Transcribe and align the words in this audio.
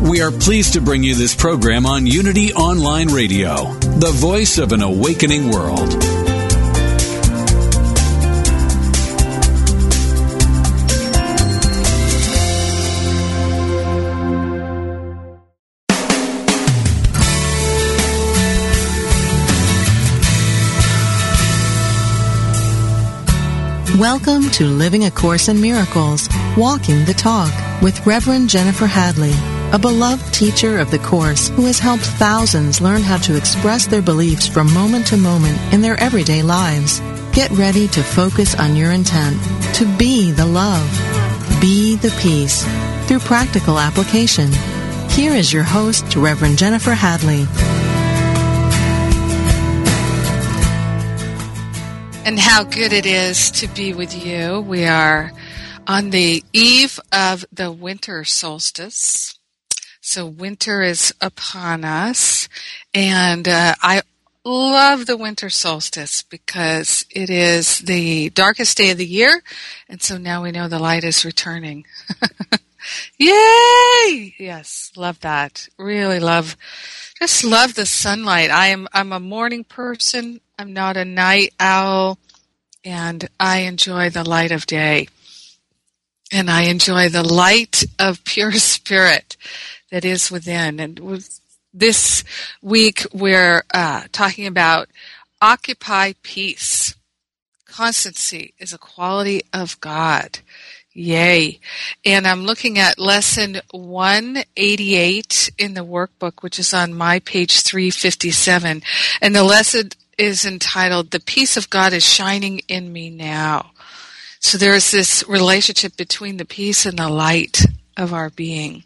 We 0.00 0.20
are 0.22 0.30
pleased 0.30 0.74
to 0.74 0.80
bring 0.80 1.02
you 1.02 1.14
this 1.14 1.34
program 1.34 1.84
on 1.84 2.06
Unity 2.06 2.54
Online 2.54 3.08
Radio, 3.08 3.72
the 3.74 4.12
voice 4.14 4.58
of 4.58 4.72
an 4.72 4.80
awakening 4.80 5.50
world. 5.50 5.92
Welcome 23.98 24.48
to 24.50 24.64
Living 24.64 25.04
a 25.04 25.10
Course 25.10 25.48
in 25.48 25.60
Miracles, 25.60 26.28
Walking 26.56 27.04
the 27.04 27.14
Talk 27.14 27.52
with 27.82 28.06
Reverend 28.06 28.48
Jennifer 28.48 28.86
Hadley, 28.86 29.34
a 29.72 29.78
beloved 29.78 30.32
teacher 30.32 30.78
of 30.78 30.90
the 30.90 30.98
Course 30.98 31.48
who 31.48 31.66
has 31.66 31.78
helped 31.78 32.04
thousands 32.04 32.80
learn 32.80 33.02
how 33.02 33.18
to 33.18 33.36
express 33.36 33.86
their 33.86 34.00
beliefs 34.00 34.46
from 34.46 34.72
moment 34.72 35.06
to 35.08 35.16
moment 35.16 35.58
in 35.72 35.82
their 35.82 36.00
everyday 36.00 36.42
lives. 36.42 37.00
Get 37.32 37.50
ready 37.50 37.86
to 37.88 38.02
focus 38.02 38.54
on 38.54 38.76
your 38.76 38.92
intent 38.92 39.36
to 39.74 39.84
be 39.98 40.32
the 40.32 40.46
love, 40.46 40.90
be 41.60 41.96
the 41.96 42.16
peace 42.20 42.64
through 43.06 43.20
practical 43.20 43.78
application. 43.78 44.50
Here 45.10 45.32
is 45.32 45.52
your 45.52 45.64
host, 45.64 46.16
Reverend 46.16 46.58
Jennifer 46.58 46.92
Hadley. 46.92 47.46
and 52.28 52.38
how 52.38 52.62
good 52.62 52.92
it 52.92 53.06
is 53.06 53.50
to 53.50 53.66
be 53.68 53.94
with 53.94 54.14
you. 54.14 54.60
We 54.60 54.84
are 54.84 55.32
on 55.86 56.10
the 56.10 56.44
eve 56.52 57.00
of 57.10 57.46
the 57.50 57.72
winter 57.72 58.22
solstice. 58.22 59.37
So 60.08 60.24
winter 60.24 60.80
is 60.80 61.14
upon 61.20 61.84
us 61.84 62.48
and 62.94 63.46
uh, 63.46 63.74
I 63.82 64.00
love 64.42 65.04
the 65.04 65.18
winter 65.18 65.50
solstice 65.50 66.22
because 66.22 67.04
it 67.10 67.28
is 67.28 67.80
the 67.80 68.30
darkest 68.30 68.78
day 68.78 68.90
of 68.90 68.96
the 68.96 69.04
year 69.04 69.42
and 69.86 70.00
so 70.00 70.16
now 70.16 70.42
we 70.42 70.50
know 70.50 70.66
the 70.66 70.78
light 70.78 71.04
is 71.04 71.26
returning. 71.26 71.84
Yay! 73.18 74.34
Yes, 74.38 74.92
love 74.96 75.20
that. 75.20 75.68
Really 75.76 76.20
love 76.20 76.56
just 77.18 77.44
love 77.44 77.74
the 77.74 77.84
sunlight. 77.84 78.50
I 78.50 78.68
am 78.68 78.88
I'm 78.94 79.12
a 79.12 79.20
morning 79.20 79.62
person. 79.62 80.40
I'm 80.58 80.72
not 80.72 80.96
a 80.96 81.04
night 81.04 81.52
owl 81.60 82.18
and 82.82 83.28
I 83.38 83.58
enjoy 83.58 84.08
the 84.08 84.26
light 84.26 84.52
of 84.52 84.64
day. 84.64 85.08
And 86.32 86.50
I 86.50 86.62
enjoy 86.62 87.10
the 87.10 87.22
light 87.22 87.84
of 87.98 88.24
pure 88.24 88.52
spirit 88.72 89.36
that 89.90 90.04
is 90.04 90.30
within. 90.30 90.80
And 90.80 91.00
this 91.72 92.24
week 92.62 93.06
we're 93.12 93.62
uh, 93.72 94.04
talking 94.12 94.46
about 94.46 94.88
occupy 95.40 96.14
peace. 96.22 96.94
Constancy 97.66 98.54
is 98.58 98.72
a 98.72 98.78
quality 98.78 99.42
of 99.52 99.78
God. 99.80 100.40
Yay. 100.92 101.60
And 102.04 102.26
I'm 102.26 102.44
looking 102.44 102.78
at 102.78 102.98
lesson 102.98 103.60
188 103.70 105.50
in 105.56 105.74
the 105.74 105.84
workbook, 105.84 106.42
which 106.42 106.58
is 106.58 106.74
on 106.74 106.92
my 106.92 107.20
page 107.20 107.60
357. 107.60 108.82
And 109.20 109.36
the 109.36 109.44
lesson 109.44 109.90
is 110.16 110.44
entitled 110.44 111.12
The 111.12 111.20
Peace 111.20 111.56
of 111.56 111.70
God 111.70 111.92
is 111.92 112.04
Shining 112.04 112.62
in 112.66 112.92
Me 112.92 113.10
Now. 113.10 113.70
So 114.40 114.58
there 114.58 114.74
is 114.74 114.90
this 114.90 115.22
relationship 115.28 115.96
between 115.96 116.36
the 116.36 116.44
peace 116.44 116.84
and 116.84 116.98
the 116.98 117.08
light 117.08 117.64
of 117.96 118.12
our 118.12 118.30
being. 118.30 118.82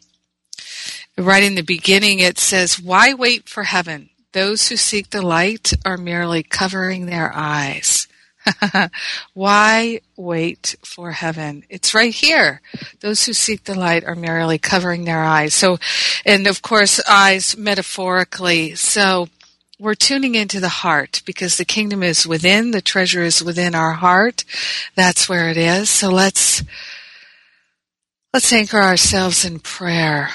Right 1.23 1.45
in 1.45 1.55
the 1.55 1.63
beginning, 1.63 2.19
it 2.19 2.39
says, 2.39 2.81
Why 2.81 3.15
wait 3.15 3.49
for 3.49 3.63
heaven? 3.63 4.11
Those 4.33 4.69
who 4.69 4.77
seek 4.77 5.11
the 5.11 5.23
light 5.23 5.73
are 5.85 5.97
merely 5.97 6.43
covering 6.43 7.07
their 7.07 7.31
eyes. 7.33 8.09
Why 9.35 10.01
wait 10.17 10.75
for 10.85 11.13
heaven? 11.13 11.65
It's 11.69 11.95
right 11.95 12.13
here. 12.13 12.61
Those 13.01 13.25
who 13.25 13.35
seek 13.35 13.65
the 13.65 13.79
light 13.79 14.05
are 14.05 14.17
merely 14.17 14.59
covering 14.59 15.05
their 15.05 15.23
eyes. 15.23 15.55
So, 15.55 15.79
and 16.27 16.49
of 16.49 16.61
course, 16.61 17.01
eyes 17.09 17.57
metaphorically. 17.57 18.75
So, 18.75 19.29
we're 19.79 19.95
tuning 19.95 20.35
into 20.35 20.61
the 20.61 20.69
heart 20.69 21.23
because 21.25 21.57
the 21.57 21.65
kingdom 21.65 22.03
is 22.03 22.27
within, 22.27 22.71
the 22.71 22.81
treasure 22.81 23.23
is 23.23 23.43
within 23.43 23.75
our 23.75 23.93
heart. 23.93 24.45
That's 24.95 25.29
where 25.29 25.49
it 25.51 25.57
is. 25.57 25.91
So 25.91 26.09
let's, 26.09 26.63
let's 28.33 28.53
anchor 28.53 28.81
ourselves 28.81 29.45
in 29.45 29.59
prayer. 29.59 30.31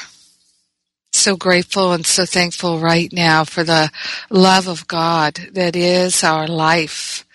So 1.17 1.35
grateful 1.35 1.93
and 1.93 2.05
so 2.05 2.25
thankful 2.25 2.79
right 2.79 3.11
now 3.11 3.43
for 3.43 3.63
the 3.63 3.91
love 4.29 4.67
of 4.67 4.87
God 4.87 5.35
that 5.53 5.75
is 5.75 6.23
our 6.23 6.47
life. 6.47 7.25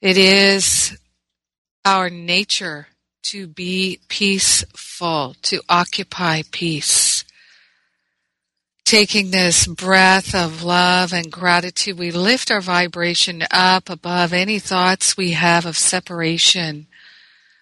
It 0.00 0.18
is 0.18 0.96
our 1.84 2.10
nature 2.10 2.88
to 3.24 3.46
be 3.46 4.00
peaceful, 4.08 5.34
to 5.42 5.62
occupy 5.68 6.42
peace 6.50 7.24
taking 8.88 9.30
this 9.30 9.66
breath 9.66 10.34
of 10.34 10.62
love 10.62 11.12
and 11.12 11.30
gratitude, 11.30 11.98
we 11.98 12.10
lift 12.10 12.50
our 12.50 12.62
vibration 12.62 13.44
up 13.50 13.90
above 13.90 14.32
any 14.32 14.58
thoughts 14.58 15.14
we 15.14 15.32
have 15.32 15.66
of 15.66 15.76
separation, 15.76 16.86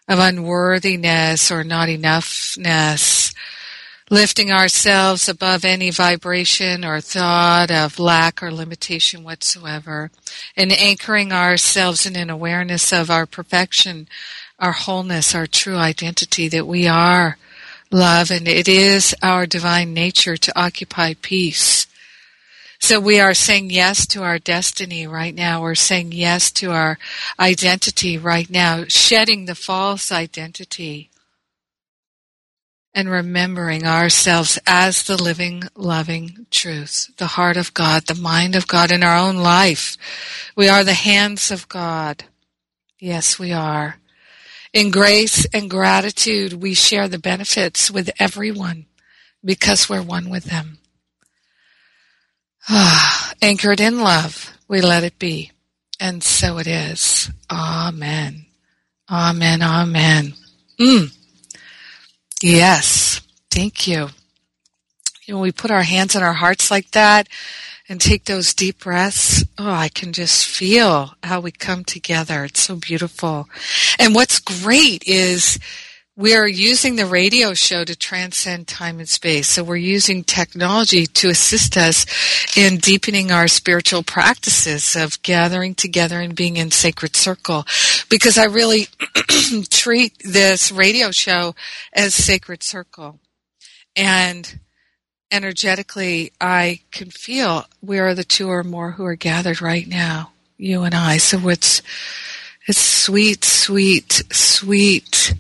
of 0.07 0.21
unworthiness 0.21 1.51
or 1.51 1.65
not 1.65 1.89
enoughness, 1.89 3.35
lifting 4.09 4.53
ourselves 4.53 5.29
above 5.29 5.65
any 5.65 5.91
vibration 5.91 6.85
or 6.85 7.01
thought 7.01 7.71
of 7.71 7.99
lack 7.99 8.43
or 8.43 8.53
limitation 8.53 9.25
whatsoever, 9.25 10.11
and 10.57 10.71
anchoring 10.73 11.33
ourselves 11.33 12.07
in 12.07 12.15
an 12.15 12.31
awareness 12.31 12.93
of 12.93 13.11
our 13.11 13.27
perfection, 13.27 14.07
our 14.59 14.73
wholeness, 14.73 15.35
our 15.35 15.47
true 15.47 15.77
identity 15.77 16.49
that 16.49 16.67
we 16.67 16.87
are 16.87 17.37
love, 17.91 18.31
and 18.31 18.47
it 18.47 18.69
is 18.69 19.15
our 19.23 19.47
divine 19.47 19.93
nature 19.93 20.37
to 20.37 20.61
occupy 20.61 21.15
peace. 21.21 21.87
So 22.79 23.01
we 23.01 23.19
are 23.19 23.35
saying 23.35 23.71
yes 23.71 24.07
to 24.09 24.23
our 24.23 24.39
destiny 24.39 25.07
right 25.07 25.35
now. 25.35 25.63
We're 25.63 25.75
saying 25.75 26.13
yes 26.13 26.51
to 26.53 26.71
our 26.73 26.99
identity 27.41 28.19
right 28.19 28.49
now, 28.49 28.85
shedding 28.87 29.47
the 29.47 29.55
false 29.55 30.13
identity 30.13 31.11
and 32.97 33.11
remembering 33.11 33.87
ourselves 33.87 34.59
as 34.67 35.05
the 35.05 35.23
living, 35.23 35.63
loving 35.77 36.47
truth, 36.51 37.11
the 37.19 37.27
heart 37.27 37.59
of 37.59 37.75
God, 37.75 38.07
the 38.07 38.15
mind 38.15 38.57
of 38.57 38.67
God 38.67 38.91
in 38.91 39.03
our 39.03 39.17
own 39.17 39.37
life. 39.37 39.99
We 40.57 40.71
are 40.71 40.83
the 40.83 40.95
hands 40.95 41.51
of 41.51 41.69
God. 41.69 42.25
Yes, 42.99 43.39
we 43.39 43.53
are. 43.53 43.97
In 44.73 44.91
grace 44.91 45.45
and 45.53 45.69
gratitude, 45.69 46.55
we 46.55 46.73
share 46.73 47.07
the 47.07 47.19
benefits 47.19 47.91
with 47.91 48.11
everyone 48.19 48.87
because 49.45 49.91
we're 49.91 50.03
one 50.03 50.31
with 50.31 50.45
them. 50.45 50.79
Ah, 52.67 53.35
anchored 53.43 53.81
in 53.81 54.01
love, 54.01 54.57
we 54.69 54.81
let 54.81 55.05
it 55.05 55.19
be. 55.19 55.53
And 56.01 56.23
so 56.23 56.57
it 56.57 56.67
is. 56.67 57.31
Amen. 57.51 58.47
Amen. 59.11 59.63
Amen. 59.63 60.33
Mm. 60.81 61.16
Yes. 62.43 63.21
Thank 63.51 63.87
you. 63.87 64.09
You 65.25 65.35
know, 65.35 65.41
we 65.41 65.53
put 65.53 65.71
our 65.71 65.83
hands 65.83 66.15
on 66.15 66.23
our 66.23 66.35
hearts 66.35 66.71
like 66.71 66.93
that 66.93 67.29
and 67.89 68.01
take 68.01 68.25
those 68.25 68.55
deep 68.55 68.81
breaths, 68.81 69.45
oh, 69.59 69.71
I 69.71 69.89
can 69.89 70.13
just 70.13 70.47
feel 70.47 71.15
how 71.23 71.41
we 71.41 71.53
come 71.53 71.85
together. 71.85 72.45
It's 72.45 72.61
so 72.61 72.77
beautiful. 72.77 73.49
And 73.99 74.15
what's 74.15 74.41
great 74.41 75.05
is 75.07 75.59
we're 76.17 76.47
using 76.47 76.97
the 76.97 77.05
radio 77.05 77.53
show 77.53 77.85
to 77.85 77.95
transcend 77.95 78.67
time 78.67 78.99
and 78.99 79.09
space. 79.09 79.51
So 79.51 79.63
we're 79.63 79.77
using 79.77 80.25
technology 80.25 81.07
to 81.07 81.29
assist 81.29 81.77
us 81.77 82.07
in 82.57 82.79
deepening 82.79 83.31
our 83.31 83.49
spiritual 83.49 84.03
practices 84.03 84.97
of 84.97 85.23
gathering 85.23 85.75
together 85.75 86.19
and 86.21 86.35
being 86.35 86.57
in 86.57 86.71
sacred 86.71 87.15
circle. 87.15 87.67
Because 88.09 88.39
I 88.39 88.45
really 88.45 88.87
treat 89.71 90.15
this 90.25 90.73
radio 90.73 91.11
show 91.11 91.55
as 91.93 92.15
sacred 92.15 92.63
circle. 92.63 93.21
And 93.95 94.59
energetically, 95.31 96.33
I 96.41 96.81
can 96.93 97.11
feel 97.11 97.67
where 97.81 98.07
are 98.07 98.15
the 98.15 98.25
two 98.25 98.49
or 98.49 98.65
more 98.65 98.93
who 98.93 99.05
are 99.05 99.17
gathered 99.17 99.61
right 99.61 99.87
now, 99.87 100.33
you 100.57 100.83
and 100.85 100.95
I. 100.95 101.19
So 101.19 101.51
it's, 101.51 101.83
it's 102.67 102.81
sweet, 102.81 103.45
sweet, 103.45 104.23
sweet 104.33 105.35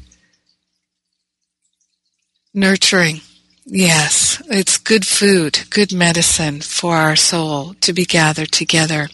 nurturing. 2.56 3.20
Yes, 3.66 4.42
it's 4.48 4.78
good 4.78 5.06
food, 5.06 5.66
good 5.70 5.92
medicine 5.92 6.60
for 6.60 6.96
our 6.96 7.16
soul 7.16 7.74
to 7.82 7.92
be 7.92 8.04
gathered 8.04 8.50
together. 8.50 9.08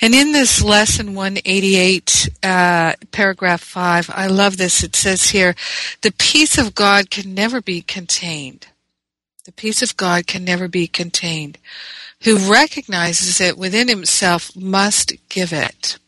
And 0.00 0.14
in 0.14 0.32
this 0.32 0.62
lesson 0.62 1.14
188, 1.14 2.30
uh, 2.42 2.92
paragraph 3.10 3.60
5, 3.62 4.10
I 4.14 4.26
love 4.26 4.56
this. 4.56 4.82
It 4.82 4.94
says 4.94 5.30
here, 5.30 5.54
the 6.02 6.12
peace 6.12 6.56
of 6.56 6.74
God 6.74 7.10
can 7.10 7.34
never 7.34 7.60
be 7.60 7.82
contained. 7.82 8.68
The 9.44 9.52
peace 9.52 9.82
of 9.82 9.96
God 9.96 10.26
can 10.26 10.44
never 10.44 10.68
be 10.68 10.86
contained. 10.86 11.58
Who 12.24 12.36
recognizes 12.36 13.40
it 13.40 13.58
within 13.58 13.88
himself 13.88 14.54
must 14.54 15.14
give 15.28 15.52
it. 15.52 15.98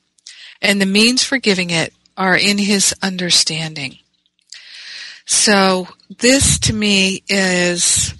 And 0.62 0.80
the 0.80 0.86
means 0.86 1.24
for 1.24 1.38
giving 1.38 1.70
it 1.70 1.94
are 2.16 2.36
in 2.36 2.58
his 2.58 2.94
understanding. 3.02 3.98
So 5.32 5.86
this 6.18 6.58
to 6.58 6.72
me 6.72 7.22
is 7.28 8.14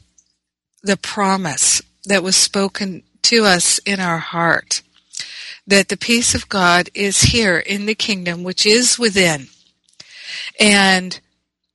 the 0.84 0.96
promise 0.96 1.82
that 2.04 2.22
was 2.22 2.36
spoken 2.36 3.02
to 3.22 3.44
us 3.44 3.78
in 3.78 3.98
our 3.98 4.18
heart 4.18 4.82
that 5.66 5.88
the 5.88 5.96
peace 5.96 6.36
of 6.36 6.48
God 6.48 6.88
is 6.94 7.20
here 7.20 7.58
in 7.58 7.86
the 7.86 7.96
kingdom, 7.96 8.44
which 8.44 8.64
is 8.64 8.96
within. 8.96 9.48
And 10.60 11.20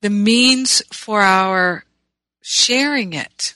the 0.02 0.10
means 0.10 0.82
for 0.94 1.22
our 1.22 1.84
sharing 2.42 3.12
it 3.12 3.56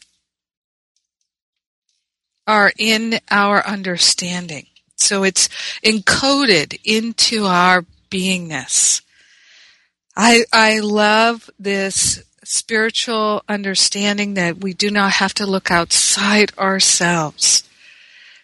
are 2.46 2.74
in 2.78 3.20
our 3.32 3.66
understanding. 3.66 4.68
So 4.98 5.24
it's 5.24 5.48
encoded 5.84 6.78
into 6.84 7.46
our 7.46 7.86
beingness. 8.12 9.02
I, 10.16 10.46
I 10.52 10.80
love 10.80 11.50
this 11.60 12.24
spiritual 12.44 13.44
understanding 13.48 14.34
that 14.34 14.58
we 14.58 14.74
do 14.74 14.90
not 14.90 15.14
have 15.14 15.34
to 15.36 15.46
look 15.46 15.70
outside 15.70 16.52
ourselves. 16.58 17.64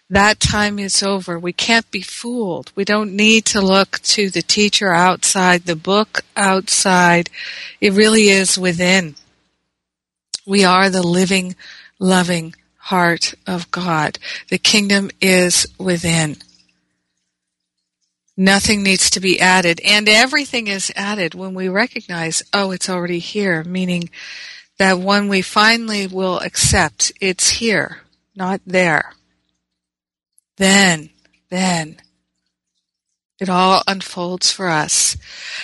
That 0.10 0.40
time 0.40 0.78
is 0.78 1.02
over. 1.02 1.40
We 1.40 1.54
can't 1.54 1.90
be 1.90 2.02
fooled. 2.02 2.72
We 2.76 2.86
don't 2.86 3.16
need 3.16 3.46
to 3.46 3.62
look 3.62 4.00
to 4.04 4.30
the 4.30 4.44
teacher 4.44 4.94
outside, 4.94 5.64
the 5.64 5.76
book 5.76 6.22
outside. 6.38 7.32
It 7.82 7.94
really 7.94 8.30
is 8.30 8.58
within. 8.58 9.16
We 10.46 10.64
are 10.64 10.92
the 10.92 11.02
living, 11.02 11.56
loving 11.98 12.54
heart 12.78 13.34
of 13.48 13.72
God. 13.72 14.20
The 14.50 14.60
kingdom 14.60 15.10
is 15.20 15.66
within. 15.80 16.38
Nothing 18.38 18.84
needs 18.84 19.10
to 19.12 19.20
be 19.20 19.40
added, 19.40 19.80
and 19.86 20.10
everything 20.10 20.68
is 20.68 20.92
added 20.96 21.34
when 21.34 21.54
we 21.54 21.70
recognize, 21.70 22.44
oh, 22.54 22.72
it's 22.72 22.90
already 22.90 23.20
here, 23.20 23.64
meaning 23.64 24.10
that 24.78 25.00
when 25.00 25.30
we 25.30 25.42
finally 25.42 26.08
will 26.08 26.40
accept 26.40 27.14
it's 27.22 27.50
here, 27.50 28.02
not 28.36 28.60
there, 28.66 29.14
then, 30.58 31.10
then 31.50 31.98
it 33.40 33.50
all 33.50 33.84
unfolds 33.86 34.50
for 34.50 34.70
us. 34.70 35.18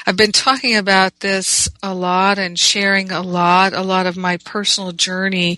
I've 0.05 0.17
been 0.17 0.33
talking 0.33 0.75
about 0.75 1.21
this 1.21 1.69
a 1.81 1.93
lot 1.93 2.37
and 2.37 2.59
sharing 2.59 3.11
a 3.11 3.21
lot, 3.21 3.71
a 3.71 3.81
lot 3.81 4.07
of 4.07 4.17
my 4.17 4.37
personal 4.37 4.91
journey 4.91 5.57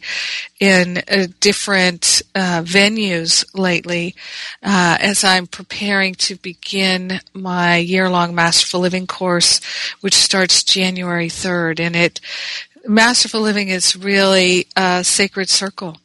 in 0.59 0.99
uh, 1.07 1.27
different 1.39 2.21
uh, 2.35 2.61
venues 2.63 3.45
lately 3.55 4.13
uh, 4.61 4.97
as 4.99 5.23
I'm 5.23 5.47
preparing 5.47 6.13
to 6.15 6.35
begin 6.35 7.19
my 7.33 7.77
year-long 7.77 8.35
Masterful 8.35 8.81
Living 8.81 9.07
course, 9.07 9.59
which 10.01 10.13
starts 10.13 10.63
January 10.63 11.29
3rd. 11.29 11.79
And 11.79 11.95
it, 11.95 12.21
Masterful 12.85 13.41
Living 13.41 13.69
is 13.69 13.95
really 13.95 14.67
a 14.75 15.03
sacred 15.03 15.49
circle 15.49 15.97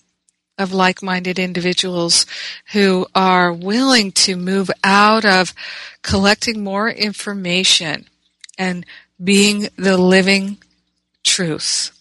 of 0.59 0.73
like-minded 0.73 1.39
individuals 1.39 2.27
who 2.73 3.07
are 3.15 3.53
willing 3.53 4.13
to 4.13 4.37
move 4.37 4.71
out 4.85 5.25
of 5.25 5.55
collecting 6.03 6.63
more 6.63 6.91
information 6.91 8.07
and 8.59 8.85
being 9.23 9.69
the 9.77 9.97
living 9.97 10.59
truth, 11.25 11.93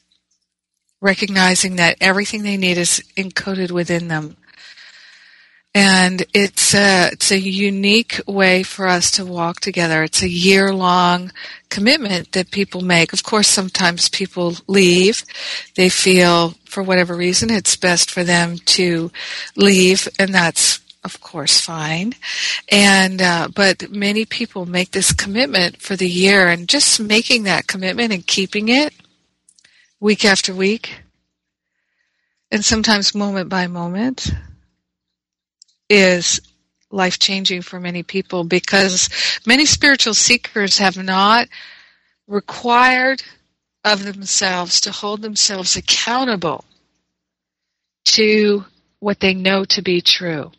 recognizing 1.00 1.76
that 1.76 1.98
everything 2.02 2.44
they 2.44 2.58
need 2.58 2.78
is 2.78 3.04
encoded 3.16 3.72
within 3.72 4.08
them 4.08 4.36
and 5.80 6.26
it's 6.34 6.74
a, 6.74 7.10
it's 7.12 7.32
a 7.32 7.40
unique 7.40 8.20
way 8.26 8.64
for 8.64 8.88
us 8.88 9.12
to 9.12 9.24
walk 9.24 9.60
together. 9.60 10.02
It's 10.02 10.24
a 10.24 10.28
year 10.28 10.74
long 10.74 11.32
commitment 11.70 12.32
that 12.32 12.50
people 12.50 12.82
make. 12.82 13.14
Of 13.14 13.22
course, 13.22 13.48
sometimes 13.48 14.10
people 14.10 14.56
leave. 14.66 15.24
They 15.76 15.90
feel, 15.90 16.56
for 16.68 16.84
whatever 16.84 17.16
reason, 17.16 17.50
it's 17.50 17.76
best 17.76 18.12
for 18.12 18.24
them 18.24 18.58
to 18.58 19.12
leave, 19.56 20.08
and 20.20 20.34
that's 20.34 20.82
of 21.04 21.22
course 21.22 21.60
fine. 21.62 22.14
And 22.70 23.22
uh, 23.22 23.48
but 23.56 23.90
many 23.90 24.26
people 24.26 24.66
make 24.66 24.92
this 24.92 25.14
commitment 25.14 25.82
for 25.82 25.96
the 25.96 26.10
year 26.10 26.48
and 26.48 26.68
just 26.68 27.00
making 27.00 27.44
that 27.44 27.68
commitment 27.68 28.12
and 28.14 28.26
keeping 28.26 28.70
it 28.70 28.94
week 30.00 30.26
after 30.26 30.54
week 30.54 31.02
and 32.52 32.64
sometimes 32.64 33.16
moment 33.16 33.50
by 33.50 33.68
moment 33.68 34.32
is 35.90 36.40
life 36.92 37.20
changing 37.20 37.62
for 37.62 37.80
many 37.80 38.04
people 38.04 38.44
because 38.44 39.10
many 39.46 39.66
spiritual 39.66 40.14
seekers 40.14 40.78
have 40.78 40.98
not 40.98 41.48
required 42.28 43.22
of 43.92 44.04
themselves 44.04 44.82
to 44.82 44.92
hold 44.92 45.22
themselves 45.22 45.76
accountable 45.76 46.66
to 48.06 48.66
what 49.00 49.20
they 49.20 49.34
know 49.34 49.66
to 49.66 49.82
be 49.82 50.02
true. 50.02 50.52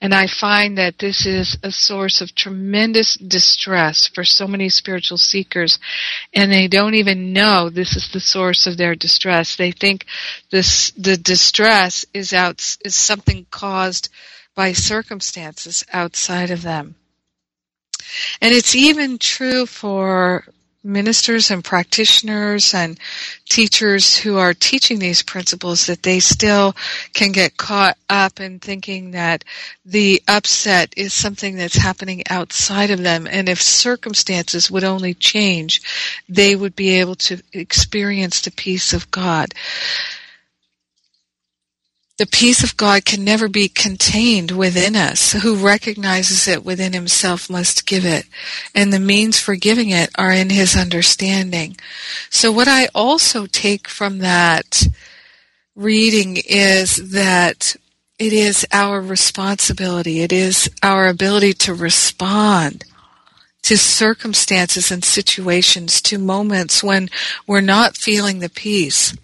And 0.00 0.14
I 0.14 0.26
find 0.26 0.76
that 0.76 0.98
this 0.98 1.24
is 1.24 1.56
a 1.62 1.72
source 1.72 2.20
of 2.20 2.34
tremendous 2.34 3.14
distress 3.16 4.06
for 4.06 4.24
so 4.24 4.46
many 4.46 4.68
spiritual 4.68 5.16
seekers, 5.16 5.78
and 6.34 6.52
they 6.52 6.68
don't 6.68 6.94
even 6.94 7.32
know 7.32 7.70
this 7.70 7.96
is 7.96 8.10
the 8.12 8.20
source 8.20 8.66
of 8.66 8.76
their 8.76 8.94
distress. 8.94 9.56
They 9.56 9.72
think 9.72 10.04
this 10.50 10.90
the 10.92 11.16
distress 11.16 12.04
is 12.12 12.34
out 12.34 12.76
is 12.84 12.94
something 12.94 13.46
caused 13.50 14.10
by 14.54 14.72
circumstances 14.72 15.84
outside 15.92 16.50
of 16.50 16.62
them. 16.62 16.94
And 18.40 18.54
it's 18.54 18.74
even 18.74 19.18
true 19.18 19.64
for 19.64 20.44
ministers 20.86 21.50
and 21.50 21.64
practitioners 21.64 22.72
and 22.74 22.98
teachers 23.48 24.16
who 24.16 24.38
are 24.38 24.54
teaching 24.54 24.98
these 24.98 25.22
principles 25.22 25.86
that 25.86 26.02
they 26.02 26.20
still 26.20 26.74
can 27.12 27.32
get 27.32 27.56
caught 27.56 27.96
up 28.08 28.40
in 28.40 28.58
thinking 28.58 29.10
that 29.10 29.44
the 29.84 30.22
upset 30.28 30.94
is 30.96 31.12
something 31.12 31.56
that's 31.56 31.76
happening 31.76 32.22
outside 32.30 32.90
of 32.90 33.02
them. 33.02 33.26
And 33.26 33.48
if 33.48 33.60
circumstances 33.60 34.70
would 34.70 34.84
only 34.84 35.14
change 35.14 35.82
they 36.28 36.56
would 36.56 36.76
be 36.76 37.00
able 37.00 37.14
to 37.14 37.40
experience 37.52 38.40
the 38.40 38.50
peace 38.50 38.92
of 38.92 39.10
God 39.10 39.52
the 42.18 42.26
peace 42.26 42.64
of 42.64 42.76
God 42.76 43.04
can 43.04 43.24
never 43.24 43.46
be 43.48 43.68
contained 43.68 44.50
within 44.50 44.96
us. 44.96 45.32
Who 45.32 45.56
recognizes 45.56 46.48
it 46.48 46.64
within 46.64 46.94
himself 46.94 47.50
must 47.50 47.86
give 47.86 48.06
it. 48.06 48.24
And 48.74 48.92
the 48.92 49.00
means 49.00 49.38
for 49.38 49.54
giving 49.54 49.90
it 49.90 50.10
are 50.16 50.32
in 50.32 50.48
his 50.48 50.76
understanding. 50.76 51.76
So 52.30 52.50
what 52.50 52.68
I 52.68 52.88
also 52.94 53.44
take 53.46 53.86
from 53.86 54.18
that 54.18 54.86
reading 55.74 56.38
is 56.48 57.10
that 57.10 57.76
it 58.18 58.32
is 58.32 58.66
our 58.72 59.02
responsibility. 59.02 60.20
It 60.20 60.32
is 60.32 60.70
our 60.82 61.08
ability 61.08 61.52
to 61.52 61.74
respond 61.74 62.84
to 63.64 63.76
circumstances 63.76 64.90
and 64.90 65.04
situations, 65.04 66.00
to 66.00 66.18
moments 66.18 66.82
when 66.82 67.10
we're 67.46 67.60
not 67.60 67.96
feeling 67.96 68.38
the 68.38 68.48
peace 68.48 69.14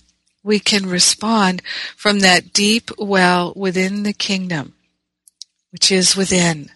we 0.43 0.59
can 0.59 0.87
respond 0.87 1.63
from 1.97 2.21
that 2.21 2.53
deep 2.53 2.91
well 2.99 3.53
within 3.55 4.03
the 4.03 4.13
kingdom, 4.13 4.75
which 5.71 5.93
is 5.93 6.17
within, 6.17 6.71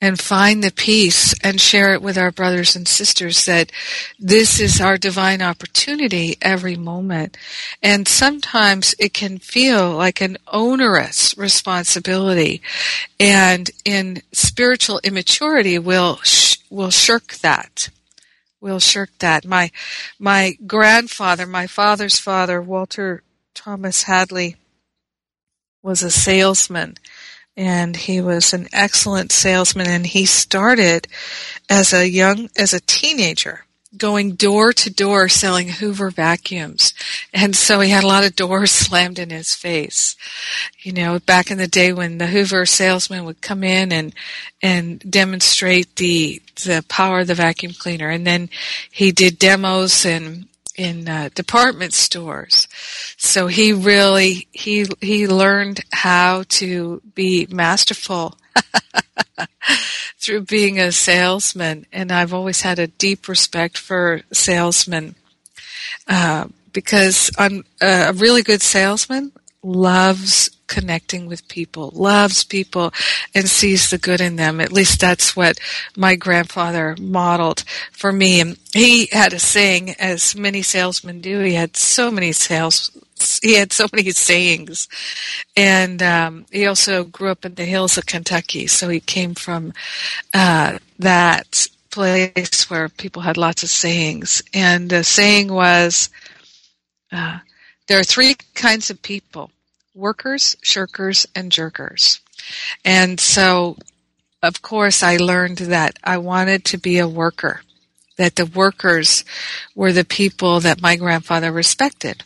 and 0.00 0.20
find 0.20 0.62
the 0.62 0.70
peace 0.70 1.34
and 1.42 1.60
share 1.60 1.92
it 1.92 2.02
with 2.02 2.16
our 2.16 2.30
brothers 2.30 2.76
and 2.76 2.86
sisters 2.86 3.46
that 3.46 3.72
this 4.18 4.60
is 4.60 4.80
our 4.80 4.96
divine 4.96 5.42
opportunity 5.42 6.36
every 6.40 6.76
moment. 6.76 7.36
And 7.82 8.06
sometimes 8.06 8.94
it 8.98 9.12
can 9.12 9.38
feel 9.38 9.96
like 9.96 10.20
an 10.20 10.36
onerous 10.46 11.36
responsibility. 11.36 12.62
And 13.18 13.70
in 13.84 14.22
spiritual 14.32 15.00
immaturity, 15.02 15.78
we'll, 15.78 16.18
sh- 16.22 16.58
we'll 16.70 16.90
shirk 16.90 17.34
that 17.38 17.88
we'll 18.60 18.80
shirk 18.80 19.10
that. 19.18 19.44
My 19.44 19.70
my 20.18 20.56
grandfather, 20.66 21.46
my 21.46 21.66
father's 21.66 22.18
father, 22.18 22.60
Walter 22.60 23.22
Thomas 23.54 24.04
Hadley 24.04 24.56
was 25.82 26.02
a 26.02 26.10
salesman 26.10 26.96
and 27.56 27.96
he 27.96 28.20
was 28.20 28.52
an 28.52 28.68
excellent 28.72 29.32
salesman 29.32 29.88
and 29.88 30.06
he 30.06 30.26
started 30.26 31.08
as 31.68 31.92
a 31.92 32.08
young 32.08 32.48
as 32.56 32.72
a 32.72 32.80
teenager 32.80 33.64
going 33.98 34.32
door 34.32 34.72
to 34.72 34.90
door 34.90 35.28
selling 35.28 35.68
Hoover 35.68 36.10
vacuums. 36.10 36.94
And 37.32 37.54
so 37.54 37.80
he 37.80 37.90
had 37.90 38.04
a 38.04 38.08
lot 38.08 38.24
of 38.24 38.36
doors 38.36 38.70
slammed 38.72 39.18
in 39.18 39.30
his 39.30 39.54
face. 39.54 40.16
You 40.80 40.92
know, 40.92 41.18
back 41.18 41.50
in 41.50 41.58
the 41.58 41.68
day 41.68 41.92
when 41.92 42.18
the 42.18 42.28
Hoover 42.28 42.64
salesman 42.66 43.24
would 43.24 43.40
come 43.40 43.62
in 43.62 43.92
and, 43.92 44.14
and 44.62 44.98
demonstrate 45.10 45.96
the, 45.96 46.40
the 46.64 46.84
power 46.88 47.20
of 47.20 47.26
the 47.26 47.34
vacuum 47.34 47.72
cleaner. 47.72 48.08
And 48.08 48.26
then 48.26 48.48
he 48.90 49.12
did 49.12 49.38
demos 49.38 50.06
and 50.06 50.46
in 50.78 51.08
uh, 51.08 51.28
department 51.34 51.92
stores. 51.92 52.68
So 53.16 53.48
he 53.48 53.72
really 53.72 54.46
he 54.52 54.86
he 55.00 55.26
learned 55.26 55.80
how 55.92 56.44
to 56.50 57.02
be 57.14 57.48
masterful 57.50 58.38
through 60.18 60.42
being 60.42 60.78
a 60.78 60.92
salesman, 60.92 61.86
and 61.92 62.10
I've 62.10 62.34
always 62.34 62.62
had 62.62 62.78
a 62.78 62.86
deep 62.86 63.28
respect 63.28 63.78
for 63.78 64.22
salesmen 64.32 65.14
uh, 66.06 66.48
because 66.72 67.30
I'm 67.38 67.64
a 67.80 68.12
really 68.12 68.42
good 68.42 68.62
salesman 68.62 69.32
loves 69.62 70.50
connecting 70.66 71.26
with 71.26 71.48
people, 71.48 71.90
loves 71.94 72.44
people, 72.44 72.92
and 73.34 73.48
sees 73.48 73.90
the 73.90 73.98
good 73.98 74.20
in 74.20 74.36
them. 74.36 74.60
At 74.60 74.72
least 74.72 75.00
that's 75.00 75.34
what 75.34 75.58
my 75.96 76.14
grandfather 76.14 76.94
modeled 77.00 77.64
for 77.90 78.12
me. 78.12 78.40
And 78.40 78.56
he 78.72 79.06
had 79.06 79.32
a 79.32 79.38
saying, 79.38 79.90
as 79.98 80.36
many 80.36 80.62
salesmen 80.62 81.20
do. 81.20 81.40
He 81.40 81.54
had 81.54 81.76
so 81.76 82.10
many 82.10 82.32
sales. 82.32 82.90
He 83.42 83.54
had 83.54 83.72
so 83.72 83.86
many 83.92 84.10
sayings, 84.10 84.88
and 85.56 86.02
um, 86.02 86.46
he 86.50 86.66
also 86.66 87.04
grew 87.04 87.30
up 87.30 87.44
in 87.44 87.54
the 87.54 87.64
hills 87.64 87.96
of 87.98 88.06
Kentucky. 88.06 88.66
So 88.66 88.88
he 88.88 89.00
came 89.00 89.34
from 89.34 89.72
uh, 90.34 90.78
that 90.98 91.68
place 91.90 92.68
where 92.68 92.88
people 92.88 93.22
had 93.22 93.36
lots 93.36 93.62
of 93.62 93.70
sayings. 93.70 94.42
And 94.52 94.90
the 94.90 95.04
saying 95.04 95.52
was, 95.52 96.10
uh, 97.12 97.38
"There 97.86 97.98
are 97.98 98.04
three 98.04 98.36
kinds 98.54 98.90
of 98.90 99.02
people." 99.02 99.50
workers, 99.98 100.56
shirkers, 100.62 101.26
and 101.34 101.52
jerkers. 101.52 102.20
And 102.84 103.20
so, 103.20 103.76
of 104.42 104.62
course, 104.62 105.02
I 105.02 105.16
learned 105.16 105.58
that 105.58 105.98
I 106.02 106.18
wanted 106.18 106.64
to 106.66 106.78
be 106.78 106.98
a 106.98 107.08
worker, 107.08 107.62
that 108.16 108.36
the 108.36 108.46
workers 108.46 109.24
were 109.74 109.92
the 109.92 110.04
people 110.04 110.60
that 110.60 110.80
my 110.80 110.96
grandfather 110.96 111.52
respected. 111.52 112.22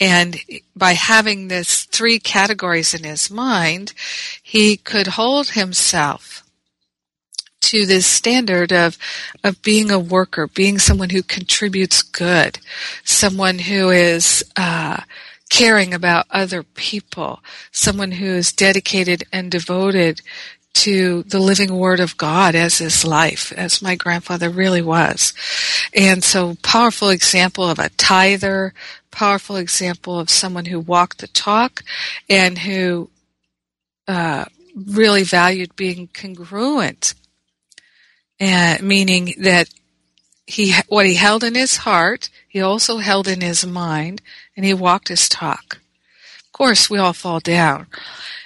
And 0.00 0.40
by 0.74 0.92
having 0.92 1.48
this 1.48 1.84
three 1.84 2.18
categories 2.18 2.94
in 2.94 3.04
his 3.04 3.30
mind, 3.30 3.92
he 4.42 4.76
could 4.76 5.06
hold 5.08 5.50
himself 5.50 6.42
to 7.62 7.86
this 7.86 8.06
standard 8.06 8.72
of 8.72 8.98
of 9.42 9.62
being 9.62 9.90
a 9.90 9.98
worker, 9.98 10.46
being 10.48 10.78
someone 10.78 11.10
who 11.10 11.22
contributes 11.22 12.02
good, 12.02 12.58
someone 13.04 13.58
who 13.58 13.90
is 13.90 14.44
uh, 14.56 15.00
caring 15.48 15.94
about 15.94 16.26
other 16.30 16.62
people, 16.62 17.40
someone 17.72 18.12
who 18.12 18.26
is 18.26 18.52
dedicated 18.52 19.24
and 19.32 19.50
devoted 19.50 20.20
to 20.74 21.22
the 21.24 21.38
living 21.38 21.76
word 21.76 22.00
of 22.00 22.16
God 22.16 22.54
as 22.54 22.78
his 22.78 23.04
life, 23.04 23.52
as 23.52 23.80
my 23.80 23.94
grandfather 23.94 24.50
really 24.50 24.82
was. 24.82 25.32
And 25.94 26.22
so 26.22 26.56
powerful 26.62 27.10
example 27.10 27.68
of 27.68 27.78
a 27.78 27.90
tither, 27.90 28.74
powerful 29.14 29.56
example 29.56 30.18
of 30.18 30.28
someone 30.28 30.66
who 30.66 30.80
walked 30.80 31.18
the 31.18 31.28
talk 31.28 31.82
and 32.28 32.58
who 32.58 33.08
uh, 34.08 34.44
really 34.74 35.22
valued 35.22 35.76
being 35.76 36.08
congruent, 36.08 37.14
and 38.40 38.82
meaning 38.82 39.34
that 39.38 39.68
he 40.46 40.74
what 40.88 41.06
he 41.06 41.14
held 41.14 41.44
in 41.44 41.54
his 41.54 41.78
heart, 41.78 42.28
he 42.48 42.60
also 42.60 42.98
held 42.98 43.28
in 43.28 43.40
his 43.40 43.64
mind, 43.64 44.20
and 44.56 44.66
he 44.66 44.74
walked 44.74 45.08
his 45.08 45.28
talk. 45.28 45.80
Of 46.46 46.52
course, 46.52 46.90
we 46.90 46.98
all 46.98 47.12
fall 47.12 47.40
down, 47.40 47.86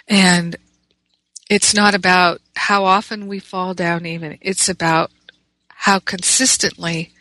and 0.06 0.54
it's 1.48 1.74
not 1.74 1.94
about 1.94 2.40
how 2.54 2.84
often 2.84 3.26
we 3.26 3.38
fall 3.38 3.72
down. 3.72 4.04
Even 4.04 4.38
it's 4.42 4.68
about 4.68 5.10
how 5.68 5.98
consistently 5.98 7.12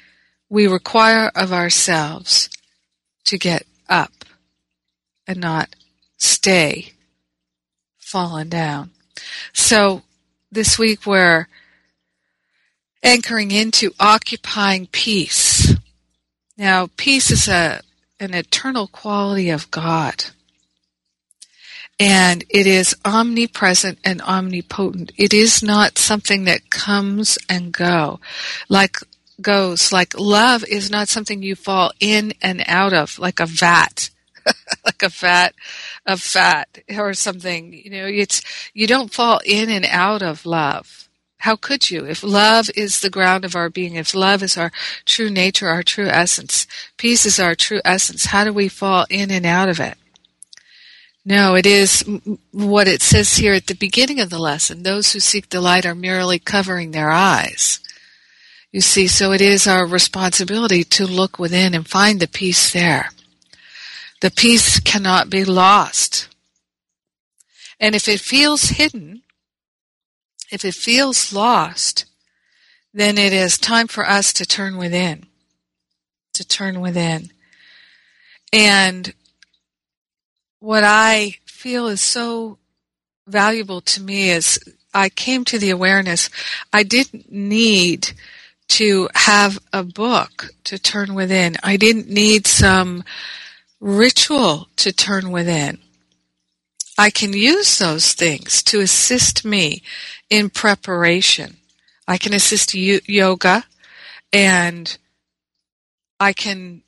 we 0.50 0.68
require 0.68 1.32
of 1.34 1.54
ourselves 1.54 2.50
to 3.28 3.38
get 3.38 3.66
up 3.88 4.26
and 5.28 5.40
not 5.40 5.76
stay 6.18 6.94
fallen 7.98 8.50
down. 8.50 8.92
So 9.54 10.04
this 10.52 10.80
week 10.80 11.06
we're 11.06 11.48
anchoring 13.04 13.52
into 13.52 13.92
occupying 14.00 14.88
peace. 14.88 15.74
Now, 16.58 16.90
peace 16.98 17.30
is 17.30 17.48
a, 17.48 17.82
an 18.20 18.34
eternal 18.34 18.88
quality 18.88 19.50
of 19.50 19.70
God. 19.70 20.26
And 22.00 22.44
it 22.50 22.68
is 22.68 22.96
omnipresent 23.06 24.00
and 24.04 24.22
omnipotent. 24.22 25.12
It 25.18 25.34
is 25.34 25.64
not 25.64 25.98
something 25.98 26.46
that 26.46 26.70
comes 26.70 27.38
and 27.50 27.72
go, 27.72 28.20
like 28.70 28.98
goes. 29.42 29.92
Like 29.92 30.18
love 30.18 30.64
is 30.66 30.90
not 30.90 31.10
something 31.10 31.42
you 31.42 31.56
fall 31.56 31.92
in 32.00 32.34
and 32.42 32.64
out 32.68 32.94
of, 32.94 33.20
like 33.20 33.40
a 33.40 33.46
vat, 33.46 34.10
like 34.86 35.04
a 35.04 35.10
vat 35.10 35.54
of 36.06 36.22
fat 36.22 36.80
or 36.98 37.14
something. 37.14 37.74
You 37.74 37.92
know, 37.92 38.06
it's 38.06 38.42
you 38.74 38.88
don't 38.88 39.14
fall 39.14 39.40
in 39.46 39.70
and 39.70 39.86
out 39.86 40.22
of 40.22 40.46
love 40.46 41.08
how 41.40 41.56
could 41.56 41.90
you? 41.90 42.06
If 42.06 42.24
love 42.24 42.70
is 42.76 43.00
the 43.00 43.10
ground 43.10 43.46
of 43.46 43.56
our 43.56 43.70
being, 43.70 43.96
if 43.96 44.16
love 44.16 44.42
is 44.42 44.58
our 44.58 44.72
true 45.06 45.30
nature, 45.30 45.68
our 45.68 45.84
true 45.84 46.08
essence, 46.08 46.66
peace 46.98 47.26
is 47.26 47.40
our 47.40 47.56
true 47.56 47.82
essence, 47.86 48.26
how 48.26 48.44
do 48.44 48.52
we 48.52 48.68
fall 48.68 49.06
in 49.10 49.32
and 49.32 49.46
out 49.46 49.70
of 49.70 49.80
it? 49.80 49.98
No, 51.24 51.56
it 51.56 51.66
is 51.66 52.04
what 52.52 52.88
it 52.88 53.02
says 53.02 53.36
here 53.36 53.54
at 53.54 53.68
the 53.68 53.76
beginning 53.76 54.20
of 54.20 54.30
the 54.30 54.40
lesson. 54.40 54.84
Those 54.84 55.12
who 55.12 55.20
seek 55.20 55.50
the 55.50 55.62
light 55.62 55.86
are 55.86 55.96
merely 55.96 56.40
covering 56.40 56.92
their 56.92 57.12
eyes. 57.12 57.80
You 58.72 58.82
see, 58.82 59.08
so 59.08 59.32
it 59.32 59.42
is 59.42 59.66
our 59.66 59.86
responsibility 59.86 60.84
to 60.84 61.06
look 61.06 61.40
within 61.40 61.74
and 61.74 61.88
find 61.88 62.20
the 62.20 62.28
peace 62.28 62.74
there. 62.74 63.10
The 64.22 64.32
peace 64.32 64.80
cannot 64.80 65.30
be 65.30 65.46
lost. 65.46 66.28
And 67.80 67.96
if 67.96 68.08
it 68.08 68.20
feels 68.20 68.64
hidden, 68.64 69.22
if 70.52 70.66
it 70.66 70.74
feels 70.74 71.32
lost, 71.32 72.06
then 72.94 73.18
it 73.18 73.32
is 73.32 73.58
time 73.58 73.88
for 73.88 74.08
us 74.08 74.34
to 74.34 74.46
turn 74.46 74.78
within. 74.78 75.28
To 76.34 76.46
turn 76.46 76.82
within. 76.82 77.32
And 78.52 79.14
what 80.60 80.84
I 80.84 81.36
feel 81.46 81.88
is 81.88 82.02
so 82.02 82.58
valuable 83.28 83.82
to 83.82 84.02
me 84.02 84.32
is 84.32 84.60
I 84.94 85.10
came 85.10 85.46
to 85.46 85.60
the 85.60 85.70
awareness 85.70 86.30
I 86.74 86.84
didn't 86.84 87.32
need 87.32 88.14
to 88.70 89.10
have 89.16 89.60
a 89.72 89.84
book 89.84 90.50
to 90.66 90.78
turn 90.78 91.14
within. 91.14 91.56
I 91.64 91.78
didn't 91.78 92.10
need 92.10 92.48
some 92.48 93.04
ritual 93.80 94.68
to 94.78 94.92
turn 94.92 95.32
within. 95.32 95.80
I 96.98 97.10
can 97.10 97.34
use 97.34 97.78
those 97.78 98.14
things 98.14 98.64
to 98.64 98.80
assist 98.80 99.46
me 99.46 99.84
in 100.30 100.50
preparation. 100.50 101.58
I 102.08 102.18
can 102.18 102.34
assist 102.34 102.74
yoga 102.74 103.64
and 104.34 104.98
I 106.20 106.34
can 106.34 106.82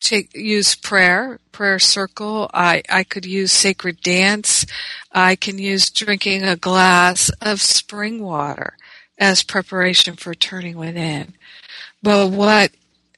take, 0.00 0.34
use 0.34 0.74
prayer, 0.74 1.38
prayer 1.52 1.78
circle. 1.78 2.50
I, 2.54 2.82
I 2.88 3.04
could 3.04 3.26
use 3.26 3.52
sacred 3.52 4.00
dance. 4.00 4.64
I 5.12 5.36
can 5.36 5.58
use 5.58 5.90
drinking 5.90 6.42
a 6.42 6.56
glass 6.56 7.30
of 7.42 7.60
spring 7.60 8.22
water 8.22 8.76
as 9.22 9.44
preparation 9.44 10.16
for 10.16 10.34
turning 10.34 10.76
within. 10.76 11.32
But 12.02 12.32
what 12.32 12.72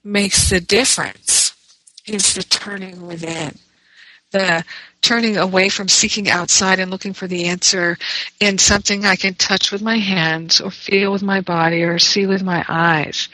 makes 0.04 0.50
the 0.50 0.60
difference 0.60 1.54
is 2.06 2.34
the 2.34 2.42
turning 2.42 3.06
within. 3.06 3.56
The 4.30 4.66
turning 5.00 5.38
away 5.38 5.70
from 5.70 5.88
seeking 5.88 6.28
outside 6.28 6.78
and 6.78 6.90
looking 6.90 7.14
for 7.14 7.26
the 7.26 7.46
answer 7.46 7.96
in 8.38 8.58
something 8.58 9.06
I 9.06 9.16
can 9.16 9.32
touch 9.32 9.72
with 9.72 9.80
my 9.80 9.96
hands 9.96 10.60
or 10.60 10.70
feel 10.70 11.10
with 11.10 11.22
my 11.22 11.40
body 11.40 11.82
or 11.82 11.98
see 11.98 12.26
with 12.26 12.42
my 12.42 12.62
eyes, 12.68 13.30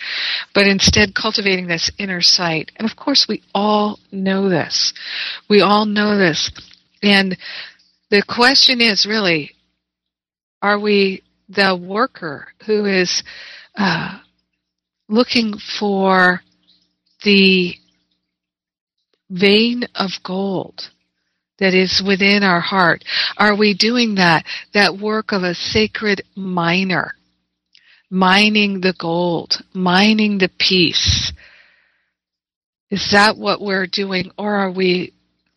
but 0.55 0.69
instead 0.69 1.13
cultivating 1.13 1.67
this 1.67 1.91
inner 1.99 2.21
sight. 2.21 2.71
And 2.77 2.89
of 2.89 2.95
course, 2.95 3.27
we 3.27 3.43
all 3.53 3.99
know 4.13 4.49
this. 4.49 4.93
We 5.49 5.61
all 5.61 5.87
know 5.87 6.17
this. 6.17 6.53
And 7.03 7.37
the 8.11 8.23
question 8.23 8.81
is 8.81 9.07
really, 9.07 9.57
are 10.63 10.79
we 10.79 11.25
the 11.51 11.77
worker 11.77 12.49
who 12.67 12.87
is 12.87 13.23
uh, 13.77 14.19
looking 15.09 15.55
for 15.79 16.41
the 17.25 17.75
vein 19.29 19.85
of 19.95 20.11
gold 20.25 20.91
that 21.59 21.75
is 21.75 22.03
within 22.07 22.43
our 22.43 22.61
heart? 22.61 23.05
Are 23.37 23.57
we 23.57 23.75
doing 23.75 24.15
that, 24.15 24.45
that 24.75 24.99
work 24.99 25.33
of 25.33 25.43
a 25.43 25.55
sacred 25.55 26.23
miner? 26.35 27.13
Mining 28.11 28.81
the 28.81 28.95
gold, 28.99 29.63
mining 29.73 30.39
the 30.39 30.51
peace. 30.59 31.33
Is 32.91 33.11
that 33.13 33.37
what 33.37 33.61
we're 33.61 33.87
doing 33.87 34.33
or 34.37 34.55
are 34.57 34.73
we 34.73 35.13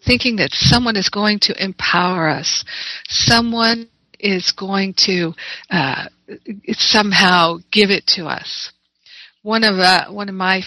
thinking 0.05 0.35
that 0.35 0.51
someone 0.51 0.95
is 0.95 1.09
going 1.09 1.39
to 1.39 1.63
empower 1.63 2.29
us? 2.29 2.63
Someone 3.07 3.89
is 4.23 4.53
going 4.53 4.93
to 5.05 5.33
uh, 5.69 6.05
somehow 6.71 7.57
give 7.71 7.91
it 7.91 8.07
to 8.07 8.25
us. 8.25 8.71
One 9.43 9.63
of 9.63 9.77
uh, 9.77 10.05
one 10.09 10.29
of 10.29 10.35
my 10.35 10.63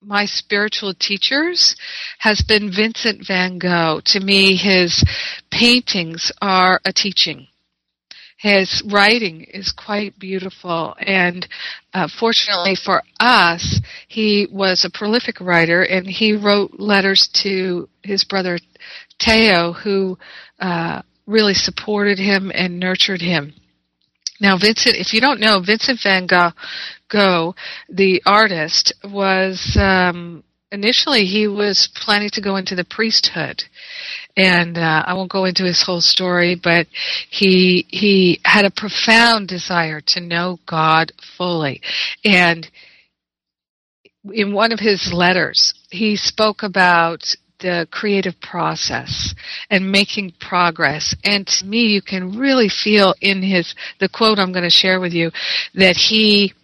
my 0.00 0.24
spiritual 0.24 0.94
teachers 0.94 1.76
has 2.18 2.42
been 2.42 2.72
Vincent 2.74 3.26
van 3.26 3.58
Gogh. 3.58 4.00
To 4.06 4.20
me, 4.20 4.56
his 4.56 5.04
paintings 5.50 6.32
are 6.40 6.80
a 6.84 6.92
teaching. 6.92 7.46
His 8.38 8.82
writing 8.88 9.42
is 9.42 9.72
quite 9.72 10.16
beautiful, 10.16 10.94
and 11.00 11.46
uh, 11.92 12.06
fortunately 12.20 12.76
for 12.76 13.02
us, 13.18 13.80
he 14.06 14.46
was 14.50 14.84
a 14.84 14.96
prolific 14.96 15.40
writer, 15.40 15.82
and 15.82 16.06
he 16.06 16.36
wrote 16.36 16.78
letters 16.78 17.28
to 17.42 17.88
his 18.04 18.22
brother 18.22 18.60
Theo, 19.20 19.72
who 19.72 20.16
uh, 20.60 21.02
really 21.28 21.54
supported 21.54 22.18
him 22.18 22.50
and 22.54 22.80
nurtured 22.80 23.20
him. 23.20 23.52
Now, 24.40 24.56
Vincent, 24.56 24.96
if 24.96 25.12
you 25.12 25.20
don't 25.20 25.40
know, 25.40 25.60
Vincent 25.60 26.00
van 26.02 26.26
Gogh, 26.26 27.54
the 27.88 28.22
artist, 28.24 28.92
was 29.04 29.76
um, 29.78 30.42
initially 30.72 31.24
he 31.24 31.46
was 31.46 31.88
planning 31.94 32.30
to 32.30 32.40
go 32.40 32.56
into 32.56 32.74
the 32.74 32.84
priesthood, 32.84 33.64
and 34.36 34.78
uh, 34.78 35.02
I 35.06 35.14
won't 35.14 35.30
go 35.30 35.44
into 35.44 35.64
his 35.64 35.82
whole 35.82 36.00
story, 36.00 36.54
but 36.54 36.86
he 37.30 37.86
he 37.88 38.40
had 38.44 38.64
a 38.64 38.70
profound 38.70 39.48
desire 39.48 40.00
to 40.00 40.20
know 40.20 40.60
God 40.66 41.12
fully, 41.36 41.82
and 42.24 42.68
in 44.32 44.52
one 44.52 44.72
of 44.72 44.80
his 44.80 45.12
letters, 45.12 45.74
he 45.90 46.16
spoke 46.16 46.62
about 46.62 47.34
the 47.60 47.86
creative 47.90 48.40
process 48.40 49.34
and 49.70 49.90
making 49.90 50.32
progress. 50.40 51.14
And 51.24 51.46
to 51.46 51.66
me, 51.66 51.86
you 51.86 52.02
can 52.02 52.38
really 52.38 52.68
feel 52.68 53.14
in 53.20 53.42
his, 53.42 53.74
the 54.00 54.08
quote 54.08 54.38
I'm 54.38 54.52
going 54.52 54.64
to 54.64 54.70
share 54.70 55.00
with 55.00 55.12
you, 55.12 55.30
that 55.74 55.96
he 55.96 56.54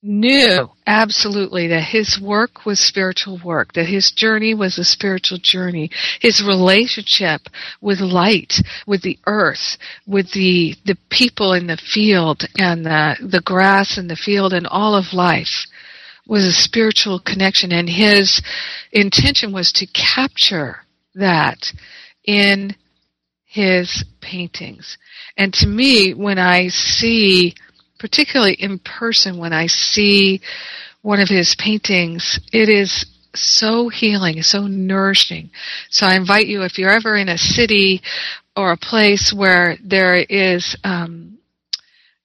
knew 0.00 0.70
absolutely 0.86 1.66
that 1.66 1.82
his 1.82 2.20
work 2.22 2.64
was 2.64 2.78
spiritual 2.78 3.40
work, 3.44 3.72
that 3.72 3.88
his 3.88 4.12
journey 4.12 4.54
was 4.54 4.78
a 4.78 4.84
spiritual 4.84 5.38
journey. 5.38 5.90
His 6.20 6.42
relationship 6.42 7.42
with 7.80 8.00
light, 8.00 8.54
with 8.86 9.02
the 9.02 9.18
earth, 9.26 9.76
with 10.06 10.32
the, 10.32 10.76
the 10.86 10.96
people 11.10 11.52
in 11.52 11.66
the 11.66 11.76
field 11.76 12.44
and 12.58 12.86
the, 12.86 13.16
the 13.20 13.40
grass 13.40 13.98
in 13.98 14.06
the 14.06 14.16
field 14.16 14.52
and 14.52 14.66
all 14.68 14.94
of 14.94 15.12
life 15.12 15.66
was 16.28 16.44
a 16.44 16.52
spiritual 16.52 17.18
connection 17.18 17.72
and 17.72 17.88
his 17.88 18.40
intention 18.92 19.52
was 19.52 19.72
to 19.72 19.86
capture 19.86 20.82
that 21.14 21.72
in 22.24 22.76
his 23.46 24.04
paintings. 24.20 24.98
And 25.36 25.52
to 25.54 25.66
me, 25.66 26.12
when 26.12 26.38
I 26.38 26.68
see, 26.68 27.54
particularly 27.98 28.54
in 28.54 28.78
person, 28.78 29.38
when 29.38 29.54
I 29.54 29.66
see 29.66 30.42
one 31.00 31.18
of 31.18 31.28
his 31.28 31.56
paintings, 31.58 32.38
it 32.52 32.68
is 32.68 33.06
so 33.34 33.88
healing, 33.88 34.42
so 34.42 34.66
nourishing. 34.66 35.50
So 35.88 36.06
I 36.06 36.16
invite 36.16 36.46
you, 36.46 36.62
if 36.62 36.78
you're 36.78 36.90
ever 36.90 37.16
in 37.16 37.28
a 37.28 37.38
city 37.38 38.02
or 38.54 38.72
a 38.72 38.76
place 38.76 39.32
where 39.32 39.76
there 39.82 40.16
is 40.16 40.76
um, 40.84 41.37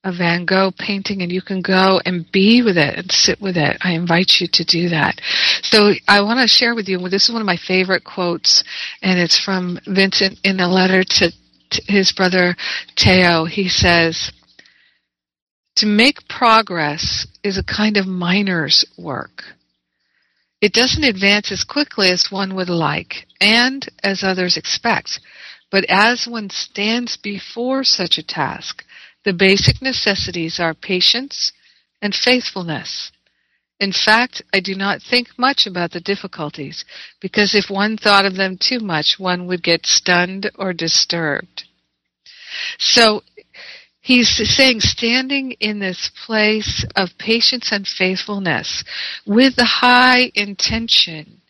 a 0.03 0.11
Van 0.11 0.45
Gogh 0.45 0.71
painting 0.77 1.21
and 1.21 1.31
you 1.31 1.41
can 1.41 1.61
go 1.61 2.01
and 2.05 2.29
be 2.31 2.61
with 2.61 2.77
it 2.77 2.97
and 2.97 3.11
sit 3.11 3.39
with 3.39 3.55
it. 3.55 3.77
I 3.81 3.93
invite 3.93 4.33
you 4.39 4.47
to 4.51 4.65
do 4.65 4.89
that. 4.89 5.21
So 5.61 5.93
I 6.07 6.21
want 6.21 6.41
to 6.41 6.47
share 6.47 6.75
with 6.75 6.89
you, 6.89 6.99
this 7.09 7.29
is 7.29 7.31
one 7.31 7.41
of 7.41 7.45
my 7.45 7.57
favorite 7.57 8.03
quotes 8.03 8.63
and 9.01 9.19
it's 9.19 9.39
from 9.39 9.79
Vincent 9.87 10.39
in 10.43 10.59
a 10.59 10.67
letter 10.67 11.03
to, 11.03 11.31
to 11.71 11.81
his 11.87 12.11
brother 12.11 12.55
Theo. 12.97 13.45
He 13.45 13.69
says, 13.69 14.31
to 15.77 15.85
make 15.85 16.27
progress 16.27 17.25
is 17.43 17.57
a 17.57 17.63
kind 17.63 17.97
of 17.97 18.05
miner's 18.05 18.85
work. 18.97 19.43
It 20.61 20.73
doesn't 20.73 21.03
advance 21.03 21.51
as 21.51 21.63
quickly 21.63 22.09
as 22.09 22.31
one 22.31 22.55
would 22.55 22.69
like 22.69 23.25
and 23.41 23.87
as 24.03 24.23
others 24.23 24.55
expect. 24.55 25.19
But 25.71 25.85
as 25.89 26.27
one 26.27 26.49
stands 26.51 27.17
before 27.17 27.83
such 27.83 28.17
a 28.17 28.23
task, 28.23 28.85
the 29.25 29.33
basic 29.33 29.81
necessities 29.81 30.59
are 30.59 30.73
patience 30.73 31.51
and 32.01 32.13
faithfulness. 32.13 33.11
In 33.79 33.91
fact, 33.91 34.41
I 34.53 34.59
do 34.59 34.75
not 34.75 35.01
think 35.01 35.29
much 35.37 35.65
about 35.65 35.91
the 35.91 35.99
difficulties, 35.99 36.85
because 37.19 37.55
if 37.55 37.69
one 37.69 37.97
thought 37.97 38.25
of 38.25 38.35
them 38.35 38.57
too 38.57 38.79
much, 38.79 39.15
one 39.17 39.47
would 39.47 39.63
get 39.63 39.85
stunned 39.85 40.51
or 40.55 40.73
disturbed. 40.73 41.65
So, 42.77 43.23
he's 43.99 44.29
saying 44.29 44.81
standing 44.81 45.51
in 45.59 45.79
this 45.79 46.11
place 46.25 46.85
of 46.95 47.17
patience 47.17 47.71
and 47.71 47.87
faithfulness 47.87 48.83
with 49.25 49.55
the 49.55 49.65
high 49.65 50.31
intention 50.35 51.41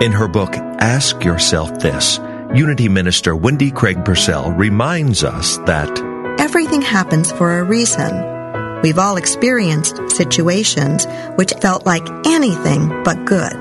In 0.00 0.12
her 0.12 0.28
book, 0.28 0.54
Ask 0.56 1.24
Yourself 1.24 1.80
This, 1.80 2.18
Unity 2.54 2.88
Minister 2.88 3.34
Wendy 3.34 3.72
Craig 3.72 4.04
Purcell 4.04 4.52
reminds 4.52 5.24
us 5.24 5.56
that 5.66 5.90
everything 6.38 6.82
happens 6.82 7.32
for 7.32 7.58
a 7.58 7.64
reason. 7.64 8.80
We've 8.80 9.00
all 9.00 9.16
experienced 9.16 9.96
situations 10.12 11.04
which 11.34 11.52
felt 11.54 11.84
like 11.84 12.08
anything 12.24 13.02
but 13.02 13.24
good. 13.24 13.52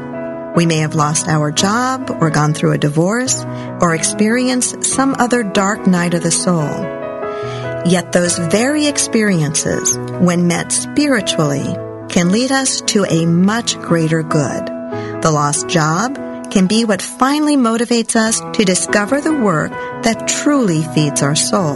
We 0.55 0.67
may 0.67 0.77
have 0.77 0.93
lost 0.93 1.27
our 1.27 1.51
job 1.51 2.15
or 2.21 2.29
gone 2.29 2.53
through 2.53 2.73
a 2.73 2.77
divorce 2.77 3.43
or 3.81 3.95
experienced 3.95 4.83
some 4.83 5.15
other 5.17 5.41
dark 5.41 5.87
night 5.87 6.13
of 6.13 6.21
the 6.21 6.29
soul. 6.29 6.69
Yet 7.89 8.11
those 8.11 8.37
very 8.37 8.85
experiences, 8.85 9.97
when 9.97 10.47
met 10.47 10.71
spiritually, 10.71 11.65
can 12.09 12.31
lead 12.31 12.51
us 12.51 12.81
to 12.81 13.05
a 13.05 13.25
much 13.25 13.75
greater 13.79 14.21
good. 14.21 14.67
The 15.23 15.31
lost 15.33 15.67
job 15.67 16.15
can 16.53 16.67
be 16.67 16.85
what 16.85 17.01
finally 17.01 17.57
motivates 17.57 18.15
us 18.15 18.39
to 18.55 18.63
discover 18.63 19.19
the 19.19 19.35
work 19.35 19.71
that 20.03 20.27
truly 20.27 20.83
feeds 20.83 21.23
our 21.23 21.35
soul. 21.35 21.73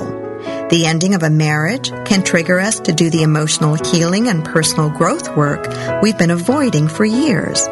The 0.69 0.85
ending 0.85 1.15
of 1.15 1.23
a 1.23 1.31
marriage 1.31 1.89
can 2.05 2.23
trigger 2.23 2.59
us 2.59 2.79
to 2.81 2.93
do 2.93 3.09
the 3.09 3.23
emotional 3.23 3.73
healing 3.73 4.27
and 4.27 4.45
personal 4.45 4.91
growth 4.91 5.35
work 5.35 5.67
we've 6.03 6.17
been 6.19 6.29
avoiding 6.29 6.89
for 6.89 7.05
years. 7.05 7.67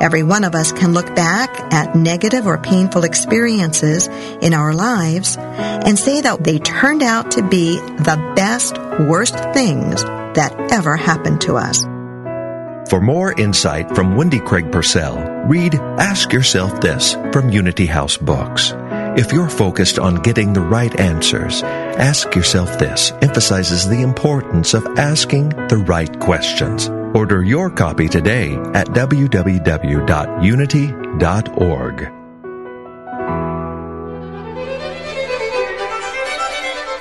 Every 0.00 0.22
one 0.22 0.44
of 0.44 0.54
us 0.54 0.70
can 0.70 0.92
look 0.92 1.16
back 1.16 1.72
at 1.74 1.96
negative 1.96 2.46
or 2.46 2.56
painful 2.56 3.02
experiences 3.02 4.06
in 4.40 4.54
our 4.54 4.72
lives 4.72 5.36
and 5.36 5.98
say 5.98 6.20
that 6.20 6.44
they 6.44 6.60
turned 6.60 7.02
out 7.02 7.32
to 7.32 7.42
be 7.42 7.78
the 7.78 8.32
best, 8.36 8.78
worst 9.00 9.36
things 9.52 10.04
that 10.04 10.54
ever 10.70 10.96
happened 10.96 11.40
to 11.40 11.56
us. 11.56 11.84
For 12.88 13.00
more 13.00 13.32
insight 13.40 13.90
from 13.94 14.14
Wendy 14.14 14.38
Craig 14.38 14.70
Purcell, 14.70 15.18
read 15.46 15.74
Ask 15.74 16.32
Yourself 16.32 16.82
This 16.82 17.14
from 17.32 17.48
Unity 17.48 17.86
House 17.86 18.18
Books. 18.18 18.74
If 19.16 19.32
you're 19.32 19.48
focused 19.48 19.98
on 19.98 20.16
getting 20.16 20.52
the 20.52 20.60
right 20.60 20.94
answers, 21.00 21.62
Ask 21.62 22.34
Yourself 22.34 22.78
This 22.78 23.12
emphasizes 23.22 23.88
the 23.88 24.02
importance 24.02 24.74
of 24.74 24.84
asking 24.98 25.48
the 25.48 25.82
right 25.86 26.20
questions. 26.20 26.90
Order 27.14 27.42
your 27.42 27.70
copy 27.70 28.06
today 28.06 28.54
at 28.74 28.88
www.unity.org. 28.88 29.44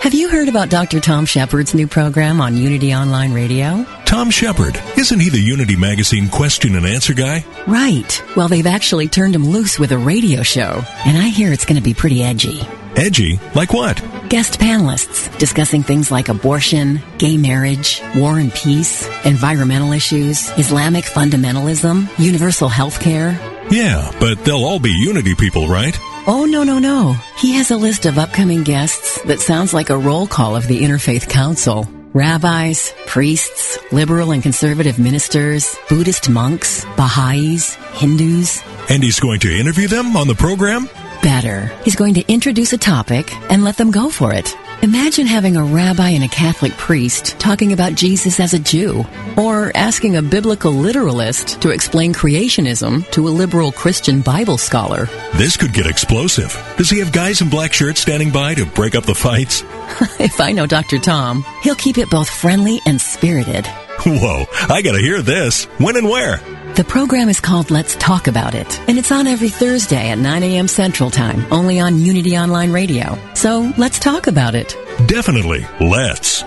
Have 0.01 0.13
you 0.13 0.29
heard 0.29 0.47
about 0.49 0.69
Dr. 0.69 0.99
Tom 0.99 1.25
Shepherd's 1.25 1.73
new 1.73 1.87
program 1.87 2.39
on 2.39 2.55
Unity 2.55 2.93
Online 2.93 3.33
Radio? 3.33 3.85
Tom 4.13 4.29
Shepherd, 4.29 4.79
isn't 4.95 5.19
he 5.19 5.29
the 5.29 5.39
Unity 5.39 5.75
Magazine 5.75 6.29
question 6.29 6.75
and 6.75 6.85
answer 6.85 7.15
guy? 7.15 7.43
Right. 7.65 8.23
Well, 8.35 8.47
they've 8.47 8.67
actually 8.67 9.07
turned 9.07 9.33
him 9.33 9.47
loose 9.47 9.79
with 9.79 9.91
a 9.91 9.97
radio 9.97 10.43
show, 10.43 10.83
and 11.03 11.17
I 11.17 11.29
hear 11.29 11.51
it's 11.51 11.65
going 11.65 11.77
to 11.77 11.81
be 11.81 11.95
pretty 11.95 12.21
edgy. 12.21 12.61
Edgy? 12.95 13.39
Like 13.55 13.73
what? 13.73 13.97
Guest 14.29 14.59
panelists 14.59 15.35
discussing 15.39 15.81
things 15.81 16.11
like 16.11 16.29
abortion, 16.29 17.01
gay 17.17 17.37
marriage, 17.37 18.03
war 18.15 18.37
and 18.37 18.53
peace, 18.53 19.09
environmental 19.25 19.93
issues, 19.93 20.47
Islamic 20.59 21.05
fundamentalism, 21.05 22.07
universal 22.19 22.69
health 22.69 22.99
care. 22.99 23.31
Yeah, 23.71 24.11
but 24.19 24.45
they'll 24.45 24.63
all 24.63 24.79
be 24.79 24.91
Unity 24.91 25.33
people, 25.33 25.67
right? 25.67 25.99
Oh, 26.27 26.45
no, 26.45 26.61
no, 26.61 26.77
no. 26.77 27.15
He 27.39 27.53
has 27.53 27.71
a 27.71 27.77
list 27.77 28.05
of 28.05 28.19
upcoming 28.19 28.61
guests 28.61 29.19
that 29.23 29.39
sounds 29.39 29.73
like 29.73 29.89
a 29.89 29.97
roll 29.97 30.27
call 30.27 30.55
of 30.55 30.67
the 30.67 30.83
Interfaith 30.83 31.27
Council. 31.27 31.89
Rabbis, 32.13 32.93
priests, 33.07 33.79
liberal 33.91 34.31
and 34.31 34.43
conservative 34.43 34.99
ministers, 34.99 35.75
Buddhist 35.89 36.29
monks, 36.29 36.85
Baha'is, 36.95 37.73
Hindus. 37.93 38.61
And 38.89 39.01
he's 39.01 39.19
going 39.19 39.39
to 39.39 39.59
interview 39.59 39.87
them 39.87 40.15
on 40.15 40.27
the 40.27 40.35
program? 40.35 40.87
Better. 41.23 41.71
He's 41.83 41.95
going 41.95 42.13
to 42.15 42.31
introduce 42.31 42.71
a 42.71 42.77
topic 42.77 43.33
and 43.49 43.63
let 43.63 43.77
them 43.77 43.89
go 43.89 44.11
for 44.11 44.31
it. 44.31 44.55
Imagine 44.83 45.27
having 45.27 45.55
a 45.55 45.63
rabbi 45.63 46.09
and 46.09 46.25
a 46.25 46.27
Catholic 46.27 46.73
priest 46.73 47.39
talking 47.39 47.71
about 47.71 47.95
Jesus 47.95 48.41
as 48.41 48.53
a 48.53 48.59
Jew, 48.59 49.05
or 49.37 49.71
asking 49.75 50.17
a 50.17 50.21
biblical 50.21 50.73
literalist 50.73 51.61
to 51.61 51.69
explain 51.69 52.13
creationism 52.13 53.09
to 53.11 53.29
a 53.29 53.31
liberal 53.31 53.71
Christian 53.71 54.19
Bible 54.19 54.57
scholar. 54.57 55.07
This 55.35 55.55
could 55.55 55.71
get 55.71 55.87
explosive. 55.87 56.51
Does 56.75 56.89
he 56.89 56.99
have 56.99 57.13
guys 57.13 57.39
in 57.39 57.49
black 57.49 57.71
shirts 57.71 58.01
standing 58.01 58.29
by 58.29 58.55
to 58.55 58.65
break 58.65 58.93
up 58.93 59.05
the 59.05 59.15
fights? 59.15 59.61
if 60.19 60.41
I 60.41 60.51
know 60.51 60.67
Dr. 60.67 60.99
Tom, 60.99 61.45
he'll 61.61 61.75
keep 61.75 61.97
it 61.97 62.09
both 62.09 62.29
friendly 62.29 62.81
and 62.85 62.99
spirited. 62.99 63.65
Whoa, 64.05 64.47
I 64.67 64.81
gotta 64.81 64.99
hear 64.99 65.21
this. 65.21 65.63
When 65.77 65.95
and 65.95 66.09
where? 66.09 66.41
The 66.75 66.83
program 66.83 67.29
is 67.29 67.39
called 67.39 67.69
Let's 67.69 67.95
Talk 67.97 68.25
About 68.25 68.55
It, 68.55 68.79
and 68.89 68.97
it's 68.97 69.11
on 69.11 69.27
every 69.27 69.49
Thursday 69.49 70.09
at 70.09 70.17
9 70.17 70.41
a.m. 70.41 70.67
Central 70.67 71.11
Time, 71.11 71.45
only 71.53 71.79
on 71.79 71.99
Unity 71.99 72.35
Online 72.35 72.71
Radio. 72.71 73.15
So 73.35 73.71
let's 73.77 73.99
talk 73.99 74.25
about 74.25 74.55
it. 74.55 74.75
Definitely, 75.05 75.67
let's. 75.79 76.41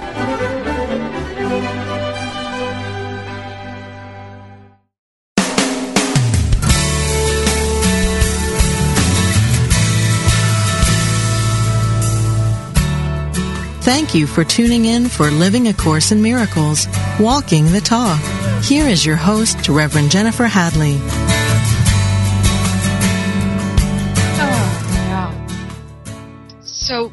Thank 13.86 14.16
you 14.16 14.26
for 14.26 14.42
tuning 14.42 14.86
in 14.86 15.08
for 15.08 15.30
Living 15.30 15.68
a 15.68 15.72
Course 15.72 16.10
in 16.10 16.20
Miracles, 16.20 16.88
Walking 17.20 17.66
the 17.66 17.80
Talk. 17.80 18.20
Here 18.64 18.88
is 18.88 19.06
your 19.06 19.14
host, 19.14 19.68
Reverend 19.68 20.10
Jennifer 20.10 20.46
Hadley. 20.46 20.96
Oh. 24.42 25.46
So, 26.64 27.12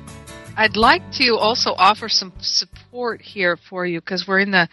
I'd 0.57 0.75
like 0.75 1.03
to 1.11 1.37
also 1.37 1.75
offer 1.77 2.09
some 2.09 2.33
support 2.39 3.21
here 3.21 3.55
for 3.55 3.85
you 3.85 3.99
because 3.99 4.27
we're 4.27 4.39
in 4.39 4.49
the 4.49 4.67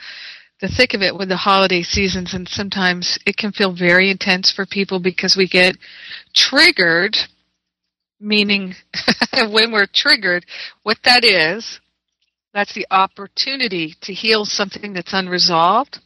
the 0.62 0.68
thick 0.68 0.94
of 0.94 1.02
it 1.02 1.14
with 1.14 1.28
the 1.28 1.36
holiday 1.36 1.82
seasons, 1.82 2.32
and 2.32 2.48
sometimes 2.48 3.18
it 3.26 3.36
can 3.36 3.52
feel 3.52 3.74
very 3.74 4.10
intense 4.10 4.50
for 4.50 4.64
people 4.64 5.00
because 5.00 5.36
we 5.36 5.46
get 5.46 5.76
triggered. 6.34 7.18
Meaning, 8.18 8.74
when 9.50 9.70
we're 9.70 9.86
triggered, 9.86 10.46
what 10.82 10.96
that 11.04 11.26
is 11.26 11.78
that's 12.52 12.74
the 12.74 12.86
opportunity 12.90 13.94
to 14.02 14.12
heal 14.12 14.44
something 14.44 14.92
that's 14.92 15.12
unresolved. 15.12 16.00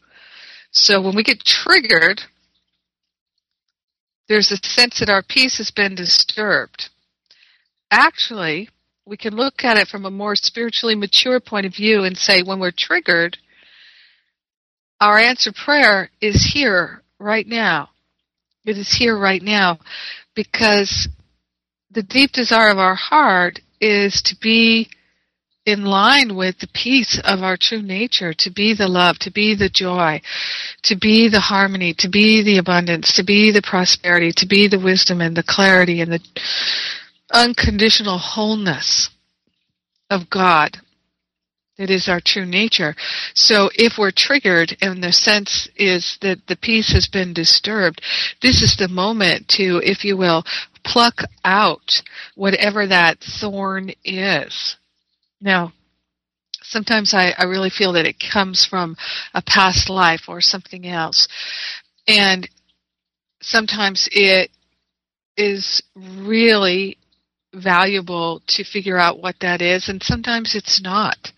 So 0.70 1.00
when 1.00 1.14
we 1.14 1.22
get 1.22 1.44
triggered, 1.44 2.20
there's 4.28 4.50
a 4.50 4.56
sense 4.56 5.00
that 5.00 5.10
our 5.10 5.22
peace 5.22 5.58
has 5.58 5.70
been 5.70 5.94
disturbed. 5.94 6.90
Actually, 7.90 8.68
we 9.06 9.16
can 9.16 9.34
look 9.34 9.64
at 9.64 9.76
it 9.76 9.88
from 9.88 10.04
a 10.04 10.10
more 10.10 10.34
spiritually 10.34 10.94
mature 10.94 11.40
point 11.40 11.66
of 11.66 11.74
view 11.74 12.04
and 12.04 12.16
say 12.16 12.42
when 12.42 12.58
we're 12.58 12.72
triggered, 12.76 13.36
our 15.00 15.18
answer 15.18 15.52
prayer 15.52 16.10
is 16.20 16.52
here 16.54 17.02
right 17.18 17.46
now. 17.46 17.90
It 18.64 18.78
is 18.78 18.92
here 18.92 19.18
right 19.18 19.42
now 19.42 19.78
because 20.34 21.08
the 21.90 22.02
deep 22.02 22.32
desire 22.32 22.70
of 22.70 22.78
our 22.78 22.94
heart 22.94 23.60
is 23.80 24.22
to 24.22 24.36
be 24.40 24.88
in 25.66 25.84
line 25.84 26.36
with 26.36 26.58
the 26.58 26.68
peace 26.74 27.20
of 27.24 27.42
our 27.42 27.56
true 27.56 27.82
nature, 27.82 28.34
to 28.34 28.50
be 28.50 28.74
the 28.74 28.88
love, 28.88 29.18
to 29.20 29.30
be 29.30 29.54
the 29.54 29.70
joy, 29.70 30.20
to 30.82 30.96
be 30.96 31.28
the 31.28 31.40
harmony, 31.40 31.94
to 31.98 32.08
be 32.08 32.42
the 32.42 32.58
abundance, 32.58 33.14
to 33.14 33.24
be 33.24 33.50
the 33.50 33.62
prosperity, 33.62 34.32
to 34.36 34.46
be 34.46 34.68
the 34.68 34.78
wisdom 34.78 35.20
and 35.20 35.36
the 35.36 35.42
clarity 35.42 36.00
and 36.00 36.12
the 36.12 36.20
unconditional 37.32 38.18
wholeness 38.18 39.10
of 40.10 40.28
God 40.28 40.78
that 41.78 41.90
is 41.90 42.08
our 42.08 42.20
true 42.24 42.46
nature. 42.46 42.94
So 43.34 43.68
if 43.74 43.94
we're 43.98 44.12
triggered 44.12 44.76
and 44.80 45.02
the 45.02 45.12
sense 45.12 45.68
is 45.76 46.18
that 46.22 46.38
the 46.46 46.56
peace 46.56 46.92
has 46.92 47.08
been 47.08 47.34
disturbed, 47.34 48.00
this 48.42 48.62
is 48.62 48.76
the 48.76 48.88
moment 48.88 49.48
to, 49.56 49.80
if 49.82 50.04
you 50.04 50.16
will, 50.16 50.44
pluck 50.84 51.22
out 51.44 52.02
whatever 52.36 52.86
that 52.86 53.18
thorn 53.40 53.90
is 54.04 54.76
now, 55.40 55.72
sometimes 56.62 57.14
I, 57.14 57.34
I 57.38 57.44
really 57.44 57.70
feel 57.70 57.92
that 57.92 58.06
it 58.06 58.16
comes 58.32 58.64
from 58.64 58.96
a 59.34 59.42
past 59.42 59.90
life 59.90 60.22
or 60.28 60.40
something 60.40 60.86
else. 60.86 61.28
And 62.06 62.48
sometimes 63.40 64.08
it 64.12 64.50
is 65.36 65.82
really 65.96 66.98
valuable 67.54 68.42
to 68.48 68.64
figure 68.64 68.98
out 68.98 69.22
what 69.22 69.36
that 69.40 69.62
is 69.62 69.88
and 69.88 70.02
sometimes 70.02 70.56
it's 70.56 70.82
not. 70.82 71.32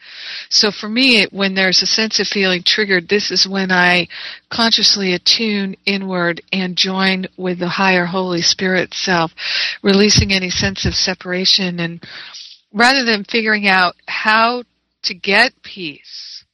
So 0.48 0.70
for 0.70 0.88
me, 0.88 1.26
when 1.30 1.54
there's 1.54 1.82
a 1.82 1.86
sense 1.86 2.18
of 2.20 2.26
feeling 2.26 2.62
triggered, 2.64 3.08
this 3.08 3.30
is 3.30 3.46
when 3.46 3.70
I 3.70 4.08
consciously 4.50 5.12
attune 5.12 5.76
inward 5.84 6.40
and 6.52 6.76
join 6.76 7.26
with 7.36 7.58
the 7.58 7.68
higher 7.68 8.06
Holy 8.06 8.40
Spirit 8.42 8.94
self, 8.94 9.32
releasing 9.82 10.32
any 10.32 10.50
sense 10.50 10.86
of 10.86 10.94
separation 10.94 11.80
and 11.80 12.02
rather 12.76 13.04
than 13.04 13.24
figuring 13.24 13.66
out 13.66 13.96
how 14.06 14.62
to 15.02 15.14
get 15.14 15.52
peace 15.62 16.44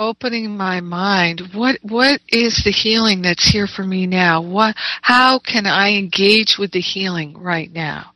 opening 0.00 0.56
my 0.56 0.80
mind 0.80 1.42
what 1.52 1.78
what 1.82 2.20
is 2.28 2.62
the 2.64 2.72
healing 2.72 3.20
that's 3.20 3.52
here 3.52 3.66
for 3.66 3.84
me 3.84 4.06
now? 4.06 4.40
What 4.40 4.74
how 5.02 5.38
can 5.38 5.66
i 5.66 5.92
engage 5.92 6.56
with 6.58 6.72
the 6.72 6.80
healing 6.80 7.36
right 7.36 7.70
now? 7.70 8.12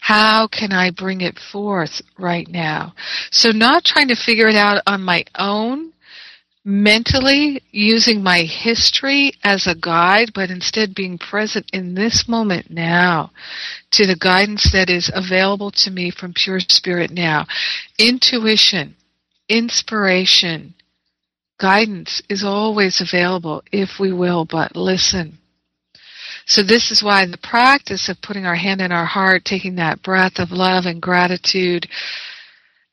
How 0.00 0.48
can 0.48 0.72
i 0.72 0.90
bring 0.90 1.20
it 1.20 1.38
forth 1.52 2.00
right 2.18 2.48
now? 2.48 2.94
So 3.30 3.50
not 3.50 3.84
trying 3.84 4.08
to 4.08 4.16
figure 4.16 4.48
it 4.48 4.56
out 4.56 4.82
on 4.86 5.02
my 5.02 5.24
own 5.38 5.92
mentally 6.68 7.62
using 7.70 8.22
my 8.22 8.40
history 8.40 9.32
as 9.44 9.66
a 9.66 9.74
guide 9.74 10.32
but 10.34 10.50
instead 10.50 10.94
being 10.94 11.16
present 11.16 11.64
in 11.72 11.94
this 11.94 12.28
moment 12.28 12.68
now 12.68 13.30
to 13.92 14.04
the 14.04 14.16
guidance 14.16 14.72
that 14.72 14.90
is 14.90 15.10
available 15.14 15.70
to 15.70 15.90
me 15.92 16.10
from 16.10 16.34
pure 16.34 16.58
spirit 16.58 17.10
now 17.10 17.46
intuition 17.98 18.96
inspiration 19.48 20.74
Guidance 21.58 22.20
is 22.28 22.44
always 22.44 23.00
available 23.00 23.62
if 23.72 23.98
we 23.98 24.12
will 24.12 24.44
but 24.44 24.76
listen. 24.76 25.38
So 26.44 26.62
this 26.62 26.90
is 26.90 27.02
why 27.02 27.24
the 27.26 27.38
practice 27.38 28.08
of 28.08 28.20
putting 28.20 28.44
our 28.44 28.54
hand 28.54 28.80
in 28.80 28.92
our 28.92 29.06
heart, 29.06 29.44
taking 29.44 29.76
that 29.76 30.02
breath 30.02 30.38
of 30.38 30.50
love 30.52 30.84
and 30.84 31.00
gratitude, 31.00 31.88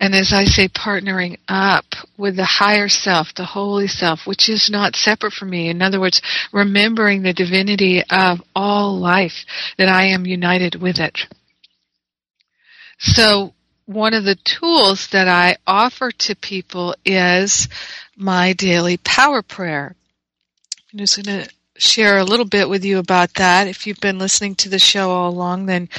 and 0.03 0.13
as 0.13 0.33
I 0.33 0.43
say, 0.43 0.67
partnering 0.67 1.37
up 1.47 1.85
with 2.17 2.35
the 2.35 2.43
higher 2.43 2.89
self, 2.89 3.33
the 3.33 3.45
holy 3.45 3.87
self, 3.87 4.27
which 4.27 4.49
is 4.49 4.69
not 4.69 4.97
separate 4.97 5.31
from 5.31 5.51
me. 5.51 5.69
In 5.69 5.81
other 5.81 5.97
words, 5.97 6.21
remembering 6.51 7.21
the 7.21 7.31
divinity 7.31 8.03
of 8.09 8.41
all 8.53 8.99
life, 8.99 9.45
that 9.77 9.87
I 9.87 10.07
am 10.07 10.25
united 10.25 10.75
with 10.75 10.99
it. 10.99 11.19
So 12.99 13.53
one 13.85 14.13
of 14.13 14.25
the 14.25 14.35
tools 14.35 15.07
that 15.13 15.29
I 15.29 15.55
offer 15.65 16.11
to 16.11 16.35
people 16.35 16.95
is 17.05 17.69
my 18.17 18.51
daily 18.51 18.97
power 18.97 19.41
prayer. 19.41 19.95
I'm 20.91 20.99
just 20.99 21.23
going 21.23 21.43
to 21.43 21.49
share 21.77 22.17
a 22.17 22.23
little 22.23 22.45
bit 22.45 22.69
with 22.69 22.85
you 22.85 22.99
about 22.99 23.33
that. 23.35 23.67
If 23.67 23.87
you've 23.87 23.99
been 23.99 24.19
listening 24.19 24.55
to 24.55 24.69
the 24.69 24.79
show 24.79 25.11
all 25.11 25.29
along, 25.29 25.65
then 25.65 25.89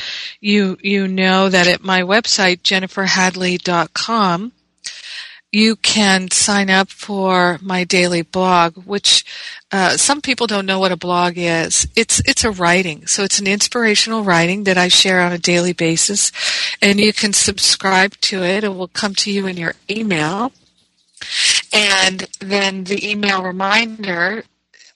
you 0.41 0.79
you 0.83 1.09
know 1.09 1.49
that 1.49 1.67
at 1.67 1.83
my 1.83 2.03
website 2.03 2.63
jenniferhadley.com 2.63 4.53
you 5.55 5.77
can 5.77 6.29
sign 6.33 6.69
up 6.69 6.91
for 6.91 7.61
my 7.63 7.85
daily 7.85 8.23
blog, 8.23 8.77
which 8.87 9.25
uh, 9.71 9.97
some 9.97 10.21
people 10.21 10.49
don't 10.49 10.67
know 10.67 10.81
what 10.81 10.91
a 10.91 10.97
blog 10.97 11.35
is. 11.37 11.87
It's 11.95 12.21
it's 12.27 12.43
a 12.43 12.51
writing, 12.51 13.07
so 13.07 13.23
it's 13.23 13.39
an 13.39 13.47
inspirational 13.47 14.25
writing 14.25 14.65
that 14.65 14.77
I 14.77 14.89
share 14.89 15.21
on 15.21 15.31
a 15.31 15.39
daily 15.39 15.73
basis, 15.73 16.33
and 16.83 16.99
you 16.99 17.13
can 17.13 17.33
subscribe 17.33 18.17
to 18.23 18.43
it. 18.43 18.65
It 18.65 18.75
will 18.75 18.89
come 18.89 19.15
to 19.15 19.31
you 19.31 19.47
in 19.47 19.57
your 19.57 19.77
email, 19.89 20.51
and 21.73 22.27
then 22.41 22.83
the 22.83 23.09
email 23.09 23.41
reminder 23.41 24.43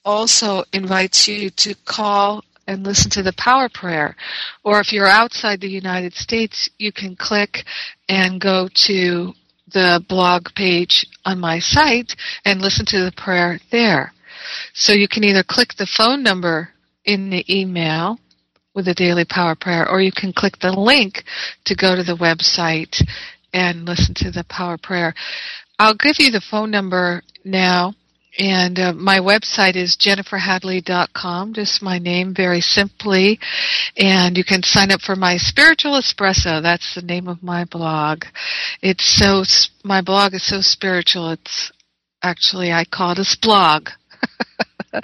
also 0.05 0.63
invites 0.73 1.27
you 1.27 1.49
to 1.51 1.75
call 1.85 2.43
and 2.67 2.83
listen 2.83 3.09
to 3.11 3.23
the 3.23 3.33
power 3.33 3.67
prayer. 3.67 4.15
Or 4.63 4.79
if 4.79 4.93
you're 4.93 5.07
outside 5.07 5.59
the 5.59 5.69
United 5.69 6.13
States, 6.13 6.69
you 6.77 6.91
can 6.91 7.15
click 7.15 7.63
and 8.07 8.39
go 8.39 8.69
to 8.85 9.33
the 9.73 10.03
blog 10.07 10.47
page 10.55 11.05
on 11.25 11.39
my 11.39 11.59
site 11.59 12.15
and 12.45 12.61
listen 12.61 12.85
to 12.87 13.05
the 13.05 13.11
prayer 13.11 13.59
there. 13.71 14.13
So 14.73 14.93
you 14.93 15.07
can 15.07 15.23
either 15.23 15.43
click 15.43 15.75
the 15.75 15.85
phone 15.87 16.23
number 16.23 16.69
in 17.05 17.29
the 17.29 17.45
email 17.49 18.19
with 18.75 18.85
the 18.85 18.93
daily 18.93 19.25
power 19.25 19.55
prayer 19.55 19.89
or 19.89 19.99
you 19.99 20.11
can 20.11 20.31
click 20.31 20.59
the 20.59 20.71
link 20.71 21.23
to 21.65 21.75
go 21.75 21.95
to 21.95 22.03
the 22.03 22.15
website 22.15 23.01
and 23.51 23.85
listen 23.85 24.13
to 24.15 24.31
the 24.31 24.43
power 24.43 24.77
prayer. 24.77 25.13
I'll 25.79 25.95
give 25.95 26.19
you 26.19 26.31
the 26.31 26.41
phone 26.41 26.71
number 26.71 27.23
now 27.43 27.93
and 28.39 28.79
uh, 28.79 28.93
my 28.93 29.19
website 29.19 29.75
is 29.75 29.97
jenniferhadley.com, 29.97 31.53
just 31.53 31.81
my 31.81 31.99
name 31.99 32.33
very 32.33 32.61
simply. 32.61 33.37
And 33.97 34.37
you 34.37 34.45
can 34.45 34.63
sign 34.63 34.91
up 34.91 35.01
for 35.01 35.17
my 35.17 35.35
Spiritual 35.35 35.99
Espresso. 35.99 36.61
That's 36.61 36.95
the 36.95 37.01
name 37.01 37.27
of 37.27 37.43
my 37.43 37.65
blog. 37.65 38.23
It's 38.81 39.03
so, 39.03 39.43
my 39.83 40.01
blog 40.01 40.33
is 40.33 40.47
so 40.47 40.61
spiritual. 40.61 41.31
It's 41.31 41.73
actually, 42.23 42.71
I 42.71 42.85
call 42.85 43.11
it 43.11 43.19
a 43.19 43.37
blog. 43.41 43.89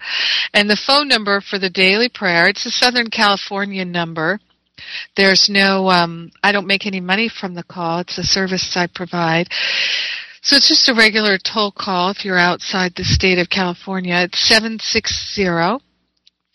and 0.54 0.69
the 0.69 0.78
phone 0.78 1.10
number 1.10 1.41
for 1.41 1.60
the 1.60 1.69
daily 1.69 2.08
prayer, 2.08 2.48
it's 2.48 2.65
a 2.65 2.71
Southern 2.71 3.10
California 3.10 3.84
number. 3.84 4.39
There's 5.17 5.50
no, 5.50 5.89
um, 5.89 6.32
I 6.41 6.54
don't 6.54 6.67
make 6.67 6.86
any 6.86 7.02
money 7.02 7.30
from 7.30 7.54
the 7.54 7.63
call. 7.63 8.00
It's 8.00 8.17
a 8.17 8.24
service 8.24 8.78
I 8.78 8.88
provide. 8.88 9.50
So 10.46 10.56
it's 10.58 10.70
just 10.70 10.90
a 10.90 10.94
regular 10.94 11.40
toll 11.40 11.72
call 11.72 12.12
if 12.12 12.24
you're 12.24 12.38
outside 12.38 12.94
the 12.94 13.04
state 13.04 13.40
of 13.40 13.50
California. 13.50 14.18
It's 14.18 14.48
760 14.48 15.44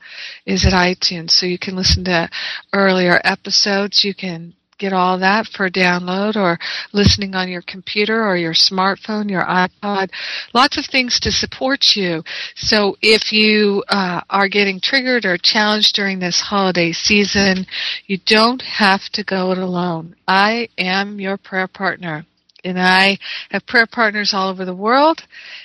is 0.45 0.65
at 0.65 0.73
iTunes. 0.73 1.31
So 1.31 1.45
you 1.45 1.57
can 1.57 1.75
listen 1.75 2.03
to 2.05 2.29
earlier 2.73 3.19
episodes. 3.23 4.03
You 4.03 4.13
can 4.13 4.53
get 4.79 4.93
all 4.93 5.19
that 5.19 5.45
for 5.47 5.69
download 5.69 6.35
or 6.35 6.59
listening 6.91 7.35
on 7.35 7.47
your 7.47 7.61
computer 7.61 8.25
or 8.25 8.35
your 8.35 8.53
smartphone, 8.53 9.29
your 9.29 9.43
iPod. 9.43 10.09
Lots 10.53 10.77
of 10.77 10.85
things 10.85 11.19
to 11.21 11.31
support 11.31 11.95
you. 11.95 12.23
So 12.55 12.97
if 13.01 13.31
you 13.31 13.83
uh, 13.87 14.21
are 14.29 14.49
getting 14.49 14.81
triggered 14.81 15.25
or 15.25 15.37
challenged 15.37 15.95
during 15.95 16.19
this 16.19 16.41
holiday 16.41 16.91
season, 16.91 17.65
you 18.07 18.17
don't 18.25 18.61
have 18.61 19.03
to 19.13 19.23
go 19.23 19.51
it 19.51 19.57
alone. 19.57 20.15
I 20.27 20.69
am 20.77 21.19
your 21.19 21.37
prayer 21.37 21.67
partner 21.67 22.25
and 22.63 22.79
I 22.79 23.17
have 23.51 23.65
prayer 23.65 23.87
partners 23.87 24.33
all 24.33 24.49
over 24.49 24.65
the 24.65 24.75
world, 24.75 25.21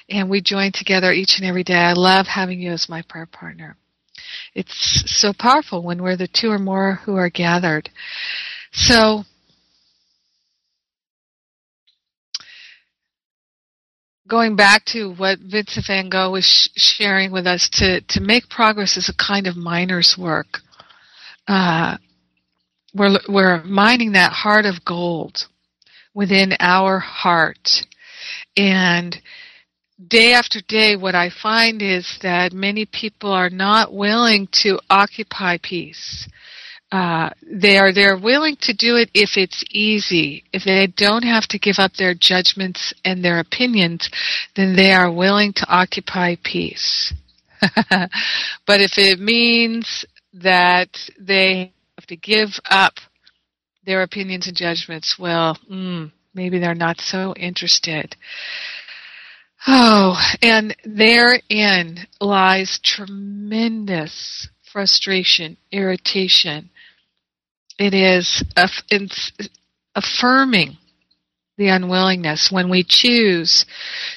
and 0.08 0.28
we 0.28 0.40
join 0.40 0.72
together 0.72 1.12
each 1.12 1.36
and 1.38 1.46
every 1.46 1.64
day. 1.64 1.74
I 1.74 1.92
love 1.92 2.26
having 2.26 2.60
you 2.60 2.72
as 2.72 2.88
my 2.88 3.02
prayer 3.08 3.26
partner. 3.26 3.76
It's 4.54 5.04
so 5.06 5.32
powerful 5.38 5.82
when 5.82 6.02
we're 6.02 6.16
the 6.16 6.28
two 6.28 6.50
or 6.50 6.58
more 6.58 6.94
who 7.04 7.16
are 7.16 7.30
gathered. 7.30 7.90
So, 8.72 9.24
going 14.26 14.56
back 14.56 14.84
to 14.86 15.12
what 15.14 15.38
Vincent 15.38 15.86
van 15.86 16.08
Gogh 16.08 16.32
was 16.32 16.70
sharing 16.76 17.30
with 17.30 17.46
us, 17.46 17.68
to, 17.74 18.00
to 18.00 18.20
make 18.20 18.48
progress 18.50 18.96
is 18.96 19.08
a 19.08 19.14
kind 19.14 19.46
of 19.46 19.56
miner's 19.56 20.16
work. 20.18 20.58
Uh, 21.46 21.96
we're, 22.94 23.18
we're 23.28 23.62
mining 23.62 24.12
that 24.12 24.32
heart 24.32 24.66
of 24.66 24.84
gold 24.84 25.46
within 26.18 26.52
our 26.58 26.98
heart. 26.98 27.86
And 28.56 29.16
day 30.08 30.32
after 30.32 30.60
day, 30.66 30.96
what 30.96 31.14
I 31.14 31.30
find 31.30 31.80
is 31.80 32.18
that 32.22 32.52
many 32.52 32.86
people 32.86 33.30
are 33.30 33.50
not 33.50 33.94
willing 33.94 34.48
to 34.64 34.80
occupy 34.90 35.58
peace. 35.62 36.28
Uh, 36.90 37.30
they 37.46 37.78
are 37.78 37.92
they're 37.92 38.18
willing 38.18 38.56
to 38.62 38.74
do 38.74 38.96
it 38.96 39.10
if 39.14 39.36
it's 39.36 39.62
easy. 39.70 40.42
If 40.52 40.64
they 40.64 40.88
don't 40.88 41.22
have 41.22 41.46
to 41.48 41.58
give 41.58 41.76
up 41.78 41.92
their 41.92 42.14
judgments 42.14 42.92
and 43.04 43.24
their 43.24 43.38
opinions, 43.38 44.10
then 44.56 44.74
they 44.74 44.90
are 44.90 45.12
willing 45.12 45.52
to 45.52 45.66
occupy 45.68 46.34
peace. 46.42 47.12
but 47.60 48.80
if 48.80 48.98
it 48.98 49.20
means 49.20 50.04
that 50.32 50.88
they 51.16 51.72
have 51.96 52.06
to 52.06 52.16
give 52.16 52.58
up 52.70 52.94
their 53.88 54.02
opinions 54.02 54.46
and 54.46 54.54
judgments, 54.54 55.16
well, 55.18 55.56
mm, 55.68 56.12
maybe 56.34 56.58
they're 56.58 56.74
not 56.74 57.00
so 57.00 57.32
interested. 57.34 58.14
Oh, 59.66 60.14
and 60.42 60.76
therein 60.84 62.06
lies 62.20 62.78
tremendous 62.84 64.46
frustration, 64.70 65.56
irritation. 65.72 66.68
It 67.78 67.94
is 67.94 68.44
affirming 69.94 70.76
the 71.56 71.68
unwillingness 71.68 72.52
when 72.52 72.68
we 72.68 72.84
choose 72.86 73.64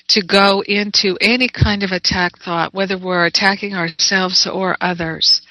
to 0.10 0.22
go 0.22 0.62
into 0.68 1.18
any 1.22 1.48
kind 1.48 1.84
of 1.84 1.92
attack 1.92 2.34
thought, 2.44 2.74
whether 2.74 2.98
we're 2.98 3.26
attacking 3.26 3.74
ourselves 3.74 4.46
or 4.46 4.76
others. 4.82 5.42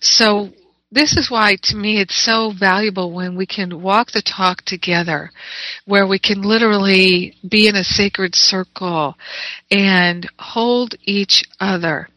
So 0.00 0.50
this 0.92 1.16
is 1.16 1.30
why 1.30 1.56
to 1.62 1.76
me 1.76 2.00
it's 2.00 2.22
so 2.22 2.52
valuable 2.52 3.12
when 3.12 3.34
we 3.34 3.46
can 3.46 3.80
walk 3.82 4.12
the 4.12 4.22
talk 4.22 4.62
together, 4.62 5.30
where 5.86 6.06
we 6.06 6.18
can 6.18 6.42
literally 6.42 7.34
be 7.48 7.66
in 7.66 7.74
a 7.74 7.82
sacred 7.82 8.34
circle 8.34 9.16
and 9.70 10.28
hold 10.38 10.94
each 11.04 11.44
other 11.58 12.08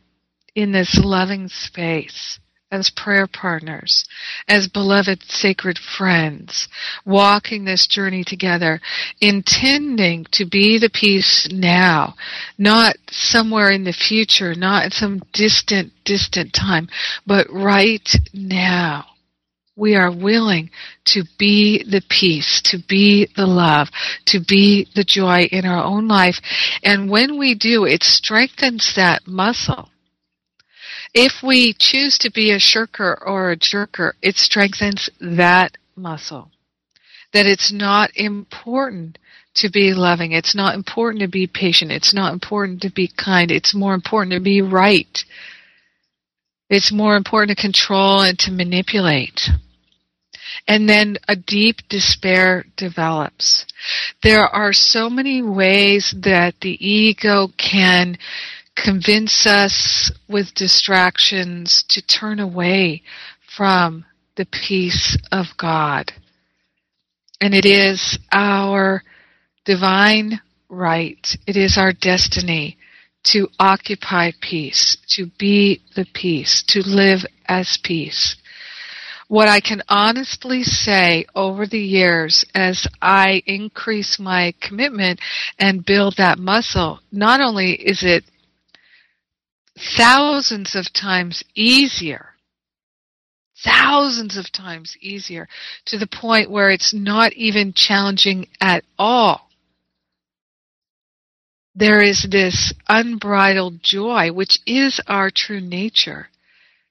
in 0.56 0.72
this 0.74 1.00
loving 1.02 1.48
space 1.48 2.40
as 2.76 2.90
prayer 2.90 3.28
partners, 3.28 4.06
as 4.48 4.68
beloved 4.68 5.24
sacred 5.28 5.80
friends, 5.80 6.68
walking 7.06 7.66
this 7.66 7.88
journey 7.88 8.24
together, 8.24 8.82
intending 9.22 10.26
to 10.32 10.46
be 10.46 10.78
the 10.78 10.90
peace 10.90 11.48
now, 11.52 12.14
not 12.58 12.96
somewhere 13.10 13.72
in 13.72 13.84
the 13.84 13.94
future, 13.94 14.54
not 14.54 14.92
some 14.92 15.22
distant, 15.34 15.92
distant 16.04 16.54
time, 16.54 16.88
but 17.26 17.48
right 17.52 18.16
now. 18.34 19.06
We 19.78 19.96
are 19.96 20.10
willing 20.10 20.70
to 21.08 21.24
be 21.38 21.84
the 21.84 22.02
peace, 22.10 22.62
to 22.66 22.78
be 22.88 23.28
the 23.36 23.46
love, 23.46 23.90
to 24.28 24.40
be 24.40 24.88
the 24.96 25.04
joy 25.04 25.50
in 25.52 25.66
our 25.66 25.84
own 25.84 26.08
life. 26.08 26.40
And 26.82 27.10
when 27.10 27.38
we 27.38 27.56
do, 27.56 27.84
it 27.84 28.02
strengthens 28.02 28.94
that 28.96 29.28
muscle 29.28 29.90
if 31.16 31.42
we 31.42 31.74
choose 31.80 32.18
to 32.20 32.30
be 32.30 32.52
a 32.52 32.60
shirker 32.60 33.18
or 33.26 33.52
a 33.52 33.58
jerker, 33.58 34.12
it 34.22 34.36
strengthens 34.36 35.10
that 35.22 35.78
muscle. 35.96 36.52
That 37.32 37.46
it's 37.46 37.72
not 37.72 38.12
important 38.16 39.18
to 39.56 39.70
be 39.70 39.94
loving. 39.94 40.34
It's 40.34 40.54
not 40.54 40.76
important 40.76 41.22
to 41.22 41.30
be 41.30 41.48
patient. 41.48 41.92
It's 41.92 42.14
not 42.14 42.34
important 42.34 42.82
to 42.82 42.92
be 42.92 43.08
kind. 43.08 43.50
It's 43.50 43.74
more 43.74 43.94
important 43.94 44.34
to 44.34 44.42
be 44.42 44.62
right. 44.62 45.18
It's 46.70 46.92
more 46.92 47.16
important 47.16 47.58
to 47.58 47.62
control 47.62 48.22
and 48.22 48.38
to 48.40 48.52
manipulate. 48.52 49.48
And 50.68 50.90
then 50.90 51.18
a 51.28 51.36
deep 51.36 51.78
despair 51.90 52.66
develops. 52.76 53.66
There 54.22 54.44
are 54.48 54.74
so 54.74 55.10
many 55.10 55.42
ways 55.42 56.14
that 56.24 56.56
the 56.62 56.78
ego 56.86 57.50
can 57.58 58.18
convince 58.76 59.46
us 59.46 60.12
with 60.28 60.54
distractions 60.54 61.84
to 61.90 62.02
turn 62.02 62.40
away 62.40 63.02
from 63.56 64.06
the 64.36 64.46
peace 64.46 65.18
of 65.32 65.46
God. 65.58 66.12
And 67.42 67.54
it 67.54 67.66
is 67.66 68.20
our 68.32 69.04
divine 69.66 70.42
right, 70.70 71.38
it 71.48 71.56
is 71.58 71.78
our 71.78 71.94
destiny 71.94 72.78
to 73.24 73.48
occupy 73.60 74.32
peace, 74.42 74.98
to 75.10 75.28
be 75.40 75.82
the 75.96 76.06
peace, 76.14 76.64
to 76.68 76.82
live 76.82 77.26
as 77.48 77.78
peace. 77.84 78.36
What 79.28 79.48
I 79.48 79.60
can 79.60 79.82
honestly 79.90 80.64
say 80.64 81.26
over 81.34 81.66
the 81.66 81.80
years 81.80 82.46
as 82.54 82.86
I 83.02 83.42
increase 83.48 84.20
my 84.20 84.54
commitment 84.62 85.20
and 85.58 85.84
build 85.84 86.18
that 86.18 86.38
muscle, 86.38 87.00
not 87.12 87.42
only 87.42 87.72
is 87.72 88.04
it 88.04 88.24
thousands 89.78 90.76
of 90.76 90.92
times 90.94 91.44
easier 91.54 92.36
thousands 93.64 94.38
of 94.38 94.52
times 94.52 94.96
easier 95.02 95.48
to 95.86 95.98
the 95.98 96.08
point 96.08 96.50
where 96.50 96.70
it's 96.70 96.94
not 96.94 97.34
even 97.34 97.74
challenging 97.74 98.48
at 98.62 98.84
all. 98.98 99.50
There 101.74 102.02
is 102.02 102.28
this 102.30 102.74
unbridled 102.88 103.84
joy, 103.84 104.32
which 104.32 104.60
is 104.66 105.02
our 105.08 105.30
true 105.30 105.60
nature, 105.60 106.30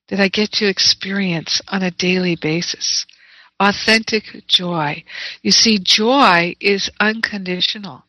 that 0.08 0.20
I 0.20 0.28
get 0.28 0.52
to 0.52 0.68
experience 0.68 1.62
on 1.68 1.82
a 1.82 1.90
daily 1.90 2.36
basis. 2.36 3.06
Authentic 3.58 4.46
joy. 4.46 5.04
You 5.42 5.52
see, 5.52 5.78
joy 5.78 6.54
is 6.60 6.90
unconditional. 7.00 8.04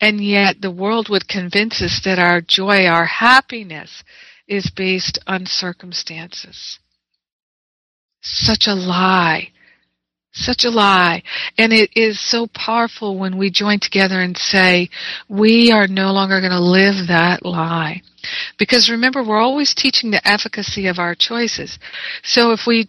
And 0.00 0.24
yet 0.24 0.60
the 0.60 0.70
world 0.70 1.08
would 1.08 1.28
convince 1.28 1.82
us 1.82 2.00
that 2.04 2.18
our 2.18 2.40
joy, 2.40 2.86
our 2.86 3.04
happiness 3.04 4.02
is 4.48 4.70
based 4.70 5.18
on 5.26 5.46
circumstances. 5.46 6.78
Such 8.22 8.66
a 8.66 8.74
lie. 8.74 9.50
Such 10.32 10.64
a 10.64 10.70
lie. 10.70 11.22
And 11.58 11.72
it 11.72 11.90
is 11.96 12.20
so 12.20 12.46
powerful 12.46 13.18
when 13.18 13.36
we 13.36 13.50
join 13.50 13.80
together 13.80 14.20
and 14.20 14.36
say, 14.36 14.88
we 15.28 15.72
are 15.72 15.88
no 15.88 16.12
longer 16.12 16.40
going 16.40 16.52
to 16.52 16.60
live 16.60 17.08
that 17.08 17.44
lie. 17.44 18.02
Because 18.58 18.90
remember, 18.90 19.24
we're 19.24 19.40
always 19.40 19.74
teaching 19.74 20.10
the 20.10 20.26
efficacy 20.26 20.86
of 20.86 20.98
our 20.98 21.14
choices. 21.14 21.78
So 22.22 22.52
if 22.52 22.60
we 22.66 22.88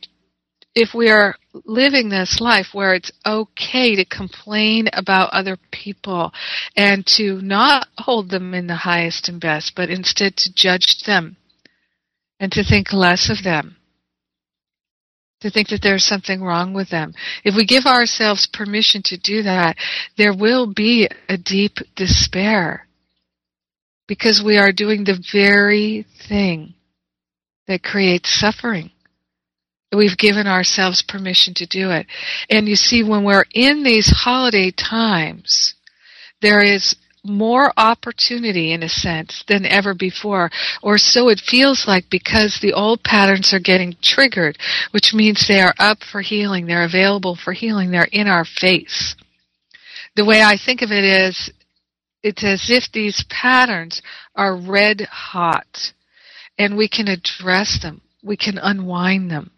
if 0.76 0.94
we 0.94 1.10
are 1.10 1.36
living 1.54 2.10
this 2.10 2.40
life 2.40 2.68
where 2.74 2.94
it's 2.94 3.12
okay 3.26 3.96
to 3.96 4.06
complain 4.06 4.88
about 4.94 5.34
other 5.34 5.58
people 5.72 6.32
and 6.76 7.06
to 7.06 7.42
not 7.42 7.88
hold 7.98 8.30
them 8.30 8.54
in 8.54 8.68
the 8.68 8.76
highest 8.76 9.28
and 9.28 9.42
best, 9.42 9.74
but 9.76 9.90
instead 9.90 10.36
to 10.38 10.54
judge 10.54 11.04
them 11.06 11.36
and 12.40 12.52
to 12.52 12.64
think 12.64 12.94
less 12.94 13.30
of 13.30 13.44
them, 13.44 13.76
to 15.42 15.50
think 15.50 15.70
that 15.70 15.82
there's 15.82 16.06
something 16.06 16.42
wrong 16.42 16.74
with 16.74 16.90
them. 16.90 17.14
If 17.44 17.56
we 17.56 17.66
give 17.66 17.86
ourselves 17.86 18.48
permission 18.48 19.02
to 19.06 19.18
do 19.18 19.44
that, 19.44 19.78
there 20.18 20.34
will 20.36 20.72
be 20.74 21.10
a 21.28 21.38
deep 21.38 21.78
despair 21.96 22.88
because 24.08 24.42
we 24.44 24.58
are 24.58 24.72
doing 24.72 25.04
the 25.04 25.24
very 25.32 26.06
thing 26.28 26.74
that 27.68 27.84
creates 27.84 28.30
suffering. 28.30 28.92
We've 29.94 30.18
given 30.18 30.48
ourselves 30.48 31.02
permission 31.02 31.54
to 31.56 31.66
do 31.66 31.92
it. 31.92 32.08
And 32.50 32.68
you 32.68 32.76
see, 32.76 33.04
when 33.04 33.24
we're 33.24 33.46
in 33.54 33.84
these 33.84 34.08
holiday 34.08 34.72
times, 34.72 35.74
there 36.42 36.62
is 36.62 36.96
more 37.24 37.72
opportunity 37.78 38.72
in 38.72 38.84
a 38.84 38.90
sense 38.90 39.44
than 39.48 39.66
ever 39.66 39.94
before, 39.94 40.50
or 40.82 40.98
so 40.98 41.30
it 41.30 41.40
feels 41.40 41.88
like 41.88 42.06
because 42.10 42.58
the 42.62 42.74
old 42.74 43.04
patterns 43.04 43.54
are 43.54 43.60
getting 43.60 43.96
triggered, 44.02 44.58
which 44.92 45.14
means 45.14 45.48
they 45.48 45.62
are 45.62 45.76
up 45.78 46.00
for 46.04 46.22
healing, 46.22 46.66
they're 46.66 46.86
available 46.86 47.36
for 47.36 47.54
healing, 47.54 47.92
they're 47.92 48.08
in 48.12 48.28
our 48.28 48.46
face. 48.46 49.16
The 50.16 50.26
way 50.26 50.42
I 50.42 50.58
think 50.58 50.82
of 50.82 50.92
it 50.92 51.04
is, 51.04 51.52
it's 52.24 52.44
as 52.44 52.70
if 52.70 52.92
these 52.92 53.24
patterns 53.30 54.02
are 54.36 54.56
red 54.56 55.02
hot, 55.02 55.94
and 56.58 56.78
we 56.78 56.88
can 56.88 57.08
address 57.08 57.80
them, 57.82 58.02
we 58.24 58.38
can 58.38 58.58
unwind 58.58 59.30
them. 59.30 59.52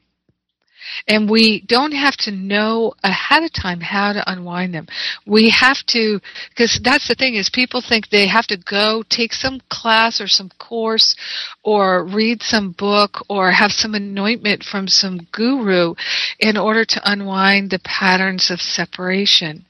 And 1.07 1.29
we 1.29 1.61
don't 1.61 1.91
have 1.91 2.15
to 2.17 2.31
know 2.31 2.93
ahead 3.03 3.43
of 3.43 3.53
time 3.53 3.81
how 3.81 4.13
to 4.13 4.31
unwind 4.31 4.73
them. 4.73 4.87
We 5.25 5.49
have 5.49 5.85
to, 5.87 6.19
because 6.49 6.79
that's 6.83 7.07
the 7.07 7.15
thing 7.15 7.35
is 7.35 7.49
people 7.49 7.81
think 7.81 8.09
they 8.09 8.27
have 8.27 8.47
to 8.47 8.57
go 8.57 9.03
take 9.09 9.33
some 9.33 9.61
class 9.69 10.21
or 10.21 10.27
some 10.27 10.49
course 10.59 11.15
or 11.63 12.05
read 12.05 12.41
some 12.41 12.71
book 12.71 13.25
or 13.29 13.51
have 13.51 13.71
some 13.71 13.95
anointment 13.95 14.63
from 14.63 14.87
some 14.87 15.27
guru 15.31 15.95
in 16.39 16.57
order 16.57 16.85
to 16.85 17.01
unwind 17.03 17.71
the 17.71 17.79
patterns 17.79 18.49
of 18.51 18.59
separation. 18.61 19.65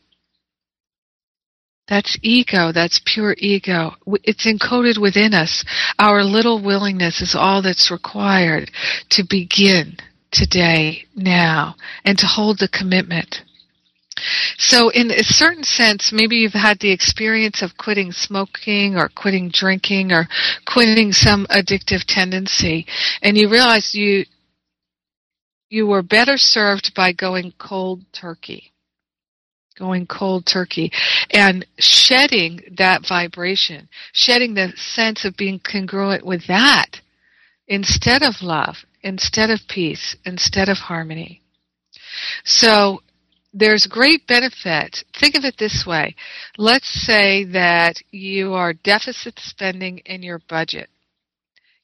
That's 1.87 2.17
ego. 2.21 2.71
That's 2.71 3.01
pure 3.05 3.35
ego. 3.37 3.95
It's 4.23 4.45
encoded 4.45 5.01
within 5.01 5.33
us. 5.33 5.65
Our 5.99 6.23
little 6.23 6.63
willingness 6.63 7.21
is 7.21 7.35
all 7.35 7.61
that's 7.61 7.91
required 7.91 8.71
to 9.11 9.23
begin 9.29 9.97
today, 10.33 11.05
now, 11.15 11.75
and 12.03 12.17
to 12.17 12.25
hold 12.25 12.59
the 12.59 12.67
commitment. 12.67 13.43
So 14.57 14.89
in 14.89 15.11
a 15.11 15.23
certain 15.23 15.63
sense, 15.63 16.11
maybe 16.11 16.37
you've 16.37 16.53
had 16.53 16.79
the 16.79 16.91
experience 16.91 17.61
of 17.61 17.77
quitting 17.77 18.11
smoking 18.11 18.95
or 18.95 19.09
quitting 19.09 19.49
drinking 19.49 20.11
or 20.11 20.27
quitting 20.67 21.11
some 21.11 21.47
addictive 21.47 22.03
tendency 22.07 22.85
and 23.21 23.37
you 23.37 23.49
realize 23.49 23.93
you 23.93 24.25
you 25.69 25.87
were 25.87 26.03
better 26.03 26.37
served 26.37 26.93
by 26.95 27.13
going 27.13 27.51
cold 27.57 28.01
turkey. 28.13 28.71
Going 29.75 30.05
cold 30.05 30.45
turkey 30.45 30.91
and 31.31 31.65
shedding 31.79 32.61
that 32.77 33.07
vibration, 33.07 33.89
shedding 34.11 34.53
the 34.53 34.71
sense 34.75 35.25
of 35.25 35.35
being 35.35 35.59
congruent 35.59 36.23
with 36.23 36.45
that 36.45 37.01
instead 37.67 38.21
of 38.21 38.43
love 38.43 38.85
instead 39.03 39.49
of 39.49 39.59
peace, 39.67 40.15
instead 40.25 40.69
of 40.69 40.77
harmony. 40.77 41.41
So 42.43 43.01
there's 43.53 43.85
great 43.85 44.25
benefit. 44.27 45.03
Think 45.19 45.35
of 45.35 45.45
it 45.45 45.57
this 45.57 45.85
way. 45.85 46.15
Let's 46.57 46.89
say 47.05 47.43
that 47.45 48.01
you 48.11 48.53
are 48.53 48.73
deficit 48.73 49.39
spending 49.39 49.99
in 49.99 50.23
your 50.23 50.39
budget. 50.49 50.89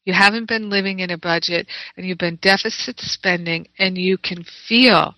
You 0.06 0.14
haven't 0.14 0.48
been 0.48 0.72
living 0.72 1.00
in 1.00 1.12
a 1.12 1.18
budget 1.18 1.68
and 1.96 2.06
you've 2.06 2.18
been 2.18 2.39
deficit 2.41 3.00
spending 3.00 3.68
and 3.78 3.96
you 3.96 4.18
can 4.18 4.43
feel 4.68 5.14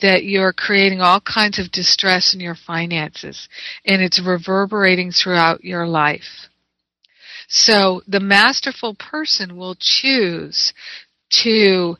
that 0.00 0.24
you're 0.24 0.52
creating 0.52 1.00
all 1.00 1.20
kinds 1.20 1.60
of 1.60 1.70
distress 1.70 2.34
in 2.34 2.40
your 2.40 2.56
finances 2.56 3.48
and 3.84 4.02
it's 4.02 4.20
reverberating 4.20 5.12
throughout 5.12 5.62
your 5.62 5.86
life. 5.86 6.48
So 7.46 8.02
the 8.08 8.18
masterful 8.18 8.94
person 8.94 9.56
will 9.56 9.76
choose 9.78 10.72
to 11.42 11.96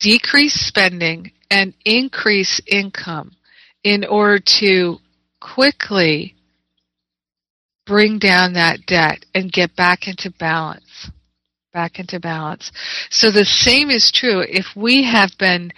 decrease 0.00 0.54
spending 0.54 1.32
and 1.50 1.74
increase 1.84 2.60
income 2.66 3.32
in 3.84 4.04
order 4.04 4.42
to 4.60 4.98
quickly 5.40 6.34
bring 7.86 8.18
down 8.18 8.52
that 8.54 8.78
debt 8.86 9.24
and 9.34 9.52
get 9.52 9.74
back 9.74 10.06
into 10.06 10.30
balance. 10.38 11.10
back 11.72 11.98
into 11.98 12.18
balance. 12.18 12.72
So 13.10 13.30
the 13.30 13.44
same 13.44 13.90
is 13.90 14.10
true 14.12 14.40
if 14.40 14.66
we 14.74 15.04
have 15.04 15.30
been 15.38 15.72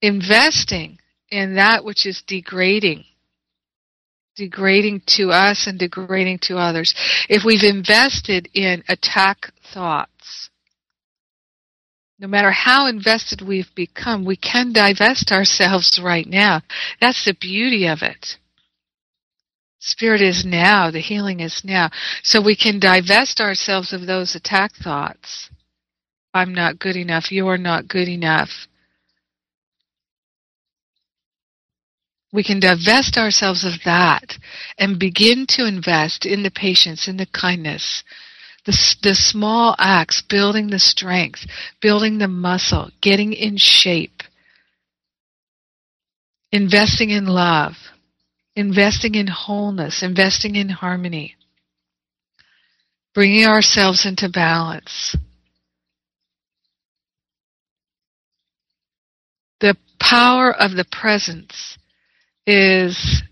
investing 0.00 0.98
in 1.30 1.56
that 1.56 1.84
which 1.84 2.06
is 2.06 2.22
degrading, 2.26 3.04
degrading 4.36 5.02
to 5.16 5.30
us 5.30 5.66
and 5.66 5.78
degrading 5.78 6.38
to 6.42 6.56
others. 6.56 6.94
If 7.28 7.44
we've 7.44 7.64
invested 7.64 8.48
in 8.54 8.84
attack 8.88 9.52
thoughts, 9.74 10.50
no 12.18 12.26
matter 12.26 12.50
how 12.50 12.86
invested 12.86 13.40
we've 13.40 13.72
become, 13.76 14.24
we 14.24 14.36
can 14.36 14.72
divest 14.72 15.30
ourselves 15.30 16.00
right 16.02 16.26
now. 16.26 16.62
That's 17.00 17.24
the 17.24 17.34
beauty 17.34 17.86
of 17.86 18.02
it. 18.02 18.38
Spirit 19.78 20.20
is 20.20 20.44
now, 20.44 20.90
the 20.90 21.00
healing 21.00 21.38
is 21.38 21.62
now. 21.64 21.90
So 22.24 22.42
we 22.42 22.56
can 22.56 22.80
divest 22.80 23.40
ourselves 23.40 23.92
of 23.92 24.06
those 24.06 24.34
attack 24.34 24.72
thoughts. 24.74 25.48
I'm 26.34 26.52
not 26.52 26.80
good 26.80 26.96
enough, 26.96 27.30
you're 27.30 27.58
not 27.58 27.86
good 27.86 28.08
enough. 28.08 28.66
We 32.32 32.42
can 32.42 32.60
divest 32.60 33.16
ourselves 33.16 33.64
of 33.64 33.80
that 33.84 34.36
and 34.76 34.98
begin 34.98 35.46
to 35.50 35.66
invest 35.66 36.26
in 36.26 36.42
the 36.42 36.50
patience, 36.50 37.08
in 37.08 37.16
the 37.16 37.26
kindness, 37.26 38.02
the, 38.68 38.96
the 39.02 39.14
small 39.14 39.74
acts, 39.78 40.20
building 40.28 40.68
the 40.68 40.78
strength, 40.78 41.46
building 41.80 42.18
the 42.18 42.28
muscle, 42.28 42.90
getting 43.00 43.32
in 43.32 43.56
shape, 43.56 44.22
investing 46.52 47.08
in 47.08 47.24
love, 47.24 47.72
investing 48.54 49.14
in 49.14 49.26
wholeness, 49.26 50.02
investing 50.02 50.54
in 50.54 50.68
harmony, 50.68 51.34
bringing 53.14 53.46
ourselves 53.46 54.04
into 54.04 54.28
balance. 54.28 55.16
The 59.60 59.78
power 59.98 60.54
of 60.54 60.72
the 60.72 60.84
presence 60.84 61.78
is 62.46 63.22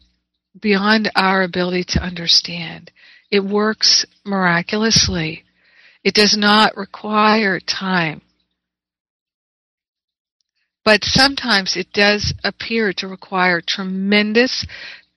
beyond 0.58 1.10
our 1.14 1.42
ability 1.42 1.84
to 1.88 2.00
understand. 2.00 2.90
It 3.30 3.40
works 3.40 4.06
miraculously. 4.24 5.44
It 6.04 6.14
does 6.14 6.36
not 6.36 6.76
require 6.76 7.58
time. 7.58 8.22
But 10.84 11.02
sometimes 11.02 11.76
it 11.76 11.92
does 11.92 12.32
appear 12.44 12.92
to 12.92 13.08
require 13.08 13.60
tremendous 13.60 14.64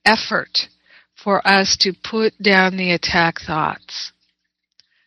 effort 0.04 0.68
for 1.16 1.48
us 1.48 1.78
to 1.78 1.94
put 1.94 2.34
down 2.42 2.76
the 2.76 2.92
attack 2.92 3.40
thoughts. 3.42 4.12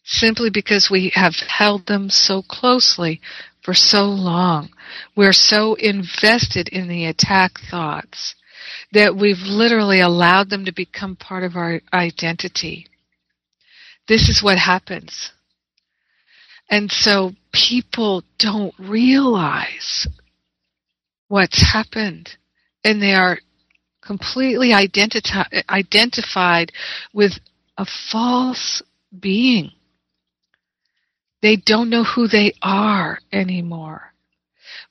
Simply 0.05 0.51
because 0.51 0.89
we 0.91 1.11
have 1.15 1.35
held 1.35 1.87
them 1.87 2.11
so 2.11 2.43
closely 2.43 3.21
for 3.63 3.75
so 3.75 4.05
long. 4.05 4.71
We're 5.17 5.33
so 5.33 5.75
invested 5.75 6.69
in 6.69 6.87
the 6.87 7.07
attack 7.07 7.53
thoughts 7.71 8.37
that 8.93 9.17
we've 9.17 9.43
literally 9.43 10.01
allowed 10.01 10.51
them 10.51 10.65
to 10.67 10.73
become 10.73 11.17
part 11.17 11.43
of 11.43 11.57
our 11.57 11.81
identity. 11.93 12.87
This 14.09 14.29
is 14.29 14.43
what 14.43 14.59
happens. 14.59 15.33
And 16.71 16.91
so 16.91 17.33
people 17.53 18.23
don't 18.39 18.75
realize 18.79 20.07
what's 21.29 21.73
happened 21.73 22.31
and 22.85 23.01
they 23.01 23.15
are 23.15 23.39
completely 24.01 24.71
identi- 24.71 25.63
identified 25.69 26.73
with 27.13 27.33
a 27.79 27.87
false 28.11 28.83
being. 29.19 29.71
They 31.41 31.57
don't 31.57 31.91
know 31.91 32.05
who 32.05 32.29
they 32.29 32.55
are 32.63 33.19
anymore. 33.33 34.13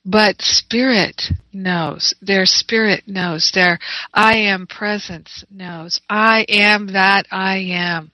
But 0.04 0.42
spirit 0.42 1.22
knows. 1.52 2.14
Their 2.20 2.44
spirit 2.44 3.04
knows. 3.06 3.50
Their 3.54 3.78
I 4.12 4.36
am 4.36 4.66
presence 4.66 5.44
knows. 5.50 6.00
I 6.10 6.44
am 6.48 6.92
that 6.92 7.26
I 7.30 7.58
am 7.58 8.10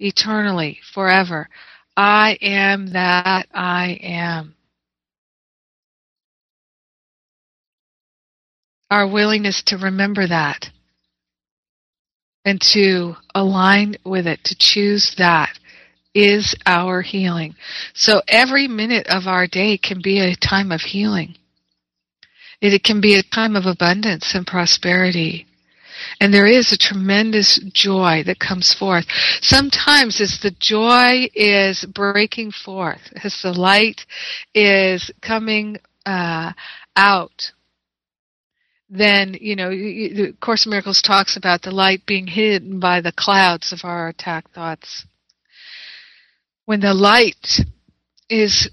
eternally, 0.00 0.80
forever. 0.92 1.48
I 1.96 2.38
am 2.40 2.92
that 2.92 3.46
I 3.52 3.98
am. 4.02 4.54
Our 8.90 9.06
willingness 9.06 9.62
to 9.66 9.76
remember 9.76 10.26
that 10.26 10.70
and 12.44 12.60
to 12.72 13.14
align 13.34 13.96
with 14.04 14.26
it, 14.26 14.42
to 14.44 14.56
choose 14.58 15.14
that 15.18 15.58
is 16.14 16.56
our 16.66 17.02
healing. 17.02 17.54
So 17.94 18.22
every 18.26 18.66
minute 18.66 19.06
of 19.08 19.26
our 19.26 19.46
day 19.46 19.78
can 19.78 20.00
be 20.02 20.18
a 20.20 20.34
time 20.34 20.72
of 20.72 20.80
healing. 20.80 21.36
It 22.60 22.82
can 22.82 23.00
be 23.00 23.14
a 23.14 23.22
time 23.22 23.56
of 23.56 23.66
abundance 23.66 24.34
and 24.34 24.46
prosperity. 24.46 25.46
And 26.20 26.32
there 26.32 26.46
is 26.46 26.72
a 26.72 26.78
tremendous 26.78 27.58
joy 27.72 28.22
that 28.26 28.38
comes 28.38 28.74
forth. 28.74 29.06
Sometimes 29.40 30.20
as 30.20 30.38
the 30.40 30.54
joy 30.58 31.28
is 31.34 31.84
breaking 31.84 32.52
forth, 32.52 33.12
as 33.22 33.40
the 33.42 33.52
light 33.52 34.06
is 34.54 35.10
coming 35.20 35.78
uh, 36.06 36.52
out, 36.96 37.52
then, 38.88 39.36
you 39.40 39.54
know, 39.54 39.70
the 39.70 40.34
Course 40.40 40.66
in 40.66 40.70
Miracles 40.70 41.00
talks 41.00 41.36
about 41.36 41.62
the 41.62 41.70
light 41.70 42.04
being 42.06 42.26
hidden 42.26 42.80
by 42.80 43.00
the 43.00 43.12
clouds 43.12 43.72
of 43.72 43.80
our 43.84 44.08
attack 44.08 44.50
thoughts 44.50 45.06
when 46.70 46.78
the 46.78 46.94
light 46.94 47.58
is 48.28 48.70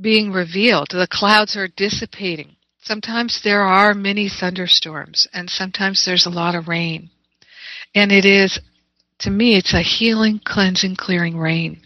being 0.00 0.32
revealed, 0.32 0.88
the 0.90 1.06
clouds 1.06 1.58
are 1.58 1.68
dissipating. 1.68 2.53
Sometimes 2.84 3.40
there 3.42 3.62
are 3.62 3.94
many 3.94 4.28
thunderstorms, 4.28 5.26
and 5.32 5.48
sometimes 5.48 6.04
there's 6.04 6.26
a 6.26 6.30
lot 6.30 6.54
of 6.54 6.68
rain. 6.68 7.10
And 7.94 8.12
it 8.12 8.24
is, 8.24 8.60
to 9.20 9.30
me, 9.30 9.56
it's 9.56 9.72
a 9.72 9.80
healing, 9.80 10.40
cleansing, 10.44 10.96
clearing 10.96 11.38
rain. 11.38 11.80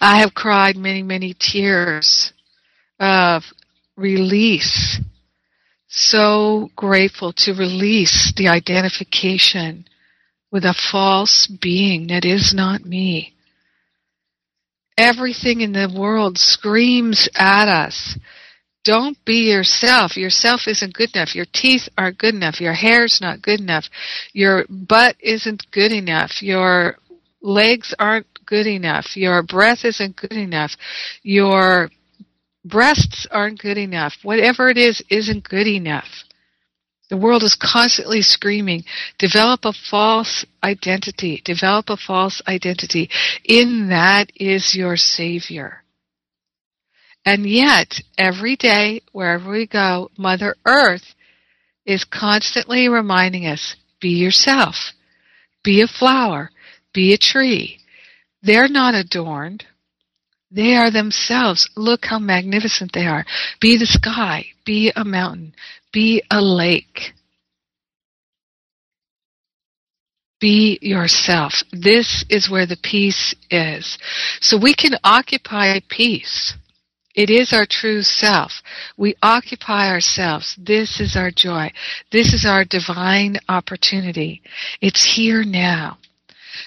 I 0.00 0.20
have 0.20 0.34
cried 0.34 0.76
many, 0.76 1.02
many 1.02 1.34
tears 1.38 2.32
of 2.98 3.44
release. 3.96 5.00
So 5.88 6.70
grateful 6.76 7.32
to 7.38 7.52
release 7.52 8.32
the 8.36 8.48
identification 8.48 9.86
with 10.52 10.64
a 10.64 10.74
false 10.74 11.46
being 11.46 12.08
that 12.08 12.24
is 12.24 12.52
not 12.54 12.84
me 12.84 13.34
everything 15.00 15.62
in 15.62 15.72
the 15.72 15.92
world 15.98 16.36
screams 16.36 17.28
at 17.34 17.68
us. 17.68 18.18
Don't 18.84 19.22
be 19.24 19.50
yourself. 19.50 20.16
Yourself 20.16 20.62
isn't 20.66 20.94
good 20.94 21.14
enough. 21.14 21.34
Your 21.34 21.46
teeth 21.52 21.88
aren't 21.98 22.18
good 22.18 22.34
enough. 22.34 22.60
Your 22.60 22.72
hair's 22.72 23.20
not 23.20 23.42
good 23.42 23.60
enough. 23.60 23.84
Your 24.32 24.64
butt 24.68 25.16
isn't 25.20 25.70
good 25.70 25.92
enough. 25.92 26.42
Your 26.42 26.96
legs 27.42 27.94
aren't 27.98 28.26
good 28.46 28.66
enough. 28.66 29.16
Your 29.16 29.42
breath 29.42 29.84
isn't 29.84 30.16
good 30.16 30.32
enough. 30.32 30.72
Your 31.22 31.90
breasts 32.64 33.26
aren't 33.30 33.60
good 33.60 33.78
enough. 33.78 34.14
Whatever 34.22 34.68
it 34.68 34.78
is, 34.78 35.02
isn't 35.10 35.48
good 35.48 35.66
enough. 35.66 36.08
The 37.08 37.16
world 37.16 37.42
is 37.42 37.56
constantly 37.60 38.22
screaming, 38.22 38.84
develop 39.18 39.64
a 39.64 39.72
false 39.72 40.46
identity, 40.62 41.42
develop 41.44 41.90
a 41.90 41.96
false 41.96 42.40
identity. 42.46 43.10
In 43.44 43.88
that 43.88 44.30
is 44.36 44.76
your 44.76 44.96
Savior. 44.96 45.82
And 47.24 47.48
yet, 47.48 48.00
every 48.16 48.56
day, 48.56 49.02
wherever 49.12 49.50
we 49.50 49.66
go, 49.66 50.10
Mother 50.16 50.56
Earth 50.64 51.14
is 51.84 52.04
constantly 52.04 52.88
reminding 52.88 53.46
us, 53.46 53.76
be 54.00 54.10
yourself. 54.10 54.92
Be 55.62 55.82
a 55.82 55.86
flower. 55.86 56.50
Be 56.94 57.12
a 57.12 57.18
tree. 57.18 57.78
They're 58.42 58.68
not 58.68 58.94
adorned. 58.94 59.64
They 60.50 60.74
are 60.74 60.90
themselves. 60.90 61.68
Look 61.76 62.06
how 62.06 62.18
magnificent 62.18 62.92
they 62.92 63.06
are. 63.06 63.24
Be 63.60 63.76
the 63.76 63.86
sky. 63.86 64.46
Be 64.64 64.92
a 64.96 65.04
mountain. 65.04 65.54
Be 65.92 66.22
a 66.30 66.40
lake. 66.40 67.12
Be 70.40 70.78
yourself. 70.80 71.62
This 71.70 72.24
is 72.30 72.48
where 72.48 72.66
the 72.66 72.78
peace 72.82 73.34
is. 73.50 73.98
So 74.40 74.56
we 74.56 74.74
can 74.74 74.96
occupy 75.04 75.78
peace. 75.88 76.54
It 77.14 77.28
is 77.28 77.52
our 77.52 77.66
true 77.68 78.02
self. 78.02 78.62
We 78.96 79.16
occupy 79.22 79.88
ourselves. 79.88 80.56
This 80.56 81.00
is 81.00 81.16
our 81.16 81.30
joy. 81.30 81.72
This 82.12 82.32
is 82.32 82.46
our 82.46 82.64
divine 82.64 83.38
opportunity. 83.48 84.42
It's 84.80 85.04
here 85.16 85.42
now. 85.42 85.98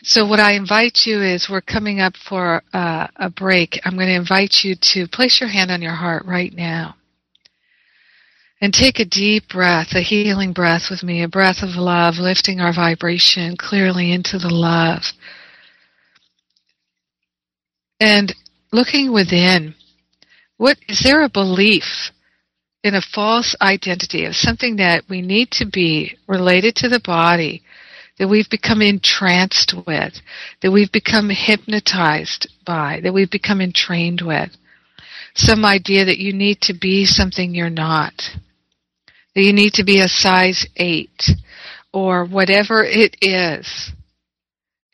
So 0.01 0.25
what 0.25 0.39
I 0.39 0.53
invite 0.53 1.01
you 1.05 1.21
is 1.21 1.49
we're 1.49 1.61
coming 1.61 2.01
up 2.01 2.15
for 2.17 2.61
uh, 2.73 3.07
a 3.15 3.29
break. 3.29 3.79
I'm 3.85 3.95
going 3.95 4.07
to 4.07 4.15
invite 4.15 4.57
you 4.63 4.75
to 4.93 5.07
place 5.07 5.39
your 5.39 5.49
hand 5.49 5.71
on 5.71 5.81
your 5.81 5.93
heart 5.93 6.25
right 6.25 6.53
now. 6.53 6.95
And 8.59 8.73
take 8.73 8.99
a 8.99 9.05
deep 9.05 9.49
breath, 9.49 9.89
a 9.93 10.01
healing 10.01 10.53
breath 10.53 10.83
with 10.89 11.03
me, 11.03 11.21
a 11.23 11.27
breath 11.27 11.63
of 11.63 11.75
love, 11.75 12.15
lifting 12.17 12.59
our 12.59 12.73
vibration 12.73 13.55
clearly 13.57 14.11
into 14.13 14.37
the 14.37 14.49
love. 14.49 15.03
And 17.99 18.33
looking 18.71 19.11
within. 19.13 19.75
What 20.57 20.77
is 20.87 21.01
there 21.03 21.23
a 21.23 21.29
belief 21.29 22.11
in 22.83 22.95
a 22.95 23.01
false 23.01 23.55
identity 23.61 24.25
of 24.25 24.35
something 24.35 24.75
that 24.77 25.03
we 25.09 25.21
need 25.21 25.51
to 25.51 25.65
be 25.65 26.17
related 26.27 26.75
to 26.75 26.89
the 26.89 27.01
body 27.03 27.63
that 28.19 28.27
we've 28.27 28.49
become 28.49 28.81
entranced 28.81 29.73
with, 29.87 30.13
that 30.61 30.71
we've 30.71 30.91
become 30.91 31.29
hypnotized 31.29 32.47
by, 32.65 32.99
that 33.01 33.13
we've 33.13 33.31
become 33.31 33.61
entrained 33.61 34.21
with? 34.21 34.51
Some 35.35 35.65
idea 35.65 36.05
that 36.05 36.19
you 36.19 36.31
need 36.33 36.61
to 36.61 36.73
be 36.73 37.05
something 37.05 37.55
you're 37.55 37.69
not, 37.71 38.13
that 39.33 39.41
you 39.41 39.53
need 39.53 39.73
to 39.73 39.83
be 39.83 39.99
a 39.99 40.07
size 40.07 40.67
eight, 40.75 41.23
or 41.91 42.25
whatever 42.25 42.83
it 42.83 43.15
is. 43.21 43.91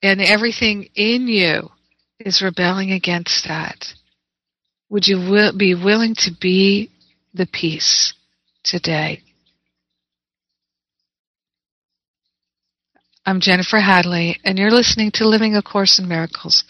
And 0.02 0.22
everything 0.22 0.90
in 0.96 1.28
you 1.28 1.70
is 2.20 2.42
rebelling 2.42 2.92
against 2.92 3.48
that. 3.50 3.94
Would 4.90 5.08
you 5.08 5.52
be 5.56 5.76
willing 5.76 6.16
to 6.16 6.32
be 6.32 6.90
the 7.34 7.46
peace 7.46 8.14
today? 8.64 9.22
I'm 13.24 13.40
Jennifer 13.40 13.80
Hadley, 13.80 14.40
and 14.44 14.58
you're 14.58 14.72
listening 14.72 15.12
to 15.12 15.28
Living 15.28 15.56
A 15.56 15.62
Course 15.62 16.00
in 16.00 16.08
Miracles, 16.08 16.64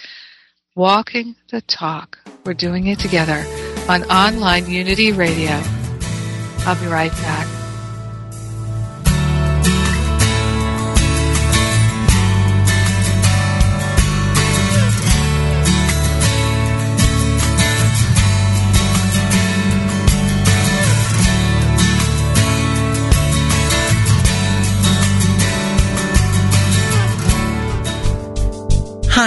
walking 0.76 1.36
the 1.50 1.62
talk. 1.62 2.18
We're 2.44 2.54
doing 2.54 2.88
it 2.88 3.00
together 3.00 3.46
on 3.88 4.04
online 4.12 4.70
Unity 4.70 5.14
Radio. 5.14 5.62
I'll 6.66 6.78
be 6.78 6.88
right 6.88 7.12
back. 7.12 7.59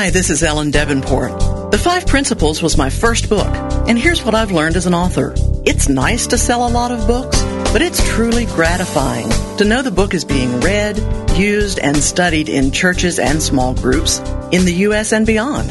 Hi, 0.02 0.10
this 0.10 0.30
is 0.30 0.42
Ellen 0.42 0.72
Debenport. 0.72 1.70
The 1.70 1.78
Five 1.78 2.08
Principles 2.08 2.60
was 2.60 2.76
my 2.76 2.90
first 2.90 3.28
book, 3.28 3.46
and 3.86 3.96
here's 3.96 4.24
what 4.24 4.34
I've 4.34 4.50
learned 4.50 4.74
as 4.74 4.86
an 4.86 4.94
author. 4.94 5.32
It's 5.64 5.88
nice 5.88 6.26
to 6.26 6.38
sell 6.38 6.66
a 6.66 6.74
lot 6.74 6.90
of 6.90 7.06
books, 7.06 7.40
but 7.70 7.82
it's 7.82 8.04
truly 8.08 8.46
gratifying 8.46 9.30
to 9.58 9.64
know 9.64 9.80
the 9.80 9.92
book 9.92 10.12
is 10.12 10.24
being 10.24 10.58
read, 10.58 10.98
used, 11.38 11.78
and 11.78 11.96
studied 11.96 12.48
in 12.48 12.72
churches 12.72 13.20
and 13.20 13.40
small 13.40 13.74
groups 13.74 14.18
in 14.50 14.64
the 14.64 14.74
U.S. 14.88 15.12
and 15.12 15.24
beyond. 15.24 15.70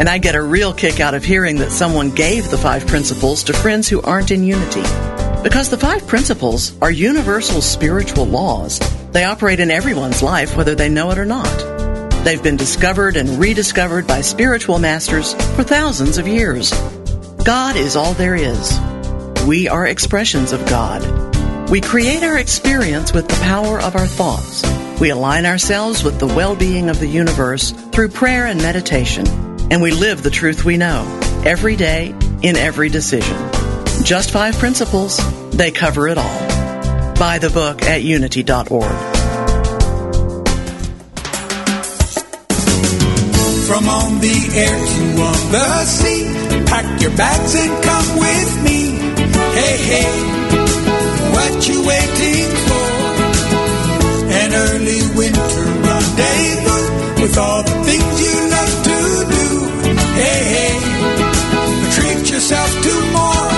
And 0.00 0.08
I 0.08 0.18
get 0.18 0.34
a 0.34 0.42
real 0.42 0.74
kick 0.74 0.98
out 0.98 1.14
of 1.14 1.22
hearing 1.22 1.54
that 1.58 1.70
someone 1.70 2.10
gave 2.10 2.50
the 2.50 2.58
Five 2.58 2.88
Principles 2.88 3.44
to 3.44 3.52
friends 3.52 3.88
who 3.88 4.02
aren't 4.02 4.32
in 4.32 4.42
unity. 4.42 4.82
Because 5.44 5.70
the 5.70 5.78
Five 5.78 6.08
Principles 6.08 6.76
are 6.82 6.90
universal 6.90 7.62
spiritual 7.62 8.26
laws. 8.26 8.80
They 9.12 9.22
operate 9.22 9.60
in 9.60 9.70
everyone's 9.70 10.24
life 10.24 10.56
whether 10.56 10.74
they 10.74 10.88
know 10.88 11.12
it 11.12 11.18
or 11.18 11.24
not. 11.24 11.79
They've 12.24 12.42
been 12.42 12.56
discovered 12.56 13.16
and 13.16 13.38
rediscovered 13.38 14.06
by 14.06 14.20
spiritual 14.20 14.78
masters 14.78 15.32
for 15.54 15.62
thousands 15.62 16.18
of 16.18 16.28
years. 16.28 16.70
God 17.44 17.76
is 17.76 17.96
all 17.96 18.12
there 18.14 18.34
is. 18.34 18.78
We 19.46 19.68
are 19.68 19.86
expressions 19.86 20.52
of 20.52 20.64
God. 20.66 21.00
We 21.70 21.80
create 21.80 22.22
our 22.22 22.36
experience 22.36 23.12
with 23.12 23.26
the 23.26 23.40
power 23.42 23.80
of 23.80 23.96
our 23.96 24.06
thoughts. 24.06 24.62
We 25.00 25.08
align 25.08 25.46
ourselves 25.46 26.04
with 26.04 26.18
the 26.18 26.26
well-being 26.26 26.90
of 26.90 27.00
the 27.00 27.06
universe 27.06 27.70
through 27.70 28.10
prayer 28.10 28.46
and 28.46 28.60
meditation. 28.60 29.26
And 29.70 29.80
we 29.80 29.92
live 29.92 30.22
the 30.22 30.30
truth 30.30 30.64
we 30.64 30.76
know 30.76 31.06
every 31.46 31.76
day 31.76 32.14
in 32.42 32.56
every 32.56 32.90
decision. 32.90 33.36
Just 34.04 34.30
five 34.30 34.56
principles. 34.56 35.18
They 35.52 35.70
cover 35.70 36.08
it 36.08 36.18
all. 36.18 37.14
Buy 37.14 37.38
the 37.40 37.50
book 37.50 37.82
at 37.82 38.02
unity.org. 38.02 39.19
from 43.70 43.88
on 43.88 44.18
the 44.18 44.38
air 44.66 44.78
to 44.94 45.04
on 45.30 45.40
the 45.54 45.68
sea. 45.86 46.22
Pack 46.66 46.86
your 47.00 47.14
bags 47.16 47.54
and 47.54 47.72
come 47.88 48.08
with 48.18 48.50
me. 48.66 48.80
Hey, 49.58 49.76
hey, 49.92 50.12
what 51.34 51.54
you 51.68 51.78
waiting 51.86 52.50
for? 52.66 52.90
An 54.42 54.50
early 54.66 55.00
winter 55.18 55.66
rendezvous 55.86 56.86
with 57.22 57.38
all 57.38 57.62
the 57.62 57.76
things 57.86 58.12
you 58.26 58.36
love 58.56 58.74
to 58.90 58.98
do. 59.38 59.48
Hey, 60.18 60.42
hey, 60.56 60.74
treat 61.94 62.22
yourself 62.34 62.70
to 62.86 62.94
more. 63.18 63.50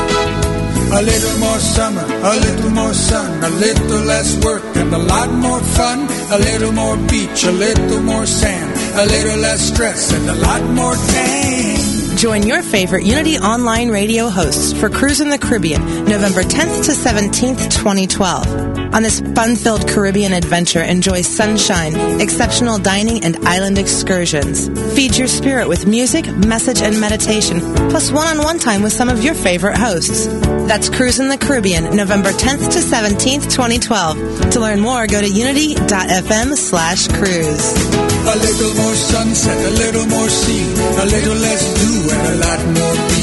A 0.92 1.02
little 1.10 1.38
more 1.40 1.60
summer, 1.76 2.06
a 2.32 2.34
little 2.46 2.72
more 2.80 2.92
sun, 2.92 3.30
a 3.42 3.48
little 3.64 4.02
less 4.12 4.44
work 4.44 4.64
and 4.76 4.92
a 4.92 5.02
lot 5.12 5.30
more 5.46 5.62
fun. 5.78 6.00
A 6.36 6.38
little 6.38 6.72
more 6.72 6.98
beach, 7.08 7.44
a 7.44 7.52
little 7.52 8.02
more 8.02 8.26
sand 8.26 8.82
a 8.95 9.07
little 9.07 9.38
less 9.38 9.72
stress 9.72 10.12
and 10.12 10.28
a 10.28 10.34
lot 10.34 10.62
more 10.74 10.95
tang. 10.95 12.16
Join 12.16 12.47
your 12.47 12.62
favorite 12.62 13.05
Unity 13.05 13.38
Online 13.38 13.88
radio 13.88 14.28
hosts 14.28 14.72
for 14.72 14.88
Cruise 14.88 15.20
in 15.20 15.30
the 15.30 15.38
Caribbean, 15.38 16.05
November 16.05 16.43
10th 16.43 16.84
to 16.84 16.93
17th, 16.93 17.70
2012. 17.72 18.95
On 18.95 19.03
this 19.03 19.20
fun-filled 19.34 19.88
Caribbean 19.88 20.32
adventure, 20.32 20.82
enjoy 20.82 21.22
sunshine, 21.22 22.20
exceptional 22.20 22.78
dining, 22.78 23.24
and 23.24 23.36
island 23.49 23.78
excursions. 23.78 24.68
Feed 24.95 25.16
your 25.16 25.26
spirit 25.26 25.66
with 25.66 25.86
music, 25.86 26.28
message, 26.28 26.82
and 26.82 27.01
meditation, 27.01 27.61
plus 27.90 28.12
one-on-one 28.12 28.59
time 28.59 28.82
with 28.82 28.93
some 28.93 29.09
of 29.09 29.24
your 29.24 29.34
favorite 29.34 29.76
hosts. 29.76 30.26
That's 30.68 30.90
Cruise 30.90 31.18
in 31.18 31.28
the 31.28 31.38
Caribbean, 31.38 31.97
November 31.97 32.30
10th 32.30 32.70
to 32.72 32.78
17th, 32.78 33.51
2012. 33.51 34.51
To 34.51 34.61
learn 34.61 34.80
more, 34.80 35.07
go 35.07 35.20
to 35.20 35.28
unity.fm 35.28 36.55
slash 36.55 37.09
cruise. 37.09 38.11
A 38.25 38.37
little 38.37 38.75
more 38.83 38.95
sunset, 38.95 39.59
a 39.59 39.70
little 39.70 40.07
more 40.07 40.29
sea, 40.29 40.62
a 41.03 41.07
little 41.07 41.35
less 41.35 41.75
do, 41.81 42.11
and 42.14 42.27
a 42.29 42.35
lot 42.47 42.61
more 42.66 42.97
be. 43.09 43.23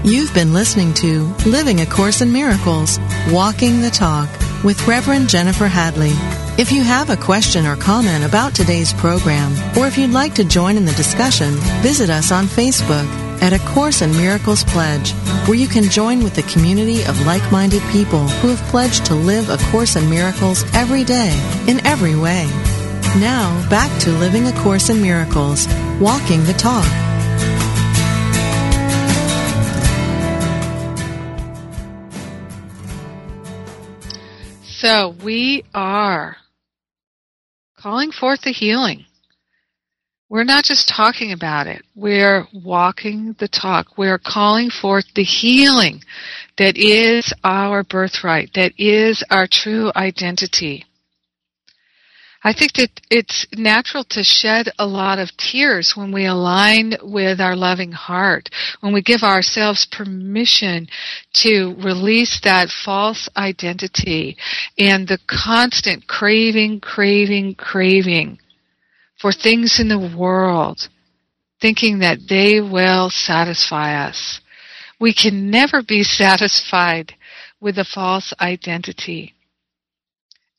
You've 0.03 0.33
been 0.33 0.53
listening 0.53 0.93
to 0.95 1.25
Living 1.45 1.79
a 1.81 1.85
Course 1.85 2.21
in 2.21 2.33
Miracles, 2.33 2.99
Walking 3.29 3.81
the 3.81 3.91
Talk 3.91 4.27
with 4.63 4.87
Reverend 4.87 5.29
Jennifer 5.29 5.67
Hadley. 5.67 6.11
If 6.57 6.71
you 6.71 6.83
have 6.83 7.09
a 7.09 7.17
question 7.17 7.65
or 7.65 7.75
comment 7.75 8.23
about 8.23 8.53
today's 8.53 8.93
program, 8.93 9.53
or 9.77 9.87
if 9.87 9.97
you'd 9.97 10.11
like 10.11 10.35
to 10.35 10.43
join 10.43 10.75
in 10.77 10.85
the 10.85 10.91
discussion, 10.91 11.53
visit 11.81 12.09
us 12.09 12.31
on 12.31 12.45
Facebook 12.45 13.05
at 13.41 13.53
A 13.53 13.59
Course 13.73 14.01
in 14.01 14.11
Miracles 14.11 14.63
Pledge, 14.65 15.13
where 15.47 15.57
you 15.57 15.67
can 15.67 15.85
join 15.85 16.23
with 16.23 16.35
the 16.35 16.43
community 16.43 17.03
of 17.05 17.25
like-minded 17.25 17.81
people 17.91 18.27
who 18.27 18.49
have 18.49 18.69
pledged 18.69 19.05
to 19.05 19.15
live 19.15 19.49
A 19.49 19.57
Course 19.71 19.95
in 19.95 20.09
Miracles 20.09 20.63
every 20.75 21.03
day, 21.03 21.31
in 21.67 21.83
every 21.87 22.15
way. 22.15 22.45
Now, 23.17 23.67
back 23.69 23.89
to 24.01 24.11
Living 24.11 24.45
A 24.47 24.53
Course 24.59 24.89
in 24.89 25.01
Miracles, 25.01 25.67
Walking 25.99 26.43
the 26.43 26.53
Talk. 26.53 26.85
So 34.63 35.15
we 35.23 35.63
are 35.73 36.37
calling 37.81 38.11
forth 38.11 38.41
the 38.41 38.51
healing. 38.51 39.05
We're 40.29 40.43
not 40.45 40.63
just 40.63 40.87
talking 40.87 41.33
about 41.33 41.67
it. 41.67 41.83
We're 41.95 42.47
walking 42.53 43.35
the 43.39 43.49
talk. 43.49 43.97
We're 43.97 44.19
calling 44.19 44.69
forth 44.69 45.05
the 45.13 45.23
healing 45.23 46.01
that 46.57 46.77
is 46.77 47.33
our 47.43 47.83
birthright, 47.83 48.51
that 48.55 48.71
is 48.77 49.25
our 49.29 49.47
true 49.49 49.91
identity. 49.95 50.85
I 52.43 52.53
think 52.53 52.73
that 52.73 52.89
it's 53.11 53.45
natural 53.55 54.03
to 54.05 54.23
shed 54.23 54.69
a 54.79 54.87
lot 54.87 55.19
of 55.19 55.37
tears 55.37 55.95
when 55.95 56.11
we 56.11 56.25
align 56.25 56.95
with 57.03 57.39
our 57.39 57.55
loving 57.55 57.91
heart, 57.91 58.49
when 58.79 58.93
we 58.93 59.03
give 59.03 59.21
ourselves 59.21 59.85
permission 59.85 60.87
to 61.33 61.75
release 61.77 62.41
that 62.43 62.69
false 62.69 63.29
identity 63.37 64.37
and 64.79 65.07
the 65.07 65.19
constant 65.27 66.07
craving, 66.07 66.79
craving, 66.79 67.53
craving 67.55 68.39
for 69.19 69.31
things 69.31 69.79
in 69.79 69.87
the 69.87 70.15
world, 70.17 70.89
thinking 71.61 71.99
that 71.99 72.17
they 72.27 72.59
will 72.59 73.11
satisfy 73.11 74.07
us. 74.07 74.41
We 74.99 75.13
can 75.13 75.51
never 75.51 75.83
be 75.83 76.01
satisfied 76.01 77.13
with 77.59 77.77
a 77.77 77.85
false 77.85 78.33
identity. 78.41 79.35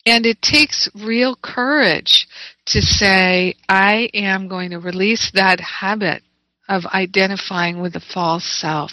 And 0.05 0.27
it 0.27 0.43
takes 0.43 0.89
real 0.95 1.37
courage 1.37 2.27
to 2.67 2.83
say, 2.83 3.55
I 3.69 4.11
am 4.15 4.49
going 4.49 4.71
to 4.71 4.79
release 4.79 5.31
that 5.35 5.61
habit 5.61 6.23
of 6.69 6.87
identifying 6.87 7.81
with 7.81 7.93
the 7.93 8.01
false 8.01 8.45
self 8.45 8.93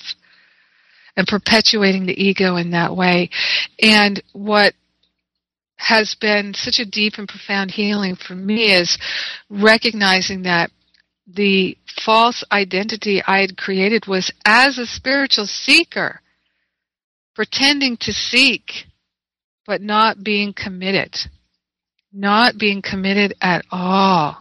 and 1.15 1.27
perpetuating 1.27 2.05
the 2.05 2.21
ego 2.21 2.55
in 2.55 2.71
that 2.71 2.95
way. 2.95 3.29
And 3.81 4.21
what 4.33 4.73
has 5.77 6.15
been 6.19 6.53
such 6.53 6.79
a 6.79 6.85
deep 6.85 7.13
and 7.17 7.27
profound 7.27 7.71
healing 7.71 8.15
for 8.15 8.35
me 8.35 8.73
is 8.73 8.97
recognizing 9.49 10.43
that 10.43 10.69
the 11.25 11.77
false 12.05 12.43
identity 12.51 13.21
I 13.25 13.39
had 13.39 13.57
created 13.57 14.05
was 14.07 14.31
as 14.45 14.77
a 14.77 14.85
spiritual 14.85 15.45
seeker, 15.45 16.21
pretending 17.35 17.97
to 18.01 18.11
seek, 18.11 18.85
but 19.69 19.83
not 19.83 20.23
being 20.23 20.51
committed. 20.51 21.15
Not 22.11 22.57
being 22.57 22.81
committed 22.81 23.35
at 23.39 23.63
all. 23.69 24.37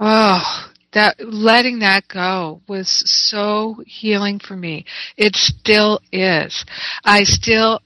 Oh, 0.00 0.72
that 0.92 1.14
letting 1.20 1.78
that 1.78 2.08
go 2.08 2.62
was 2.66 2.88
so 2.88 3.76
healing 3.86 4.40
for 4.40 4.56
me. 4.56 4.86
It 5.16 5.36
still 5.36 6.00
is. 6.10 6.64
I 7.04 7.22
still 7.22 7.78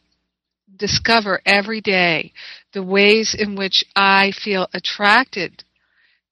discover 0.74 1.42
every 1.44 1.82
day 1.82 2.32
the 2.72 2.82
ways 2.82 3.36
in 3.38 3.56
which 3.56 3.84
I 3.94 4.32
feel 4.32 4.68
attracted 4.72 5.64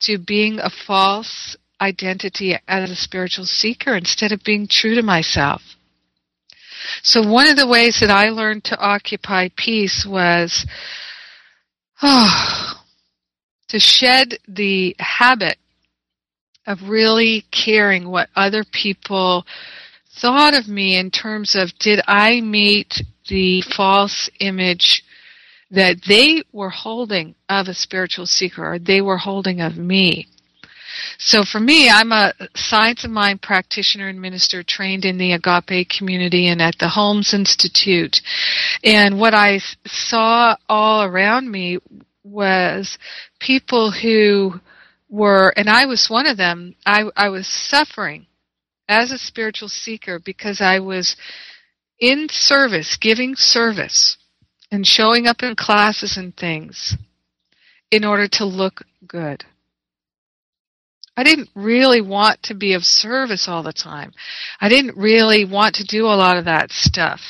to 0.00 0.16
being 0.16 0.60
a 0.60 0.70
false 0.70 1.58
identity 1.78 2.56
as 2.66 2.90
a 2.90 2.96
spiritual 2.96 3.44
seeker 3.44 3.94
instead 3.94 4.32
of 4.32 4.42
being 4.44 4.66
true 4.66 4.94
to 4.94 5.02
myself. 5.02 5.60
So 7.02 7.26
one 7.26 7.48
of 7.48 7.56
the 7.56 7.66
ways 7.66 8.00
that 8.00 8.10
I 8.10 8.30
learned 8.30 8.64
to 8.64 8.78
occupy 8.78 9.48
peace 9.56 10.06
was 10.06 10.66
oh, 12.02 12.74
to 13.68 13.78
shed 13.78 14.38
the 14.46 14.96
habit 14.98 15.58
of 16.66 16.88
really 16.88 17.44
caring 17.50 18.08
what 18.08 18.28
other 18.36 18.64
people 18.64 19.46
thought 20.20 20.54
of 20.54 20.68
me 20.68 20.96
in 20.96 21.10
terms 21.10 21.54
of 21.54 21.72
did 21.78 22.00
I 22.06 22.40
meet 22.40 23.02
the 23.28 23.62
false 23.62 24.28
image 24.40 25.02
that 25.70 25.96
they 26.08 26.42
were 26.52 26.70
holding 26.70 27.34
of 27.48 27.68
a 27.68 27.74
spiritual 27.74 28.26
seeker 28.26 28.74
or 28.74 28.78
they 28.78 29.00
were 29.00 29.18
holding 29.18 29.60
of 29.60 29.76
me. 29.76 30.26
So 31.18 31.44
for 31.44 31.60
me, 31.60 31.88
I'm 31.88 32.12
a 32.12 32.32
science 32.54 33.04
of 33.04 33.10
mind 33.10 33.42
practitioner 33.42 34.08
and 34.08 34.20
minister 34.20 34.62
trained 34.62 35.04
in 35.04 35.18
the 35.18 35.32
Agape 35.32 35.88
community 35.88 36.48
and 36.48 36.60
at 36.60 36.78
the 36.78 36.88
Holmes 36.88 37.34
Institute. 37.34 38.20
And 38.84 39.18
what 39.18 39.34
I 39.34 39.60
saw 39.86 40.56
all 40.68 41.04
around 41.04 41.50
me 41.50 41.78
was 42.24 42.98
people 43.40 43.90
who 43.90 44.60
were, 45.08 45.52
and 45.56 45.68
I 45.68 45.86
was 45.86 46.10
one 46.10 46.26
of 46.26 46.36
them, 46.36 46.74
I, 46.84 47.04
I 47.16 47.28
was 47.30 47.46
suffering 47.46 48.26
as 48.88 49.12
a 49.12 49.18
spiritual 49.18 49.68
seeker 49.68 50.18
because 50.18 50.60
I 50.60 50.80
was 50.80 51.16
in 51.98 52.28
service, 52.30 52.96
giving 52.96 53.34
service, 53.36 54.16
and 54.70 54.86
showing 54.86 55.26
up 55.26 55.42
in 55.42 55.56
classes 55.56 56.16
and 56.16 56.36
things 56.36 56.96
in 57.90 58.04
order 58.04 58.28
to 58.28 58.44
look 58.44 58.82
good. 59.06 59.44
I 61.18 61.24
didn't 61.24 61.50
really 61.56 62.00
want 62.00 62.44
to 62.44 62.54
be 62.54 62.74
of 62.74 62.84
service 62.84 63.48
all 63.48 63.64
the 63.64 63.72
time. 63.72 64.12
I 64.60 64.68
didn't 64.68 64.96
really 64.96 65.44
want 65.44 65.74
to 65.74 65.84
do 65.84 66.04
a 66.04 66.14
lot 66.14 66.36
of 66.36 66.44
that 66.44 66.70
stuff. 66.70 67.20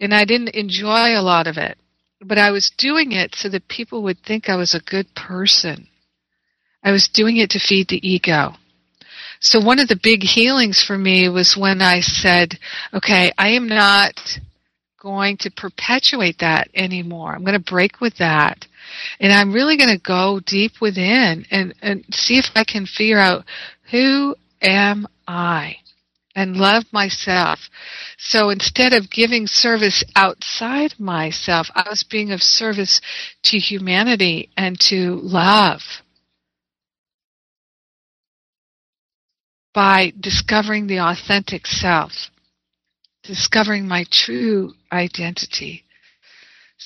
And 0.00 0.12
I 0.12 0.24
didn't 0.24 0.56
enjoy 0.56 1.16
a 1.16 1.22
lot 1.22 1.46
of 1.46 1.56
it. 1.56 1.78
But 2.20 2.36
I 2.36 2.50
was 2.50 2.72
doing 2.76 3.12
it 3.12 3.36
so 3.36 3.48
that 3.50 3.68
people 3.68 4.02
would 4.02 4.18
think 4.26 4.48
I 4.48 4.56
was 4.56 4.74
a 4.74 4.80
good 4.80 5.06
person. 5.14 5.86
I 6.82 6.90
was 6.90 7.06
doing 7.06 7.36
it 7.36 7.50
to 7.50 7.60
feed 7.60 7.86
the 7.86 8.04
ego. 8.04 8.54
So 9.38 9.64
one 9.64 9.78
of 9.78 9.86
the 9.86 10.00
big 10.02 10.24
healings 10.24 10.82
for 10.84 10.98
me 10.98 11.28
was 11.28 11.56
when 11.56 11.80
I 11.80 12.00
said, 12.00 12.58
okay, 12.92 13.30
I 13.38 13.50
am 13.50 13.68
not 13.68 14.14
going 15.00 15.36
to 15.42 15.50
perpetuate 15.52 16.40
that 16.40 16.70
anymore. 16.74 17.36
I'm 17.36 17.44
going 17.44 17.56
to 17.56 17.72
break 17.72 18.00
with 18.00 18.16
that. 18.18 18.66
And 19.18 19.32
I'm 19.32 19.52
really 19.52 19.76
going 19.76 19.94
to 19.94 20.02
go 20.02 20.40
deep 20.44 20.80
within 20.80 21.46
and, 21.50 21.74
and 21.82 22.04
see 22.12 22.38
if 22.38 22.46
I 22.54 22.64
can 22.64 22.86
figure 22.86 23.18
out 23.18 23.44
who 23.90 24.34
am 24.62 25.06
I 25.26 25.76
and 26.34 26.56
love 26.56 26.84
myself. 26.92 27.58
So 28.18 28.50
instead 28.50 28.92
of 28.92 29.10
giving 29.10 29.46
service 29.46 30.04
outside 30.14 30.94
myself, 30.98 31.68
I 31.74 31.88
was 31.88 32.02
being 32.04 32.32
of 32.32 32.42
service 32.42 33.00
to 33.44 33.58
humanity 33.58 34.50
and 34.56 34.78
to 34.80 35.16
love. 35.22 35.82
by 39.72 40.12
discovering 40.18 40.86
the 40.86 40.98
authentic 40.98 41.66
self, 41.66 42.12
discovering 43.22 43.86
my 43.86 44.04
true 44.10 44.72
identity. 44.92 45.84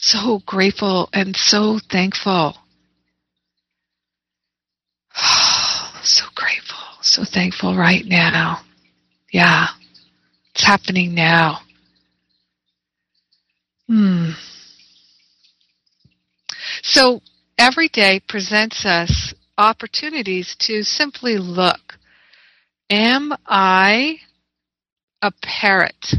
So 0.06 0.42
grateful 0.44 1.08
and 1.14 1.34
so 1.34 1.78
thankful. 1.90 2.58
so 6.02 6.24
grateful, 6.34 6.76
so 7.00 7.24
thankful 7.24 7.74
right 7.74 8.04
now. 8.04 8.60
Yeah, 9.32 9.68
it's 10.50 10.62
happening 10.62 11.14
now. 11.14 11.60
Hmm. 13.88 14.32
So 16.82 17.22
every 17.56 17.88
day 17.88 18.20
presents 18.28 18.84
us 18.84 19.32
opportunities 19.56 20.54
to 20.66 20.82
simply 20.82 21.38
look 21.38 21.94
Am 22.90 23.32
I 23.46 24.18
a 25.22 25.32
parrot? 25.40 26.12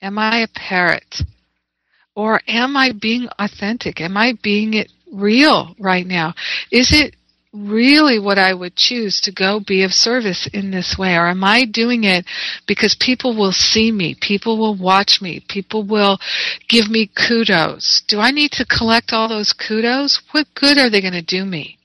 Am 0.00 0.18
I 0.18 0.38
a 0.38 0.48
parrot? 0.48 1.22
Or 2.18 2.40
am 2.48 2.76
I 2.76 2.90
being 2.90 3.28
authentic? 3.38 4.00
Am 4.00 4.16
I 4.16 4.32
being 4.42 4.74
it 4.74 4.90
real 5.12 5.76
right 5.78 6.04
now? 6.04 6.34
Is 6.72 6.90
it 6.90 7.14
really 7.52 8.18
what 8.18 8.38
I 8.38 8.52
would 8.52 8.74
choose 8.74 9.20
to 9.20 9.30
go 9.30 9.60
be 9.60 9.84
of 9.84 9.92
service 9.92 10.48
in 10.52 10.72
this 10.72 10.96
way? 10.98 11.14
Or 11.14 11.28
am 11.28 11.44
I 11.44 11.64
doing 11.64 12.02
it 12.02 12.24
because 12.66 12.96
people 12.98 13.36
will 13.36 13.52
see 13.52 13.92
me, 13.92 14.16
people 14.20 14.58
will 14.58 14.74
watch 14.74 15.20
me, 15.22 15.44
people 15.48 15.84
will 15.84 16.18
give 16.68 16.90
me 16.90 17.06
kudos? 17.06 18.02
Do 18.08 18.18
I 18.18 18.32
need 18.32 18.50
to 18.54 18.66
collect 18.66 19.12
all 19.12 19.28
those 19.28 19.52
kudos? 19.52 20.20
What 20.32 20.48
good 20.54 20.76
are 20.76 20.90
they 20.90 21.00
going 21.00 21.12
to 21.12 21.22
do 21.22 21.44
me? 21.44 21.78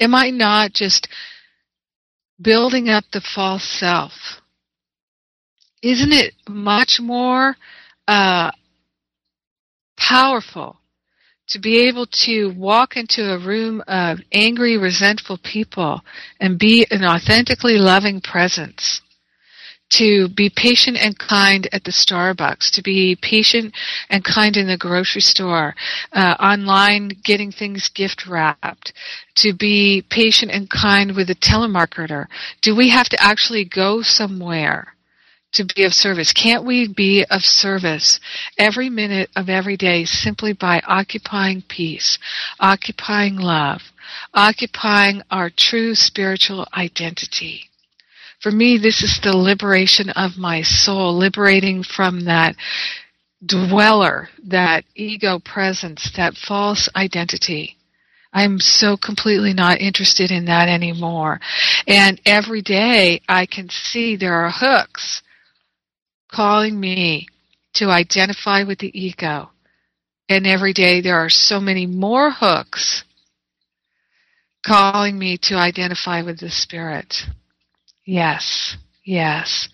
Am 0.00 0.14
I 0.14 0.30
not 0.30 0.72
just 0.72 1.06
building 2.40 2.88
up 2.88 3.04
the 3.12 3.20
false 3.20 3.64
self. 3.64 4.12
Isn't 5.82 6.12
it 6.12 6.32
much 6.48 7.00
more 7.00 7.56
uh, 8.08 8.50
powerful 10.00 10.78
to 11.48 11.58
be 11.58 11.86
able 11.88 12.06
to 12.06 12.52
walk 12.56 12.96
into 12.96 13.32
a 13.32 13.38
room 13.38 13.82
of 13.86 14.18
angry, 14.32 14.76
resentful 14.76 15.38
people 15.38 16.00
and 16.40 16.58
be 16.58 16.86
an 16.90 17.04
authentically 17.04 17.76
loving 17.76 18.20
presence? 18.20 19.00
to 19.90 20.28
be 20.28 20.50
patient 20.54 20.96
and 20.96 21.18
kind 21.18 21.68
at 21.72 21.84
the 21.84 21.90
Starbucks, 21.90 22.70
to 22.72 22.82
be 22.82 23.18
patient 23.20 23.74
and 24.08 24.24
kind 24.24 24.56
in 24.56 24.68
the 24.68 24.78
grocery 24.78 25.20
store, 25.20 25.74
uh, 26.12 26.36
online 26.38 27.10
getting 27.24 27.50
things 27.50 27.90
gift 27.94 28.26
wrapped, 28.26 28.92
to 29.34 29.52
be 29.52 30.04
patient 30.08 30.50
and 30.50 30.70
kind 30.70 31.14
with 31.16 31.28
a 31.28 31.34
telemarketer. 31.34 32.26
Do 32.62 32.74
we 32.76 32.88
have 32.90 33.08
to 33.08 33.20
actually 33.20 33.64
go 33.64 34.00
somewhere? 34.00 34.94
To 35.52 35.64
be 35.64 35.84
of 35.84 35.92
service? 35.92 36.32
Can't 36.32 36.64
we 36.64 36.88
be 36.88 37.24
of 37.30 37.42
service 37.42 38.20
every 38.58 38.88
minute 38.88 39.30
of 39.36 39.48
every 39.48 39.76
day 39.76 40.04
simply 40.04 40.52
by 40.52 40.80
occupying 40.86 41.62
peace, 41.62 42.18
occupying 42.58 43.36
love, 43.36 43.82
occupying 44.34 45.22
our 45.30 45.50
true 45.50 45.94
spiritual 45.94 46.66
identity? 46.76 47.68
For 48.40 48.50
me, 48.50 48.78
this 48.78 49.02
is 49.02 49.20
the 49.22 49.36
liberation 49.36 50.10
of 50.10 50.38
my 50.38 50.62
soul, 50.62 51.16
liberating 51.16 51.82
from 51.82 52.24
that 52.24 52.56
dweller, 53.44 54.28
that 54.44 54.84
ego 54.94 55.38
presence, 55.38 56.10
that 56.16 56.36
false 56.36 56.88
identity. 56.96 57.76
I'm 58.32 58.60
so 58.60 58.96
completely 58.96 59.52
not 59.52 59.80
interested 59.80 60.30
in 60.30 60.44
that 60.44 60.68
anymore. 60.68 61.40
And 61.86 62.20
every 62.24 62.62
day 62.62 63.20
I 63.28 63.46
can 63.46 63.68
see 63.68 64.16
there 64.16 64.34
are 64.34 64.50
hooks 64.50 65.22
calling 66.32 66.78
me 66.78 67.28
to 67.74 67.86
identify 67.90 68.62
with 68.64 68.78
the 68.78 68.98
ego. 68.98 69.50
And 70.28 70.46
every 70.46 70.72
day 70.72 71.00
there 71.00 71.16
are 71.16 71.30
so 71.30 71.60
many 71.60 71.86
more 71.86 72.30
hooks 72.30 73.04
calling 74.64 75.18
me 75.18 75.38
to 75.42 75.56
identify 75.56 76.22
with 76.22 76.38
the 76.38 76.50
spirit. 76.50 77.14
Yes. 78.04 78.76
Yes. 79.04 79.68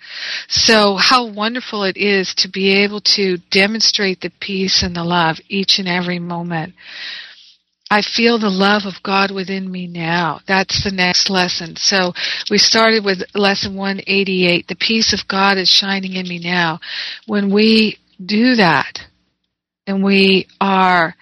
So 0.49 0.97
how 0.97 1.27
wonderful 1.27 1.83
it 1.85 1.97
is 1.97 2.35
to 2.37 2.49
be 2.49 2.85
able 2.85 3.01
to 3.17 3.39
demonstrate 3.51 4.21
the 4.21 4.31
peace 4.41 4.83
and 4.83 4.95
the 4.95 5.05
love 5.05 5.39
each 5.49 5.79
and 5.79 5.89
every 5.89 6.19
moment. 6.19 6.75
I 7.91 8.03
feel 8.03 8.39
the 8.39 8.51
love 8.51 8.82
of 8.84 9.03
God 9.05 9.30
within 9.30 9.70
me 9.70 9.87
now. 9.87 10.41
That's 10.49 10.82
the 10.82 10.91
next 10.91 11.30
lesson. 11.30 11.76
So 11.76 12.12
we 12.51 12.59
started 12.59 13.05
with 13.05 13.22
lesson 13.34 13.76
188. 13.76 14.66
The 14.66 14.74
peace 14.74 15.12
of 15.12 15.28
God 15.28 15.57
is 15.57 15.68
shining 15.68 16.14
in 16.14 16.28
me 16.28 16.41
now. 16.41 16.80
When 17.26 17.53
we 17.53 17.99
do 18.24 18.57
that 18.57 18.99
and 19.87 20.03
we 20.03 20.49
are 20.61 21.14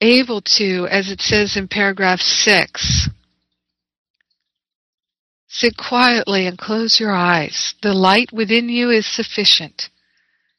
able 0.00 0.42
to, 0.42 0.86
as 0.90 1.10
it 1.10 1.22
says 1.22 1.56
in 1.56 1.68
paragraph 1.68 2.20
6, 2.20 3.08
sit 5.48 5.74
quietly 5.76 6.46
and 6.46 6.58
close 6.58 7.00
your 7.00 7.12
eyes. 7.12 7.74
The 7.82 7.94
light 7.94 8.30
within 8.30 8.68
you 8.68 8.90
is 8.90 9.06
sufficient. 9.06 9.88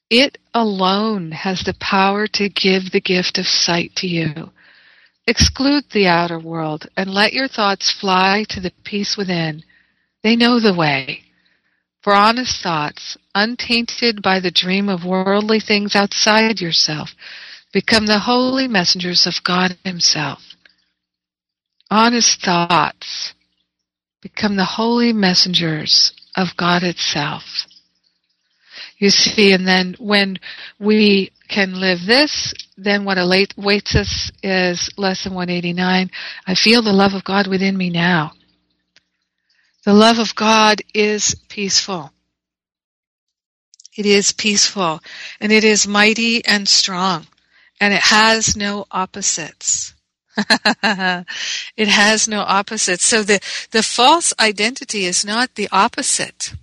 It 0.10 0.40
alone 0.56 1.32
has 1.32 1.62
the 1.62 1.76
power 1.80 2.26
to 2.34 2.50
give 2.50 2.92
the 2.92 3.00
gift 3.00 3.38
of 3.38 3.46
sight 3.46 3.92
to 3.98 4.08
you. 4.08 4.52
Exclude 5.30 5.84
the 5.92 6.08
outer 6.08 6.40
world 6.40 6.88
and 6.98 7.14
let 7.14 7.34
your 7.34 7.48
thoughts 7.48 7.92
fly 7.92 8.46
to 8.50 8.60
the 8.60 8.72
peace 8.84 9.16
within. 9.16 9.64
They 10.24 10.36
know 10.36 10.60
the 10.60 10.74
way. 10.74 11.22
For 12.02 12.16
honest 12.16 12.64
thoughts, 12.64 13.16
untainted 13.36 14.24
by 14.24 14.40
the 14.40 14.50
dream 14.50 14.90
of 14.90 15.06
worldly 15.06 15.60
things 15.60 15.96
outside 15.96 16.60
yourself, 16.60 17.12
become 17.72 18.08
the 18.08 18.18
holy 18.18 18.68
messengers 18.68 19.28
of 19.28 19.44
God 19.44 19.78
Himself. 19.86 20.42
Honest 21.92 22.42
thoughts 22.42 23.36
become 24.24 24.56
the 24.56 24.66
holy 24.66 25.14
messengers 25.14 26.12
of 26.36 26.58
God 26.58 26.82
itself. 26.82 27.68
You 29.00 29.10
see, 29.10 29.54
and 29.54 29.66
then 29.66 29.96
when 29.98 30.40
we 30.78 31.32
can 31.48 31.80
live 31.80 32.06
this, 32.06 32.54
then 32.78 33.06
what 33.06 33.18
awaits 33.18 33.96
us 33.96 34.30
is 34.44 34.90
lesson 34.98 35.34
189. 35.34 36.12
I 36.46 36.56
feel 36.56 36.82
the 36.82 36.92
love 36.92 37.14
of 37.14 37.24
God 37.24 37.48
within 37.48 37.78
me 37.78 37.90
now. 37.90 38.34
The 39.86 39.94
love 39.94 40.20
of 40.20 40.36
God 40.36 40.82
is 40.94 41.34
peaceful. 41.48 42.12
It 43.96 44.06
is 44.06 44.34
peaceful 44.34 45.02
and 45.40 45.52
it 45.52 45.64
is 45.64 45.88
mighty 45.88 46.46
and 46.46 46.68
strong 46.68 47.26
and 47.80 47.94
it 47.94 48.02
has 48.02 48.56
no 48.56 48.86
opposites. 48.92 49.94
it 50.38 51.88
has 51.88 52.28
no 52.28 52.42
opposites. 52.42 53.04
So 53.04 53.24
the, 53.24 53.40
the 53.72 53.84
false 53.84 54.34
identity 54.40 55.06
is 55.06 55.26
not 55.26 55.56
the 55.56 55.70
opposite. 55.72 56.54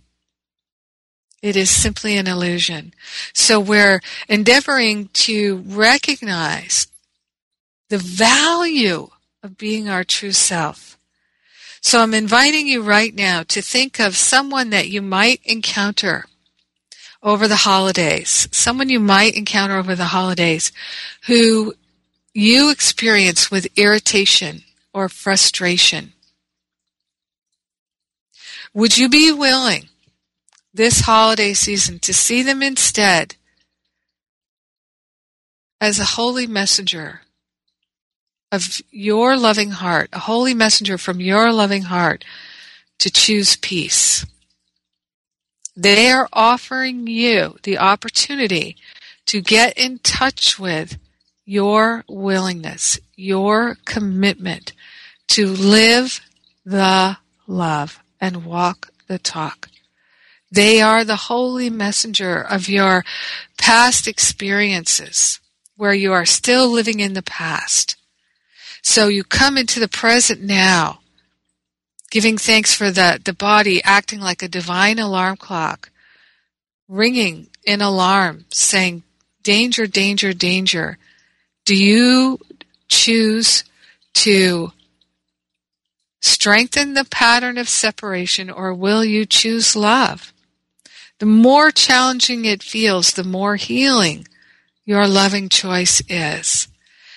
It 1.42 1.56
is 1.56 1.70
simply 1.70 2.16
an 2.16 2.26
illusion. 2.26 2.94
So 3.32 3.60
we're 3.60 4.00
endeavoring 4.28 5.10
to 5.12 5.62
recognize 5.66 6.86
the 7.88 7.98
value 7.98 9.08
of 9.42 9.58
being 9.58 9.88
our 9.88 10.02
true 10.02 10.32
self. 10.32 10.98
So 11.80 12.00
I'm 12.00 12.14
inviting 12.14 12.66
you 12.66 12.82
right 12.82 13.14
now 13.14 13.44
to 13.44 13.62
think 13.62 14.00
of 14.00 14.16
someone 14.16 14.70
that 14.70 14.88
you 14.88 15.00
might 15.02 15.40
encounter 15.44 16.24
over 17.22 17.46
the 17.46 17.56
holidays, 17.56 18.48
someone 18.50 18.88
you 18.88 19.00
might 19.00 19.36
encounter 19.36 19.76
over 19.76 19.94
the 19.94 20.06
holidays 20.06 20.72
who 21.26 21.74
you 22.34 22.70
experience 22.70 23.50
with 23.50 23.68
irritation 23.76 24.62
or 24.92 25.08
frustration. 25.08 26.12
Would 28.74 28.98
you 28.98 29.08
be 29.08 29.32
willing 29.32 29.88
this 30.76 31.00
holiday 31.00 31.54
season 31.54 31.98
to 32.00 32.12
see 32.12 32.42
them 32.42 32.62
instead 32.62 33.36
as 35.80 35.98
a 35.98 36.04
holy 36.04 36.46
messenger 36.46 37.22
of 38.52 38.80
your 38.90 39.36
loving 39.36 39.70
heart, 39.70 40.10
a 40.12 40.20
holy 40.20 40.54
messenger 40.54 40.98
from 40.98 41.20
your 41.20 41.52
loving 41.52 41.82
heart 41.82 42.24
to 42.98 43.10
choose 43.10 43.56
peace. 43.56 44.24
They 45.76 46.10
are 46.10 46.28
offering 46.32 47.06
you 47.06 47.56
the 47.62 47.78
opportunity 47.78 48.76
to 49.26 49.40
get 49.40 49.76
in 49.76 49.98
touch 49.98 50.58
with 50.58 50.98
your 51.44 52.04
willingness, 52.08 52.98
your 53.14 53.76
commitment 53.84 54.72
to 55.28 55.48
live 55.48 56.20
the 56.64 57.18
love 57.46 57.98
and 58.20 58.44
walk 58.44 58.90
the 59.06 59.18
talk. 59.18 59.68
They 60.50 60.80
are 60.80 61.04
the 61.04 61.16
holy 61.16 61.70
messenger 61.70 62.40
of 62.40 62.68
your 62.68 63.04
past 63.58 64.06
experiences 64.06 65.40
where 65.76 65.94
you 65.94 66.12
are 66.12 66.24
still 66.24 66.68
living 66.68 67.00
in 67.00 67.14
the 67.14 67.22
past. 67.22 67.96
So 68.82 69.08
you 69.08 69.24
come 69.24 69.58
into 69.58 69.80
the 69.80 69.88
present 69.88 70.40
now, 70.40 71.00
giving 72.10 72.38
thanks 72.38 72.74
for 72.74 72.90
the, 72.90 73.20
the 73.22 73.32
body 73.32 73.82
acting 73.82 74.20
like 74.20 74.42
a 74.42 74.48
divine 74.48 74.98
alarm 74.98 75.36
clock, 75.36 75.90
ringing 76.88 77.48
in 77.64 77.82
alarm, 77.82 78.44
saying, 78.50 79.02
danger, 79.42 79.86
danger, 79.86 80.32
danger. 80.32 80.98
Do 81.64 81.76
you 81.76 82.38
choose 82.88 83.64
to 84.14 84.72
strengthen 86.20 86.94
the 86.94 87.04
pattern 87.04 87.58
of 87.58 87.68
separation 87.68 88.50
or 88.50 88.72
will 88.72 89.04
you 89.04 89.26
choose 89.26 89.76
love? 89.76 90.32
The 91.18 91.26
more 91.26 91.70
challenging 91.70 92.44
it 92.44 92.62
feels, 92.62 93.12
the 93.12 93.24
more 93.24 93.56
healing 93.56 94.26
your 94.84 95.06
loving 95.08 95.48
choice 95.48 96.02
is. 96.08 96.68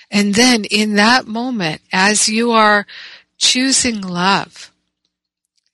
And 0.10 0.34
then 0.34 0.66
in 0.66 0.96
that 0.96 1.28
moment, 1.28 1.82
as 1.92 2.28
you 2.28 2.52
are 2.52 2.88
choosing 3.38 4.02
love, 4.02 4.72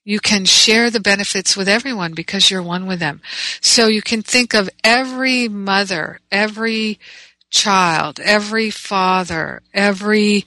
you 0.04 0.20
can 0.20 0.44
share 0.44 0.90
the 0.90 1.00
benefits 1.00 1.56
with 1.56 1.68
everyone 1.68 2.12
because 2.14 2.50
you're 2.50 2.62
one 2.62 2.86
with 2.86 3.00
them. 3.00 3.20
So 3.60 3.88
you 3.88 4.02
can 4.02 4.22
think 4.22 4.54
of 4.54 4.70
every 4.84 5.48
mother, 5.48 6.20
every 6.30 7.00
child, 7.50 8.20
every 8.20 8.70
father, 8.70 9.62
every 9.72 10.44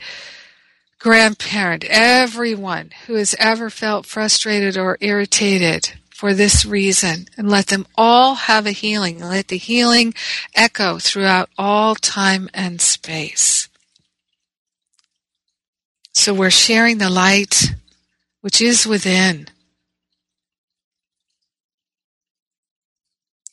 grandparent, 0.99 1.84
everyone 1.89 2.91
who 3.07 3.15
has 3.15 3.36
ever 3.39 3.69
felt 3.69 4.05
frustrated 4.05 4.77
or 4.77 4.97
irritated 5.01 5.99
for 6.20 6.34
this 6.34 6.65
reason 6.65 7.30
and 7.38 7.49
let 7.49 7.67
them 7.67 7.88
all 7.95 8.36
have 8.36 8.65
a 8.65 8.72
healing. 8.72 9.22
Let 9.22 9.47
the 9.47 9.57
healing 9.57 10.13
echo 10.53 10.99
throughout 10.99 11.49
all 11.57 11.95
time 11.95 12.49
and 12.53 12.82
space. 12.82 13.70
So 16.11 16.34
we're 16.34 16.49
sharing 16.49 16.97
the 16.97 17.09
light 17.09 17.74
which 18.41 18.59
is 18.59 18.86
within. 18.86 19.47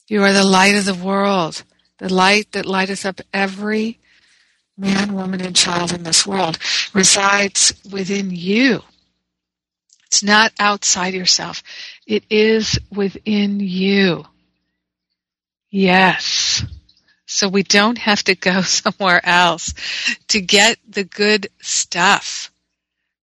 You 0.09 0.25
are 0.25 0.33
the 0.33 0.43
light 0.43 0.75
of 0.75 0.87
the 0.87 0.95
world, 0.95 1.62
the 1.99 2.12
light 2.12 2.51
that 2.51 2.67
lighteth 2.67 3.07
up 3.07 3.21
every 3.33 4.01
man, 4.77 5.14
woman, 5.14 5.41
and 5.41 5.55
child 5.55 5.93
in 5.93 6.03
this 6.03 6.27
world 6.27 6.59
resides 6.93 7.73
within 7.89 8.33
you. 8.33 8.83
It's 10.07 10.23
not 10.23 10.53
outside 10.59 11.15
yourself. 11.15 11.63
It 12.07 12.25
is 12.31 12.79
within 12.91 13.61
you. 13.61 14.25
Yes. 15.71 16.65
So 17.27 17.49
we 17.49 17.65
don't 17.65 17.99
have 17.99 18.23
to 18.25 18.35
go 18.35 18.63
somewhere 18.63 19.21
else 19.25 19.75
to 20.29 20.41
get 20.41 20.79
the 20.89 21.05
good 21.05 21.49
stuff. 21.61 22.51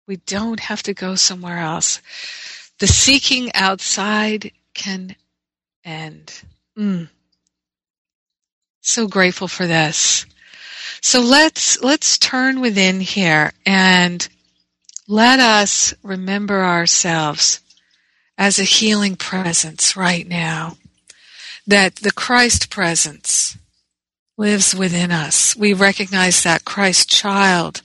We 0.08 0.18
don't 0.18 0.60
have 0.60 0.84
to 0.84 0.94
go 0.94 1.16
somewhere 1.16 1.60
else. 1.60 2.02
The 2.80 2.88
seeking 2.88 3.52
outside 3.54 4.52
can 4.74 5.16
end. 5.86 6.42
Mm. 6.78 7.10
So 8.82 9.08
grateful 9.08 9.48
for 9.48 9.68
this. 9.68 10.26
So 11.02 11.22
let's, 11.22 11.82
let's 11.82 12.18
turn 12.18 12.60
within 12.60 13.00
here 13.00 13.54
and 13.66 14.28
let 15.12 15.42
us 15.42 15.94
remember 16.04 16.64
ourselves 16.64 17.60
as 18.38 18.58
a 18.58 18.64
healing 18.64 19.18
presence 19.18 19.98
right 19.98 20.26
now. 20.26 20.78
That 21.68 21.98
the 21.98 22.14
Christ 22.14 22.70
presence 22.70 23.58
lives 24.38 24.74
within 24.74 25.12
us. 25.12 25.54
We 25.54 25.74
recognize 25.74 26.44
that 26.44 26.64
Christ 26.64 27.10
child 27.10 27.82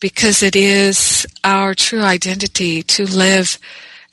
because 0.00 0.42
it 0.42 0.54
is 0.54 1.26
our 1.42 1.74
true 1.74 2.02
identity 2.02 2.82
to 2.82 3.06
live 3.06 3.58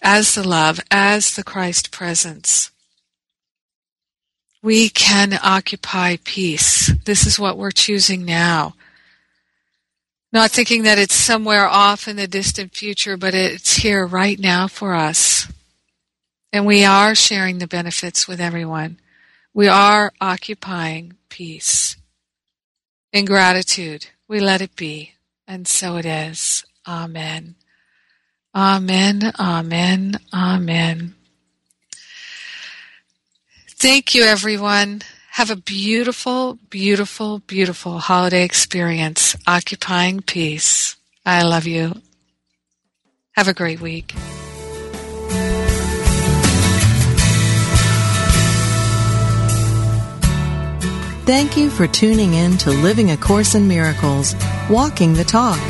as 0.01 0.33
the 0.33 0.47
love, 0.47 0.79
as 0.89 1.35
the 1.35 1.43
Christ 1.43 1.91
presence. 1.91 2.71
We 4.63 4.87
can 4.87 5.37
occupy 5.43 6.15
peace. 6.23 6.93
This 7.03 7.27
is 7.27 7.37
what 7.37 7.57
we're 7.57 7.71
choosing 7.71 8.23
now. 8.23 8.73
Not 10.33 10.51
thinking 10.51 10.83
that 10.83 10.97
it's 10.97 11.15
somewhere 11.15 11.65
off 11.65 12.07
in 12.07 12.17
the 12.17 12.27
distant 12.27 12.75
future, 12.75 13.15
but 13.15 13.33
it's 13.33 13.77
here 13.77 14.05
right 14.05 14.37
now 14.37 14.67
for 14.67 14.93
us. 14.93 15.51
And 16.51 16.65
we 16.65 16.83
are 16.83 17.15
sharing 17.15 17.59
the 17.59 17.67
benefits 17.67 18.27
with 18.27 18.41
everyone. 18.41 18.99
We 19.53 19.67
are 19.67 20.11
occupying 20.19 21.15
peace. 21.29 21.95
In 23.13 23.25
gratitude, 23.25 24.07
we 24.27 24.39
let 24.39 24.61
it 24.61 24.75
be. 24.75 25.13
And 25.47 25.67
so 25.67 25.95
it 25.95 26.05
is. 26.05 26.65
Amen. 26.85 27.55
Amen. 28.53 29.31
Amen. 29.39 30.17
Amen. 30.33 31.15
Thank 33.69 34.13
you, 34.13 34.23
everyone. 34.23 35.03
Have 35.37 35.51
a 35.51 35.55
beautiful, 35.55 36.57
beautiful, 36.71 37.37
beautiful 37.45 37.99
holiday 37.99 38.43
experience 38.43 39.35
occupying 39.45 40.21
peace. 40.21 40.95
I 41.27 41.43
love 41.43 41.67
you. 41.67 41.93
Have 43.33 43.47
a 43.47 43.53
great 43.53 43.79
week. 43.79 44.15
Thank 51.27 51.55
you 51.55 51.69
for 51.69 51.85
tuning 51.85 52.33
in 52.33 52.57
to 52.57 52.71
Living 52.71 53.11
A 53.11 53.17
Course 53.17 53.53
in 53.53 53.67
Miracles, 53.67 54.33
Walking 54.71 55.13
the 55.13 55.23
Talk 55.23 55.61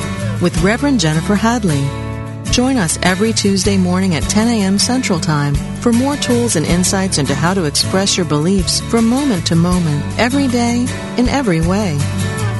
with 0.41 0.57
Reverend 0.63 1.01
Jennifer 1.01 1.35
Hadley. 1.35 2.06
Join 2.51 2.77
us 2.77 2.97
every 3.03 3.33
Tuesday 3.33 3.77
morning 3.77 4.15
at 4.15 4.23
10 4.23 4.47
a.m. 4.47 4.79
Central 4.79 5.19
Time 5.19 5.53
for 5.81 5.91
more 5.91 6.15
tools 6.17 6.55
and 6.55 6.65
insights 6.65 7.17
into 7.17 7.35
how 7.35 7.53
to 7.53 7.65
express 7.65 8.17
your 8.17 8.25
beliefs 8.25 8.79
from 8.79 9.07
moment 9.07 9.45
to 9.47 9.55
moment, 9.55 10.03
every 10.17 10.47
day, 10.47 10.87
in 11.17 11.27
every 11.27 11.61
way. 11.61 11.99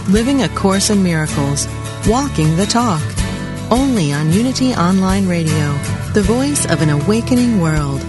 Living 0.10 0.44
A 0.44 0.50
Course 0.50 0.90
in 0.90 1.02
Miracles, 1.02 1.68
Walking 2.08 2.56
the 2.58 2.66
Talk. 2.66 3.02
Only 3.72 4.14
on 4.14 4.32
Unity 4.32 4.74
Online 4.74 5.28
Radio, 5.28 5.74
the 6.14 6.24
voice 6.24 6.66
of 6.66 6.82
an 6.82 6.90
awakening 6.90 7.60
world. 7.60 8.02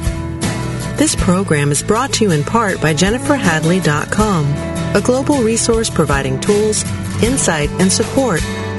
This 0.99 1.17
program 1.17 1.71
is 1.71 1.83
brought 1.83 2.13
to 2.15 2.25
you 2.25 2.33
in 2.33 2.45
part 2.45 2.81
by 2.81 2.93
JenniferHadley.com, 2.93 4.47
a 4.95 5.01
global 5.01 5.43
resource 5.43 5.89
providing 5.89 6.41
tools, 6.41 6.85
insight, 7.23 7.71
and 7.81 7.91
support 7.91 8.43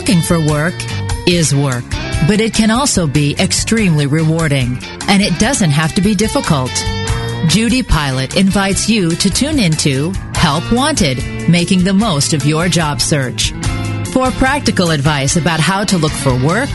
Looking 0.00 0.22
for 0.22 0.40
work 0.40 0.72
is 1.26 1.54
work, 1.54 1.84
but 2.26 2.40
it 2.40 2.54
can 2.54 2.70
also 2.70 3.06
be 3.06 3.36
extremely 3.38 4.06
rewarding, 4.06 4.78
and 5.08 5.20
it 5.20 5.38
doesn't 5.38 5.72
have 5.72 5.94
to 5.94 6.00
be 6.00 6.14
difficult. 6.14 6.70
Judy 7.48 7.82
Pilot 7.82 8.34
invites 8.34 8.88
you 8.88 9.10
to 9.10 9.28
tune 9.28 9.58
into 9.58 10.12
Help 10.34 10.72
Wanted, 10.72 11.18
making 11.50 11.84
the 11.84 11.92
most 11.92 12.32
of 12.32 12.46
your 12.46 12.66
job 12.66 13.02
search. 13.02 13.52
For 14.14 14.30
practical 14.30 14.90
advice 14.90 15.36
about 15.36 15.60
how 15.60 15.84
to 15.84 15.98
look 15.98 16.12
for 16.12 16.32
work 16.46 16.70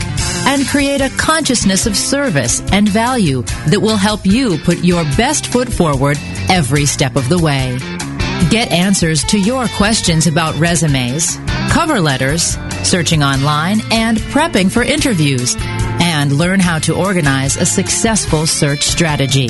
and 0.46 0.64
create 0.68 1.00
a 1.00 1.10
consciousness 1.18 1.84
of 1.86 1.96
service 1.96 2.60
and 2.70 2.88
value 2.88 3.42
that 3.66 3.80
will 3.80 3.96
help 3.96 4.24
you 4.24 4.56
put 4.58 4.84
your 4.84 5.02
best 5.16 5.48
foot 5.48 5.68
forward 5.68 6.16
every 6.48 6.86
step 6.86 7.16
of 7.16 7.28
the 7.28 7.40
way. 7.40 7.76
Get 8.50 8.70
answers 8.70 9.24
to 9.24 9.40
your 9.40 9.66
questions 9.76 10.28
about 10.28 10.54
resumes, 10.60 11.38
cover 11.76 12.00
letters, 12.00 12.56
searching 12.84 13.22
online, 13.22 13.82
and 13.92 14.16
prepping 14.16 14.72
for 14.72 14.82
interviews, 14.82 15.56
and 16.00 16.32
learn 16.32 16.58
how 16.58 16.78
to 16.78 16.96
organize 16.96 17.58
a 17.58 17.66
successful 17.66 18.46
search 18.46 18.80
strategy. 18.80 19.48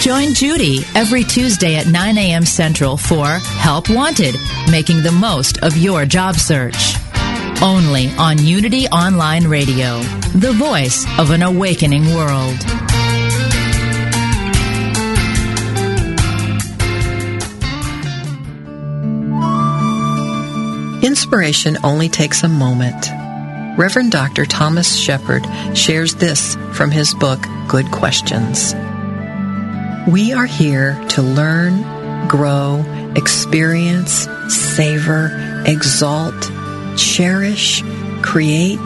Join 0.00 0.32
Judy 0.32 0.78
every 0.94 1.22
Tuesday 1.22 1.76
at 1.76 1.86
9 1.86 2.16
a.m. 2.16 2.46
Central 2.46 2.96
for 2.96 3.26
Help 3.26 3.90
Wanted, 3.90 4.36
making 4.70 5.02
the 5.02 5.12
most 5.12 5.58
of 5.58 5.76
your 5.76 6.06
job 6.06 6.36
search. 6.36 6.94
Only 7.60 8.08
on 8.16 8.38
Unity 8.38 8.86
Online 8.86 9.46
Radio, 9.46 10.00
the 10.32 10.54
voice 10.56 11.04
of 11.18 11.30
an 11.30 11.42
awakening 11.42 12.14
world. 12.14 12.56
Inspiration 21.20 21.76
only 21.84 22.08
takes 22.08 22.44
a 22.44 22.48
moment. 22.48 23.10
Reverend 23.78 24.10
Dr. 24.10 24.46
Thomas 24.46 24.96
Shepherd 24.96 25.46
shares 25.76 26.14
this 26.14 26.56
from 26.72 26.90
his 26.90 27.12
book, 27.12 27.38
Good 27.68 27.90
Questions. 27.90 28.74
We 30.10 30.32
are 30.32 30.46
here 30.46 30.98
to 31.10 31.20
learn, 31.20 32.26
grow, 32.26 32.82
experience, 33.16 34.26
savor, 34.48 35.62
exalt, 35.66 36.50
cherish, 36.96 37.82
create, 38.22 38.78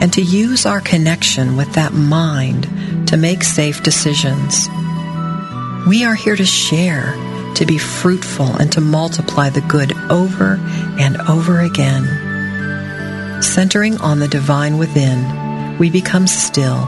and 0.00 0.12
to 0.12 0.22
use 0.22 0.64
our 0.64 0.80
connection 0.80 1.56
with 1.56 1.72
that 1.72 1.92
mind 1.92 3.08
to 3.08 3.16
make 3.16 3.42
safe 3.42 3.82
decisions. 3.82 4.68
We 5.88 6.04
are 6.04 6.14
here 6.14 6.36
to 6.36 6.46
share, 6.46 7.14
to 7.58 7.66
be 7.66 7.78
fruitful, 7.78 8.56
and 8.56 8.72
to 8.72 8.80
multiply 8.80 9.50
the 9.50 9.60
good 9.62 9.92
over 10.10 10.58
and 10.98 11.16
over 11.28 11.60
again. 11.60 13.42
Centering 13.42 14.00
on 14.00 14.20
the 14.20 14.28
divine 14.28 14.78
within, 14.78 15.76
we 15.78 15.90
become 15.90 16.26
still 16.26 16.86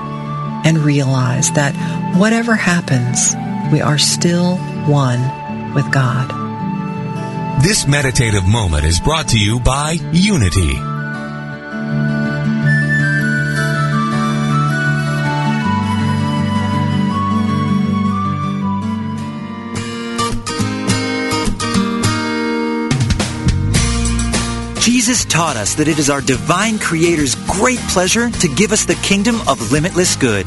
and 0.65 0.79
realize 0.79 1.51
that 1.53 1.75
whatever 2.17 2.55
happens, 2.55 3.35
we 3.73 3.81
are 3.81 3.99
still 3.99 4.57
one 4.87 5.75
with 5.75 5.91
God. 5.93 6.31
This 7.63 7.87
meditative 7.87 8.47
moment 8.47 8.85
is 8.85 9.01
brought 9.01 9.29
to 9.29 9.39
you 9.39 9.61
by 9.61 9.93
Unity. 10.13 10.90
Jesus 25.11 25.25
taught 25.25 25.57
us 25.57 25.75
that 25.75 25.89
it 25.89 25.99
is 25.99 26.09
our 26.09 26.21
divine 26.21 26.79
Creator's 26.79 27.35
great 27.51 27.81
pleasure 27.89 28.31
to 28.31 28.55
give 28.55 28.71
us 28.71 28.85
the 28.85 28.95
kingdom 29.03 29.41
of 29.49 29.73
limitless 29.73 30.15
good. 30.15 30.47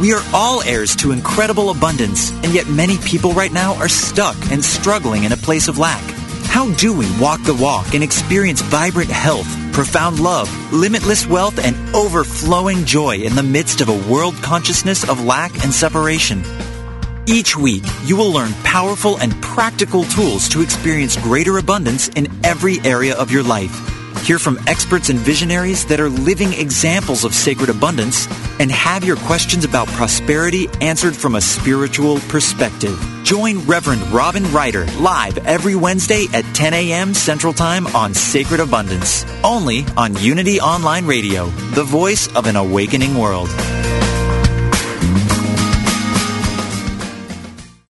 We 0.00 0.14
are 0.14 0.22
all 0.32 0.62
heirs 0.62 0.96
to 0.96 1.12
incredible 1.12 1.68
abundance, 1.68 2.32
and 2.42 2.54
yet 2.54 2.66
many 2.68 2.96
people 2.96 3.32
right 3.32 3.52
now 3.52 3.74
are 3.74 3.86
stuck 3.86 4.34
and 4.50 4.64
struggling 4.64 5.24
in 5.24 5.32
a 5.32 5.36
place 5.36 5.68
of 5.68 5.76
lack. 5.76 6.02
How 6.46 6.72
do 6.76 6.96
we 6.96 7.04
walk 7.20 7.42
the 7.42 7.52
walk 7.52 7.92
and 7.92 8.02
experience 8.02 8.62
vibrant 8.62 9.10
health, 9.10 9.46
profound 9.74 10.20
love, 10.20 10.48
limitless 10.72 11.26
wealth, 11.26 11.62
and 11.62 11.76
overflowing 11.94 12.86
joy 12.86 13.16
in 13.18 13.34
the 13.34 13.42
midst 13.42 13.82
of 13.82 13.90
a 13.90 14.10
world 14.10 14.36
consciousness 14.36 15.06
of 15.06 15.22
lack 15.22 15.52
and 15.62 15.70
separation? 15.70 16.42
Each 17.26 17.58
week, 17.58 17.84
you 18.04 18.16
will 18.16 18.32
learn 18.32 18.54
powerful 18.64 19.18
and 19.18 19.34
practical 19.42 20.04
tools 20.04 20.48
to 20.48 20.62
experience 20.62 21.18
greater 21.18 21.58
abundance 21.58 22.08
in 22.08 22.26
every 22.42 22.80
area 22.86 23.14
of 23.14 23.30
your 23.30 23.42
life. 23.42 23.87
Hear 24.28 24.38
from 24.38 24.58
experts 24.66 25.08
and 25.08 25.18
visionaries 25.18 25.86
that 25.86 26.00
are 26.00 26.10
living 26.10 26.52
examples 26.52 27.24
of 27.24 27.32
sacred 27.32 27.70
abundance 27.70 28.28
and 28.60 28.70
have 28.70 29.02
your 29.02 29.16
questions 29.16 29.64
about 29.64 29.88
prosperity 29.88 30.68
answered 30.82 31.16
from 31.16 31.34
a 31.34 31.40
spiritual 31.40 32.18
perspective. 32.28 33.00
Join 33.22 33.60
Reverend 33.60 34.02
Robin 34.08 34.44
Ryder 34.52 34.84
live 34.98 35.38
every 35.46 35.76
Wednesday 35.76 36.26
at 36.34 36.44
10 36.54 36.74
a.m. 36.74 37.14
Central 37.14 37.54
Time 37.54 37.86
on 37.96 38.12
Sacred 38.12 38.60
Abundance, 38.60 39.24
only 39.42 39.86
on 39.96 40.14
Unity 40.18 40.60
Online 40.60 41.06
Radio, 41.06 41.46
the 41.72 41.84
voice 41.84 42.28
of 42.36 42.44
an 42.44 42.56
awakening 42.56 43.14
world. 43.14 43.48